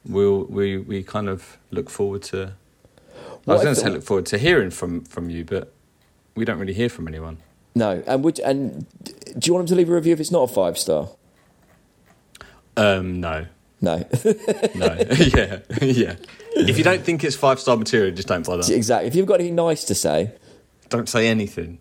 we'll 0.04 0.44
we 0.44 0.78
we 0.78 1.02
kind 1.02 1.28
of 1.28 1.58
look 1.70 1.90
forward 1.90 2.22
to. 2.22 2.54
I 3.46 3.52
was 3.52 3.62
going 3.62 3.74
to 3.74 3.80
say 3.80 3.88
look 3.90 4.04
forward 4.04 4.26
to 4.26 4.38
hearing 4.38 4.70
from 4.70 5.04
from 5.04 5.30
you, 5.30 5.44
but 5.44 5.72
we 6.34 6.44
don't 6.44 6.58
really 6.58 6.74
hear 6.74 6.88
from 6.88 7.08
anyone. 7.08 7.38
No, 7.74 8.02
and 8.06 8.22
would 8.24 8.38
and 8.40 8.86
do 9.38 9.48
you 9.48 9.54
want 9.54 9.66
them 9.66 9.74
to 9.74 9.74
leave 9.76 9.88
a 9.90 9.94
review 9.94 10.12
if 10.12 10.20
it's 10.20 10.30
not 10.30 10.50
a 10.50 10.52
five 10.52 10.78
star? 10.78 11.08
Um, 12.76 13.20
no, 13.20 13.46
No, 13.80 13.96
no, 14.74 14.96
yeah, 15.18 15.58
yeah. 15.82 16.16
If 16.54 16.78
you 16.78 16.84
don't 16.84 17.02
think 17.02 17.22
it's 17.24 17.36
five 17.36 17.60
star 17.60 17.76
material, 17.76 18.14
just 18.14 18.28
don't 18.28 18.46
bother. 18.46 18.62
exactly. 18.74 19.08
If 19.08 19.14
you've 19.14 19.26
got 19.26 19.34
anything 19.40 19.56
nice 19.56 19.84
to 19.84 19.94
say, 19.94 20.32
Don't 20.88 21.08
say 21.08 21.28
anything. 21.28 21.78